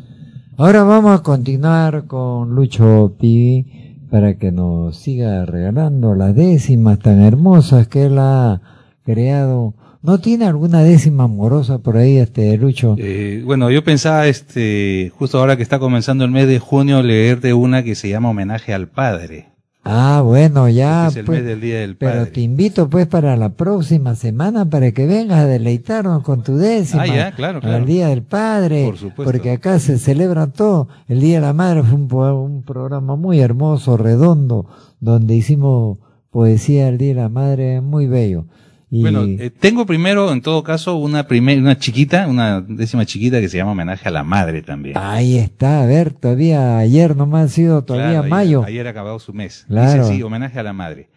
[0.61, 3.65] Ahora vamos a continuar con Lucho Pi
[4.11, 8.61] para que nos siga regalando las décimas tan hermosas que él ha
[9.03, 9.73] creado.
[10.03, 12.93] ¿No tiene alguna décima amorosa por ahí, este Lucho?
[12.99, 17.55] Eh, bueno, yo pensaba, este, justo ahora que está comenzando el mes de junio, leerte
[17.55, 19.50] una que se llama Homenaje al Padre.
[19.83, 21.07] Ah, bueno, ya.
[21.07, 22.31] Es el pues, mes del Día del pero Padre.
[22.31, 27.03] te invito pues para la próxima semana para que vengas a deleitarnos con tu décima.
[27.03, 27.77] Ah, ya, claro, claro.
[27.77, 28.85] Al Día del Padre.
[28.85, 29.23] Por supuesto.
[29.23, 30.87] Porque acá se celebra todo.
[31.07, 34.67] El Día de la Madre fue un, un programa muy hermoso, redondo,
[34.99, 35.97] donde hicimos
[36.29, 38.45] poesía del Día de la Madre muy bello.
[38.93, 43.39] Y Bueno, eh, tengo primero, en todo caso, una primer, una chiquita, una décima chiquita
[43.39, 44.97] que se llama Homenaje a la Madre también.
[44.97, 48.59] ahí está, a ver, todavía ayer nomás ha sido todavía Claro, mayo.
[48.63, 49.63] Ayer, ayer ha acabado su mes.
[49.69, 50.03] Claro.
[50.03, 51.09] Dice así, homenaje a la madre.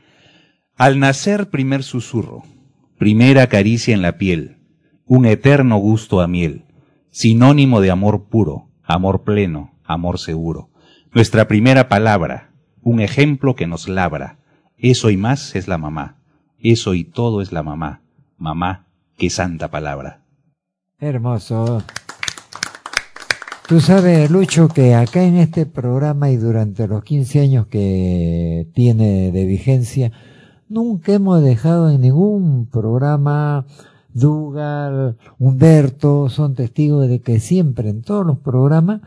[0.76, 2.44] Al nacer primer susurro,
[2.96, 4.58] primera caricia en la piel,
[5.04, 6.64] un eterno gusto a miel,
[7.10, 10.70] sinónimo de amor puro, amor pleno, amor seguro.
[11.12, 12.50] Nuestra primera palabra,
[12.82, 14.38] un ejemplo que nos labra.
[14.78, 16.18] Eso y más es la mamá.
[16.64, 18.00] Eso y todo es la mamá.
[18.38, 18.86] Mamá,
[19.18, 20.22] qué santa palabra.
[20.98, 21.82] Hermoso.
[23.68, 29.30] Tú sabes, Lucho, que acá en este programa y durante los 15 años que tiene
[29.30, 30.12] de vigencia,
[30.70, 33.66] nunca hemos dejado en ningún programa,
[34.14, 39.02] Dugal, Humberto, son testigos de que siempre en todos los programas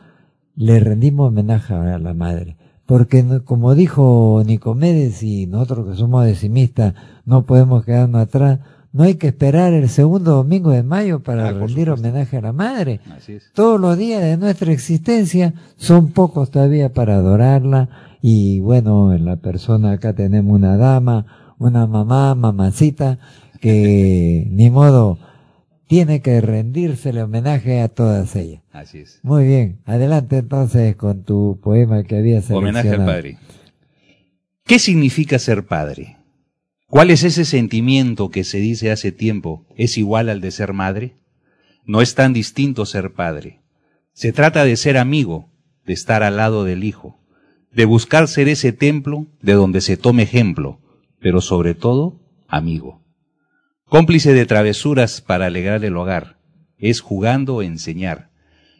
[0.56, 2.56] le rendimos homenaje a la madre.
[2.88, 6.94] Porque como dijo Nicomedes y nosotros que somos decimistas
[7.26, 8.60] no podemos quedarnos atrás,
[8.94, 13.02] no hay que esperar el segundo domingo de mayo para rendir homenaje a la madre.
[13.54, 17.90] Todos los días de nuestra existencia son pocos todavía para adorarla
[18.22, 23.20] y bueno, en la persona acá tenemos una dama, una mamá, mamacita,
[23.60, 25.20] que ni modo
[25.88, 28.62] tiene que rendírsele homenaje a todas ellas.
[28.72, 29.20] Así es.
[29.24, 32.60] Muy bien, adelante entonces con tu poema que había seleccionado.
[32.60, 33.38] Homenaje al padre.
[34.66, 36.18] ¿Qué significa ser padre?
[36.90, 41.18] ¿Cuál es ese sentimiento que se dice hace tiempo es igual al de ser madre?
[41.86, 43.62] No es tan distinto ser padre.
[44.14, 45.50] Se trata de ser amigo,
[45.86, 47.20] de estar al lado del hijo,
[47.72, 50.82] de buscar ser ese templo de donde se tome ejemplo,
[51.20, 53.02] pero sobre todo, amigo.
[53.90, 56.36] Cómplice de travesuras para alegrar el hogar,
[56.78, 58.32] es jugando enseñar,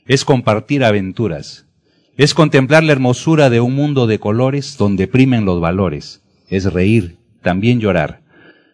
[0.06, 1.66] es compartir aventuras,
[2.18, 7.16] es contemplar la hermosura de un mundo de colores donde primen los valores, es reír,
[7.42, 8.20] también llorar.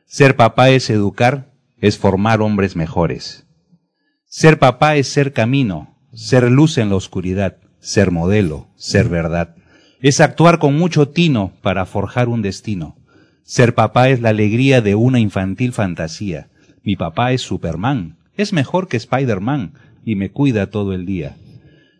[0.07, 3.45] Ser papá es educar, es formar hombres mejores.
[4.25, 9.55] Ser papá es ser camino, ser luz en la oscuridad, ser modelo, ser verdad.
[10.01, 12.95] Es actuar con mucho tino para forjar un destino.
[13.43, 16.49] Ser papá es la alegría de una infantil fantasía.
[16.81, 19.73] Mi papá es Superman, es mejor que Spider-Man
[20.05, 21.35] y me cuida todo el día.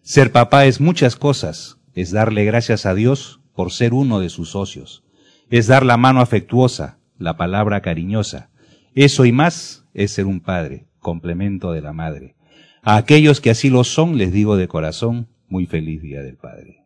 [0.02, 4.52] Ser papá es muchas cosas, es darle gracias a Dios por ser uno de sus
[4.52, 5.04] socios.
[5.50, 8.50] Es dar la mano afectuosa, la palabra cariñosa.
[8.96, 12.36] Eso y más es ser un padre, complemento de la madre.
[12.82, 16.86] A aquellos que así lo son, les digo de corazón, muy feliz Día del Padre.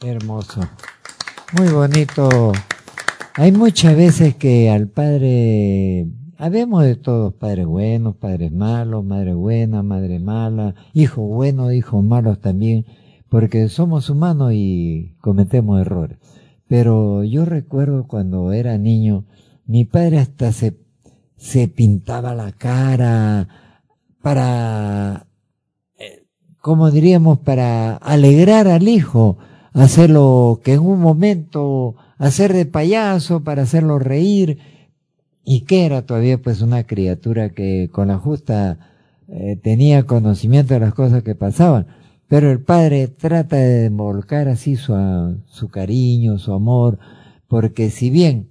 [0.00, 0.60] Hermoso.
[1.58, 2.52] Muy bonito.
[3.40, 6.08] Hay muchas veces que al padre,
[6.38, 12.40] habemos de todos, padres buenos, padres malos, madre buena, madre mala, hijos buenos, hijos malos
[12.40, 12.84] también,
[13.28, 16.18] porque somos humanos y cometemos errores.
[16.66, 19.24] Pero yo recuerdo cuando era niño,
[19.66, 20.76] mi padre hasta se,
[21.36, 23.46] se pintaba la cara
[24.20, 25.28] para,
[25.96, 26.24] eh,
[26.60, 29.38] como diríamos, para alegrar al hijo,
[29.74, 34.58] hacerlo que en un momento, hacer de payaso para hacerlo reír,
[35.44, 38.78] y que era todavía pues una criatura que con la justa
[39.28, 41.86] eh, tenía conocimiento de las cosas que pasaban.
[42.28, 44.94] Pero el padre trata de volcar así su,
[45.46, 46.98] su cariño, su amor,
[47.48, 48.50] porque si bien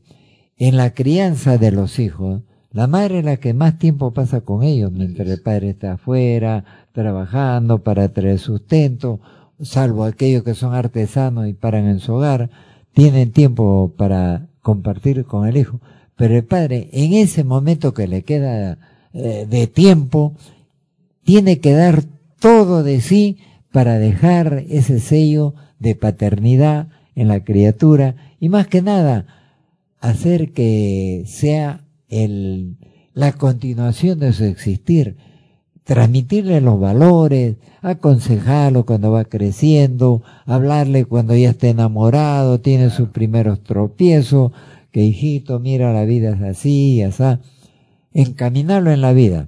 [0.58, 2.42] en la crianza de los hijos,
[2.72, 6.66] la madre es la que más tiempo pasa con ellos, mientras el padre está afuera,
[6.94, 9.20] trabajando para traer sustento,
[9.62, 12.50] salvo aquellos que son artesanos y paran en su hogar,
[12.98, 15.80] tienen tiempo para compartir con el hijo.
[16.16, 18.80] Pero el padre, en ese momento que le queda
[19.14, 20.34] eh, de tiempo,
[21.24, 22.02] tiene que dar
[22.40, 23.38] todo de sí
[23.72, 29.28] para dejar ese sello de paternidad en la criatura y más que nada
[30.00, 32.78] hacer que sea el,
[33.14, 35.18] la continuación de su existir,
[35.88, 43.64] transmitirle los valores, aconsejarlo cuando va creciendo, hablarle cuando ya está enamorado, tiene sus primeros
[43.64, 44.52] tropiezos,
[44.92, 47.24] que hijito, mira la vida es así y así,
[48.12, 49.48] encaminarlo en la vida.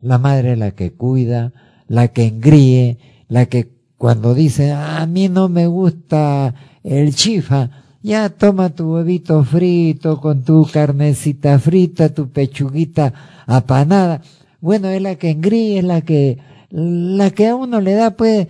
[0.00, 1.52] La madre es la que cuida,
[1.88, 6.54] la que engríe, la que cuando dice, a mí no me gusta
[6.84, 7.70] el chifa,
[8.00, 13.12] ya toma tu huevito frito con tu carnecita frita, tu pechuguita
[13.44, 14.22] apanada.
[14.60, 16.38] Bueno, es la que engríe, es la que,
[16.70, 18.48] la que a uno le da, pues,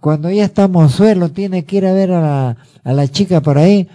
[0.00, 3.58] cuando ya estamos suelo, tiene que ir a ver a la, a la chica por
[3.58, 3.88] ahí,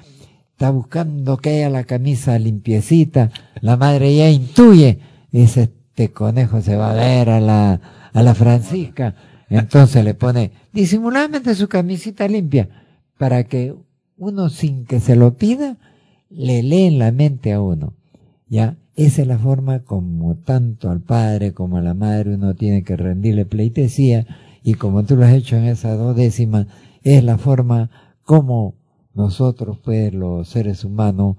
[0.52, 4.99] está buscando que haya la camisa limpiecita, la madre ya intuye,
[5.32, 7.80] dice, este conejo se va a ver a la,
[8.11, 9.15] a la Francisca,
[9.49, 12.68] entonces le pone disimuladamente su camisita limpia
[13.18, 13.76] para que
[14.18, 15.77] uno sin que se lo pida
[16.30, 17.94] le lee en la mente a uno.
[18.48, 22.84] Ya, esa es la forma como tanto al padre como a la madre uno tiene
[22.84, 24.26] que rendirle pleitesía
[24.64, 26.68] y como tú lo has hecho en esas dos décimas,
[27.04, 27.92] es la forma
[28.24, 28.74] como
[29.14, 31.38] nosotros pues los seres humanos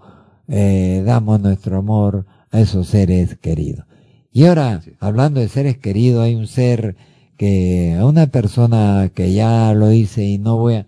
[0.48, 3.84] eh, damos nuestro amor a esos seres queridos.
[4.32, 6.94] Y ahora, hablando de seres queridos, hay un ser
[7.36, 10.86] que a una persona que ya lo hice y no voy a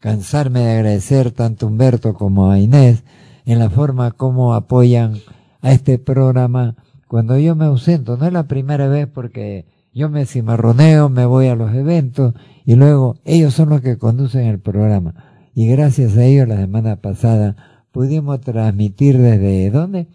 [0.00, 3.02] cansarme de agradecer tanto a Humberto como a Inés
[3.44, 5.18] en la forma como apoyan
[5.64, 6.76] a este programa
[7.08, 8.18] cuando yo me ausento.
[8.18, 9.64] No es la primera vez porque
[9.94, 12.34] yo me cimarroneo, me voy a los eventos
[12.66, 15.14] y luego ellos son los que conducen el programa.
[15.54, 17.56] Y gracias a ellos la semana pasada
[17.92, 20.08] pudimos transmitir desde ¿dónde?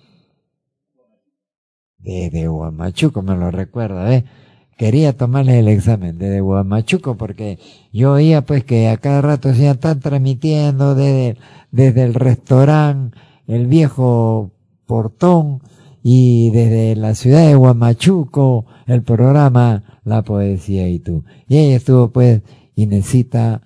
[1.97, 4.25] Desde Huamachuco, me lo recuerda, ¿eh?
[4.77, 7.57] Quería tomarles el examen desde Huamachuco porque
[7.91, 11.37] yo oía pues que a cada rato se están transmitiendo desde,
[11.71, 13.17] desde el restaurante,
[13.47, 14.53] el viejo
[14.89, 15.61] portón,
[16.01, 21.23] y desde la ciudad de Huamachuco el programa La Poesía y tú.
[21.47, 22.41] Y ella estuvo pues
[22.73, 23.61] Inesita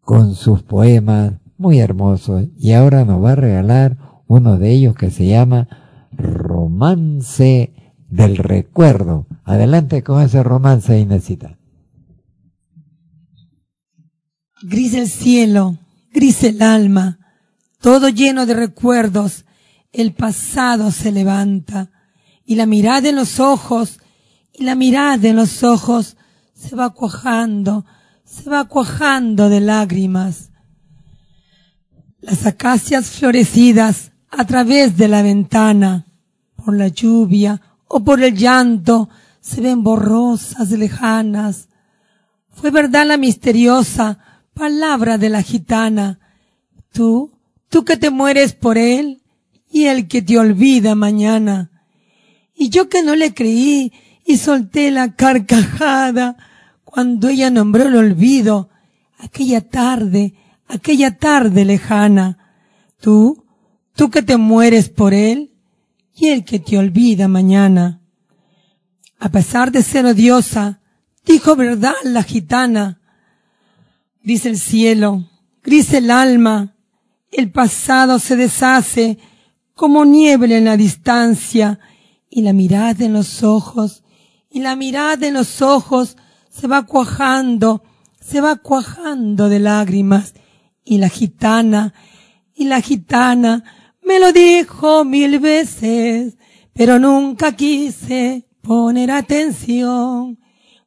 [0.00, 5.10] con sus poemas muy hermosos y ahora nos va a regalar uno de ellos que
[5.10, 5.66] se llama
[6.12, 7.72] Romance
[8.08, 9.26] del Recuerdo.
[9.42, 11.58] Adelante con ese romance Inesita.
[14.62, 15.76] Gris el cielo,
[16.12, 17.18] gris el alma,
[17.80, 19.45] todo lleno de recuerdos
[19.96, 21.90] el pasado se levanta
[22.44, 23.98] y la mirada en los ojos,
[24.52, 26.16] y la mirada en los ojos
[26.54, 27.84] se va cuajando,
[28.24, 30.50] se va cuajando de lágrimas.
[32.20, 36.06] Las acacias florecidas a través de la ventana,
[36.56, 39.08] por la lluvia o por el llanto,
[39.40, 41.68] se ven borrosas, lejanas.
[42.50, 44.18] Fue verdad la misteriosa
[44.54, 46.18] palabra de la gitana.
[46.92, 47.32] Tú,
[47.68, 49.22] tú que te mueres por él,
[49.76, 51.70] y el que te olvida mañana.
[52.54, 53.92] Y yo que no le creí
[54.24, 56.38] y solté la carcajada
[56.82, 58.70] cuando ella nombró el olvido,
[59.18, 60.32] aquella tarde,
[60.66, 62.38] aquella tarde lejana.
[63.02, 63.44] Tú,
[63.94, 65.52] tú que te mueres por él
[66.14, 68.00] y el que te olvida mañana.
[69.18, 70.80] A pesar de ser odiosa,
[71.26, 73.02] dijo verdad la gitana.
[74.22, 75.28] Dice el cielo,
[75.62, 76.74] gris el alma,
[77.30, 79.18] el pasado se deshace
[79.76, 81.78] como niebla en la distancia,
[82.30, 84.02] y la mirada en los ojos,
[84.50, 86.16] y la mirada en los ojos
[86.48, 87.82] se va cuajando,
[88.18, 90.34] se va cuajando de lágrimas,
[90.82, 91.92] y la gitana,
[92.54, 93.62] y la gitana
[94.02, 96.38] me lo dijo mil veces,
[96.72, 100.38] pero nunca quise poner atención.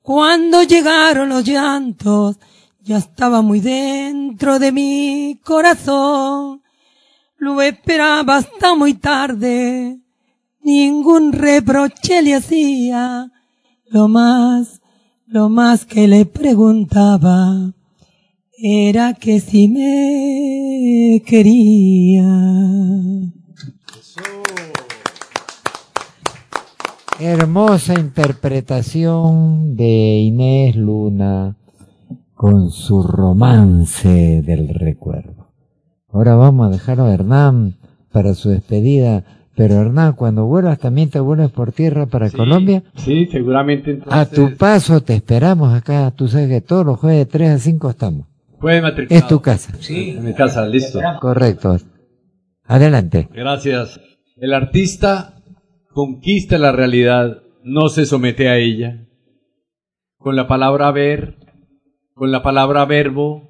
[0.02, 2.40] Cuando llegaron los llantos,
[2.82, 6.59] ya estaba muy dentro de mi corazón.
[7.40, 9.98] Lo esperaba hasta muy tarde,
[10.62, 13.32] ningún reproche le hacía.
[13.88, 14.82] Lo más,
[15.26, 17.74] lo más que le preguntaba
[18.52, 22.26] era que si me quería.
[27.22, 31.56] Hermosa interpretación de Inés Luna
[32.34, 35.39] con su romance del recuerdo.
[36.12, 37.76] Ahora vamos a dejar a Hernán
[38.12, 39.24] para su despedida.
[39.56, 42.84] Pero Hernán, cuando vuelvas también te vuelves por tierra para Colombia.
[42.96, 44.14] Sí, seguramente entonces.
[44.14, 46.12] A tu paso te esperamos acá.
[46.12, 48.28] Tú sabes que todos los jueves de 3 a 5 estamos.
[48.60, 49.22] Puede matricular.
[49.22, 49.74] Es tu casa.
[49.80, 50.12] Sí.
[50.12, 51.00] En mi casa, listo.
[51.20, 51.78] Correcto.
[52.66, 53.28] Adelante.
[53.34, 54.00] Gracias.
[54.38, 55.36] El artista
[55.94, 59.06] conquista la realidad, no se somete a ella.
[60.18, 61.36] Con la palabra ver,
[62.14, 63.49] con la palabra verbo,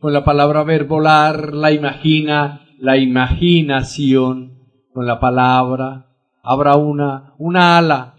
[0.00, 4.58] con la palabra ver volar, la imagina, la imaginación,
[4.92, 6.06] con la palabra,
[6.42, 8.14] habrá una, una ala,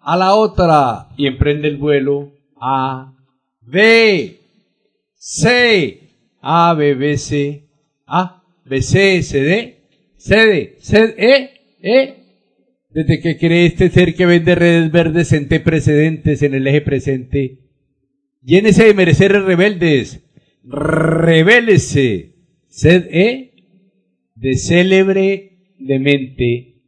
[0.00, 3.14] a la otra, y emprende el vuelo, A,
[3.60, 4.40] B,
[5.14, 6.10] C,
[6.40, 7.68] A, B, B, C,
[8.06, 9.78] A, B, C, C, D,
[10.16, 11.50] C, D, C, E,
[11.82, 12.22] E,
[12.90, 17.58] desde que cree este ser que vende redes verdes ente precedentes en el eje presente.
[18.42, 20.20] Llénese de mereceres rebeldes,
[20.64, 22.34] revélese,
[22.68, 23.54] sed e
[24.34, 26.82] de célebre demente,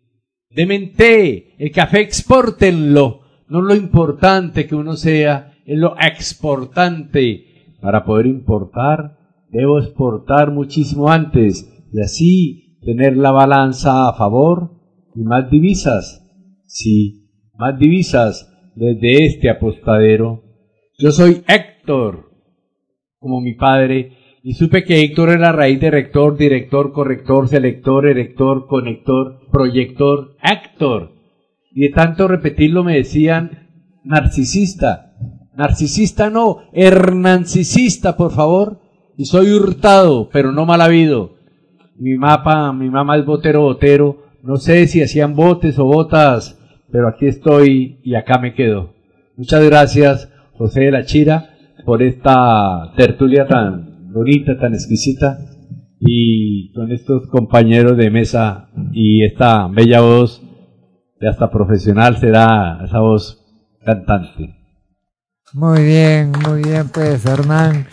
[0.51, 7.45] demente, el café exportenlo, no lo importante que uno sea, es lo exportante.
[7.81, 9.19] Para poder importar,
[9.51, 14.71] debo exportar muchísimo antes y así tener la balanza a favor
[15.15, 16.23] y más divisas.
[16.67, 20.43] Sí, más divisas desde este apostadero.
[20.99, 22.24] Yo soy Héctor,
[23.25, 28.67] como mi padre, y supe que Héctor era raíz de rector, director, corrector, selector, erector,
[28.67, 31.13] conector, proyector, Héctor.
[31.73, 33.71] Y de tanto repetirlo me decían
[34.05, 35.15] narcisista.
[35.57, 38.83] Narcisista no, hernancicista, por favor.
[39.17, 41.37] Y soy hurtado, pero no mal habido.
[41.97, 44.25] Mi mapa, mi mamá es botero, botero.
[44.43, 46.61] No sé si hacían botes o botas,
[46.93, 48.93] pero aquí estoy y acá me quedo.
[49.39, 50.29] Muchas gracias,
[50.59, 51.54] José de la Chira
[51.85, 55.39] por esta tertulia tan bonita, tan exquisita,
[56.01, 60.43] y con estos compañeros de mesa y esta bella voz
[61.21, 63.43] de hasta profesional será esa voz
[63.85, 64.55] cantante.
[65.53, 67.87] Muy bien, muy bien, pues Hernán.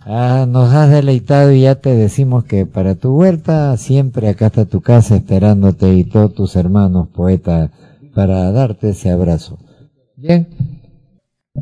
[0.00, 4.66] Ah, nos has deleitado y ya te decimos que para tu vuelta siempre acá está
[4.66, 7.70] tu casa esperándote y todos tus hermanos poetas
[8.14, 9.58] para darte ese abrazo.
[10.16, 10.73] Bien.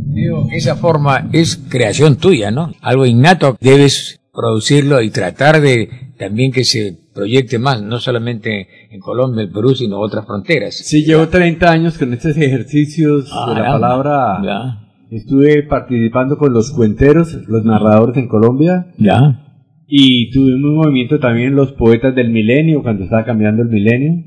[0.03, 2.73] Digo, esa forma es creación tuya, ¿no?
[2.81, 9.01] Algo innato, debes producirlo y tratar de también que se proyecte más, no solamente en
[9.01, 10.75] Colombia, el Perú, sino otras fronteras.
[10.77, 13.73] Sí, llevo 30 años con estos ejercicios Ah, de la ya.
[13.73, 14.39] palabra.
[14.43, 14.79] Ya.
[15.11, 18.87] Estuve participando con los cuenteros, los narradores en Colombia.
[18.97, 19.42] Ya.
[19.95, 24.25] Y tuvimos un movimiento también los poetas del milenio, cuando estaba cambiando el milenio.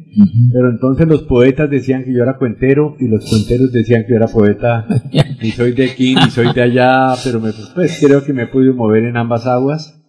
[0.53, 4.17] Pero entonces los poetas decían que yo era cuentero y los cuenteros decían que yo
[4.17, 4.85] era poeta.
[5.41, 8.47] ni soy de aquí, ni soy de allá, pero me, pues creo que me he
[8.47, 10.05] podido mover en ambas aguas,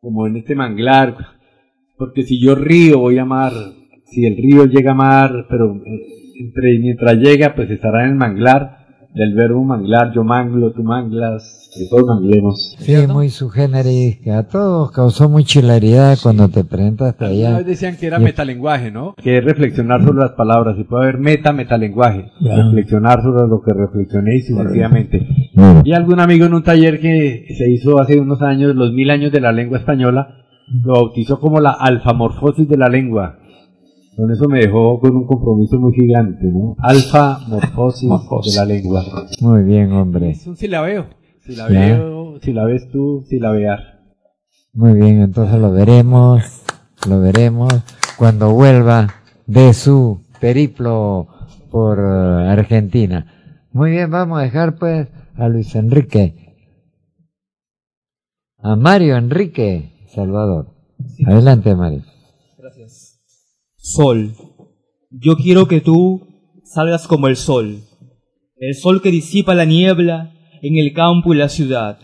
[0.00, 1.16] como en este manglar.
[1.98, 3.52] Porque si yo río, voy a amar.
[4.04, 8.16] Si el río llega a mar, pero eh, entre, mientras llega, pues estará en el
[8.16, 8.79] manglar.
[9.14, 12.76] Del verbo manglar, yo manglo, tú manglas, que todos manglemos.
[12.78, 17.56] Sí, muy su que a todos causó mucha hilaridad cuando te presentaste allá.
[17.58, 19.14] vez decían que era Y- metalenguaje, ¿no?
[19.20, 20.76] Que es reflexionar sobre las palabras.
[20.78, 22.30] Y puede haber meta, metalenguaje.
[22.40, 22.54] Ya.
[22.56, 25.26] Reflexionar sobre lo que reflexioné y sucesivamente.
[25.84, 29.32] Y algún amigo en un taller que se hizo hace unos años, los mil años
[29.32, 30.36] de la lengua española,
[30.84, 33.39] lo bautizó como la alfamorfosis de la lengua.
[34.16, 36.76] Con eso me dejó con un compromiso muy gigante, ¿no?
[36.78, 38.10] Alfamorfosis
[38.44, 39.04] de la lengua.
[39.40, 40.30] Muy bien, hombre.
[40.30, 41.06] Es un silabeo.
[41.48, 41.66] Ya.
[41.66, 44.00] Silabeo, si la ves tú, silabear.
[44.72, 46.62] Muy bien, entonces lo veremos,
[47.08, 47.72] lo veremos
[48.16, 49.08] cuando vuelva
[49.46, 51.26] de su periplo
[51.70, 53.26] por Argentina.
[53.72, 56.56] Muy bien, vamos a dejar pues a Luis Enrique,
[58.58, 60.74] a Mario Enrique Salvador.
[61.26, 62.02] Adelante, Mario.
[63.82, 64.34] Sol.
[65.10, 66.20] Yo quiero que tú
[66.64, 67.78] salgas como el sol.
[68.58, 71.98] El sol que disipa la niebla en el campo y la ciudad.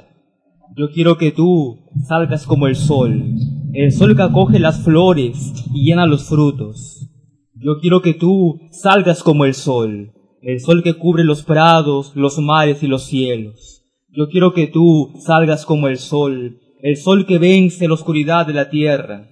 [0.74, 3.34] Yo quiero que tú salgas como el sol.
[3.74, 7.10] El sol que acoge las flores y llena los frutos.
[7.54, 10.14] Yo quiero que tú salgas como el sol.
[10.40, 13.84] El sol que cubre los prados, los mares y los cielos.
[14.08, 16.58] Yo quiero que tú salgas como el sol.
[16.80, 19.28] El sol que vence la oscuridad de la tierra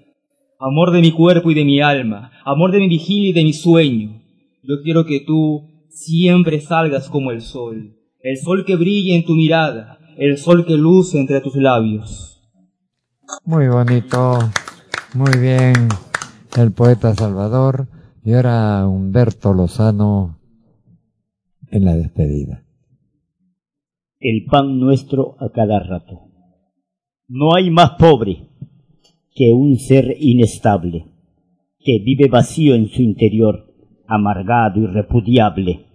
[0.58, 3.52] amor de mi cuerpo y de mi alma, amor de mi vigilia y de mi
[3.52, 4.22] sueño.
[4.62, 9.34] Yo quiero que tú siempre salgas como el sol, el sol que brilla en tu
[9.34, 12.42] mirada, el sol que luce entre tus labios.
[13.44, 14.38] Muy bonito,
[15.14, 15.74] muy bien,
[16.56, 17.88] el poeta Salvador
[18.24, 20.38] y ahora Humberto Lozano
[21.70, 22.62] en la despedida.
[24.20, 26.22] el pan nuestro a cada rato.
[27.28, 28.48] No hay más pobre
[29.34, 31.06] que un ser inestable,
[31.80, 33.74] que vive vacío en su interior,
[34.06, 35.86] amargado y repudiable.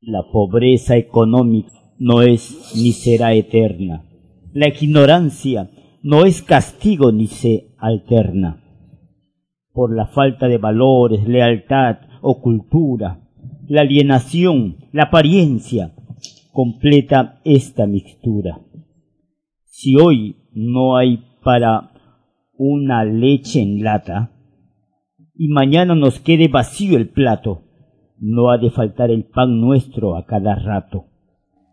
[0.00, 4.04] La pobreza económica no es ni será eterna.
[4.52, 5.70] La ignorancia
[6.02, 8.62] no es castigo ni se alterna.
[9.72, 13.22] Por la falta de valores, lealtad o cultura,
[13.66, 15.94] la alienación, la apariencia,
[16.52, 18.60] completa esta mixtura.
[19.64, 21.95] Si hoy no hay para
[22.58, 24.32] una leche en lata
[25.34, 27.62] y mañana nos quede vacío el plato,
[28.18, 31.06] no ha de faltar el pan nuestro a cada rato.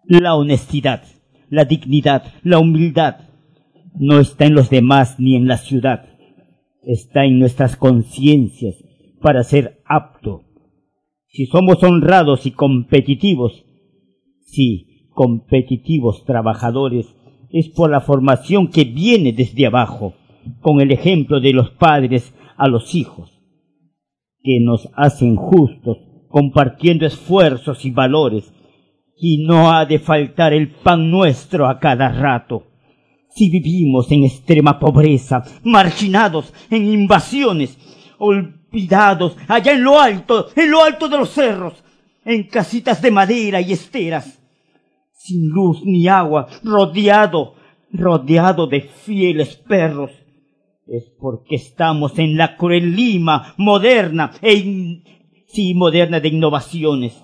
[0.06, 1.04] La honestidad,
[1.50, 3.30] la dignidad, la humildad
[3.96, 6.06] no está en los demás ni en la ciudad,
[6.84, 8.76] está en nuestras conciencias
[9.22, 10.44] para ser apto.
[11.28, 13.66] Si somos honrados y competitivos,
[14.46, 17.16] sí, competitivos trabajadores,
[17.50, 20.16] es por la formación que viene desde abajo,
[20.62, 23.32] con el ejemplo de los padres a los hijos,
[24.42, 25.98] que nos hacen justos,
[26.30, 28.54] compartiendo esfuerzos y valores,
[29.16, 32.68] y no ha de faltar el pan nuestro a cada rato.
[33.30, 37.78] Si vivimos en extrema pobreza, marginados en invasiones,
[38.20, 41.84] olvidados allá en lo alto, en lo alto de los cerros,
[42.26, 44.40] en casitas de madera y esteras,
[45.14, 47.56] sin luz ni agua, rodeado,
[47.92, 50.12] rodeado de fieles perros,
[50.88, 55.02] es porque estamos en la cruel Lima moderna e
[55.48, 57.24] sí moderna de innovaciones.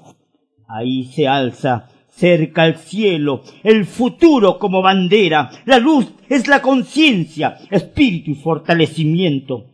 [0.67, 5.49] Ahí se alza cerca al cielo el futuro como bandera.
[5.65, 9.65] La luz es la conciencia, espíritu y fortalecimiento.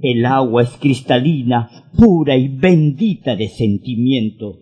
[0.00, 4.58] El agua es cristalina, pura y bendita de sentimiento.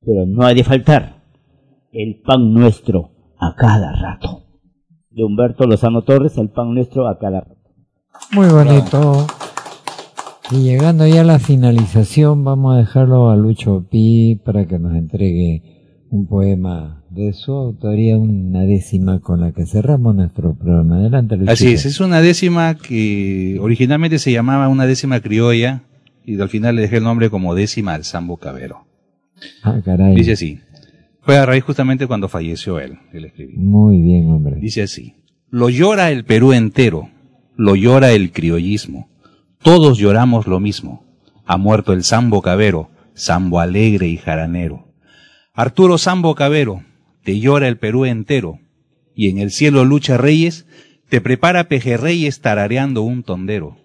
[0.00, 1.22] Pero no ha de faltar
[1.92, 4.42] el pan nuestro a cada rato.
[5.10, 7.53] De Humberto Lozano Torres, el pan nuestro a cada rato.
[8.32, 9.26] Muy bonito.
[10.50, 14.94] Y llegando ya a la finalización, vamos a dejarlo a Lucho Pi para que nos
[14.94, 15.62] entregue
[16.10, 20.96] un poema de su autoría, una décima con la que cerramos nuestro programa.
[20.96, 21.52] Adelante, Luchito.
[21.52, 25.82] Así es, es una décima que originalmente se llamaba una décima criolla
[26.24, 28.86] y al final le dejé el nombre como décima al Sambo Cabero.
[29.62, 30.14] Ah, caray.
[30.14, 30.60] Dice así.
[31.20, 33.58] Fue a raíz justamente cuando falleció él, él escribió.
[33.58, 34.56] Muy bien, hombre.
[34.56, 35.14] Dice así.
[35.50, 37.08] Lo llora el Perú entero,
[37.56, 39.08] lo llora el criollismo.
[39.62, 41.04] Todos lloramos lo mismo.
[41.46, 44.88] Ha muerto el Sambo Cabero, Sambo alegre y jaranero.
[45.52, 46.82] Arturo Sambo Cabero,
[47.22, 48.58] te llora el Perú entero.
[49.14, 50.66] Y en el cielo lucha reyes,
[51.08, 53.76] te prepara pejerreyes tarareando un tondero.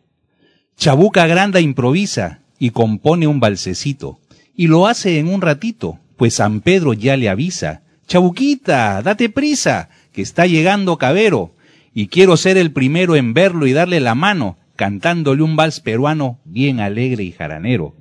[0.78, 4.20] Chabuca Granda improvisa y compone un balsecito.
[4.56, 7.84] Y lo hace en un ratito, pues San Pedro ya le avisa.
[8.08, 11.54] Chabuquita, date prisa, que está llegando Cabero.
[11.94, 16.40] Y quiero ser el primero en verlo y darle la mano, cantándole un vals peruano
[16.46, 17.96] bien alegre y jaranero.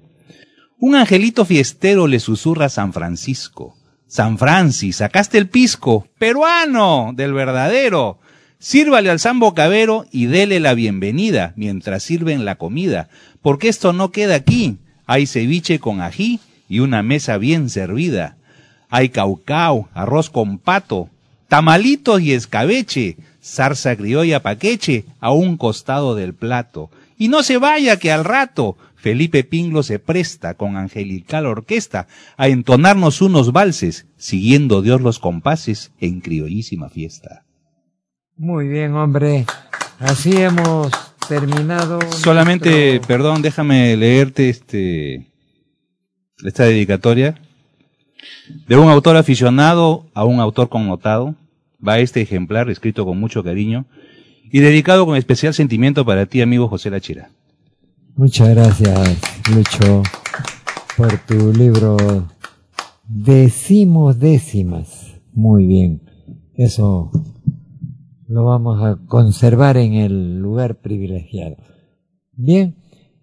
[0.79, 3.75] Un angelito fiestero le susurra a San Francisco.
[4.07, 8.21] San Francis, sacaste el pisco, peruano, del verdadero.
[8.59, 13.09] Sírvale al Sambo Cabero y dele la bienvenida mientras sirven la comida,
[13.43, 14.79] porque esto no queda aquí.
[15.07, 18.37] Hay ceviche con ají y una mesa bien servida.
[18.89, 21.11] Hay caucao, arroz con pato,
[21.49, 23.17] tamalitos y escabeche,
[23.49, 26.91] zarza criolla paqueche a un costado del plato.
[27.17, 32.07] Y no se vaya que al rato Felipe Pinglo se presta con angelical orquesta
[32.37, 37.45] a entonarnos unos valses, siguiendo Dios los compases en criollísima fiesta.
[38.37, 39.47] Muy bien, hombre.
[39.99, 40.91] Así hemos
[41.29, 41.99] terminado.
[42.13, 45.27] Solamente, nuestro- perdón, déjame leerte este
[46.45, 47.35] esta dedicatoria
[48.69, 51.35] de un autor aficionado a un autor connotado.
[51.87, 53.87] Va este ejemplar escrito con mucho cariño
[54.51, 57.31] y dedicado con especial sentimiento para ti, amigo José Lachira.
[58.17, 59.21] Muchas gracias,
[59.55, 60.03] Lucho,
[60.97, 61.97] por tu libro
[63.09, 65.15] Decimos décimas.
[65.33, 66.03] Muy bien.
[66.55, 67.11] Eso
[68.27, 71.57] lo vamos a conservar en el lugar privilegiado.
[72.33, 72.77] Bien,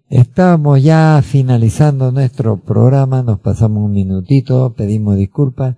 [0.10, 5.76] estamos ya finalizando nuestro programa, nos pasamos un minutito, pedimos disculpas,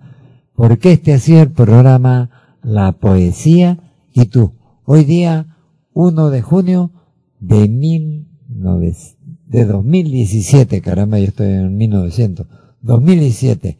[0.54, 2.30] porque este ha sido el programa
[2.68, 3.78] La Poesía
[4.12, 4.52] y tú.
[4.84, 5.56] Hoy día,
[5.94, 6.92] 1 de junio
[7.40, 9.16] de 1900,
[9.46, 12.46] de 2017, caramba, yo estoy en 1900,
[12.82, 13.78] 2017.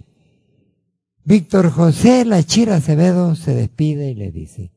[1.23, 4.73] Víctor José Lachira Acevedo se despide y le dice,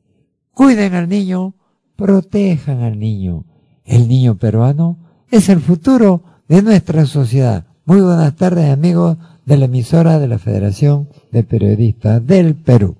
[0.52, 1.54] cuiden al niño,
[1.96, 3.46] protejan al niño.
[3.86, 4.98] El niño peruano
[5.30, 7.64] es el futuro de nuestra sociedad.
[7.86, 9.16] Muy buenas tardes amigos
[9.46, 12.96] de la emisora de la Federación de Periodistas del Perú.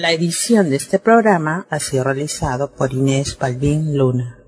[0.00, 4.39] La edición de este programa ha sido realizado por Inés Balbín Luna.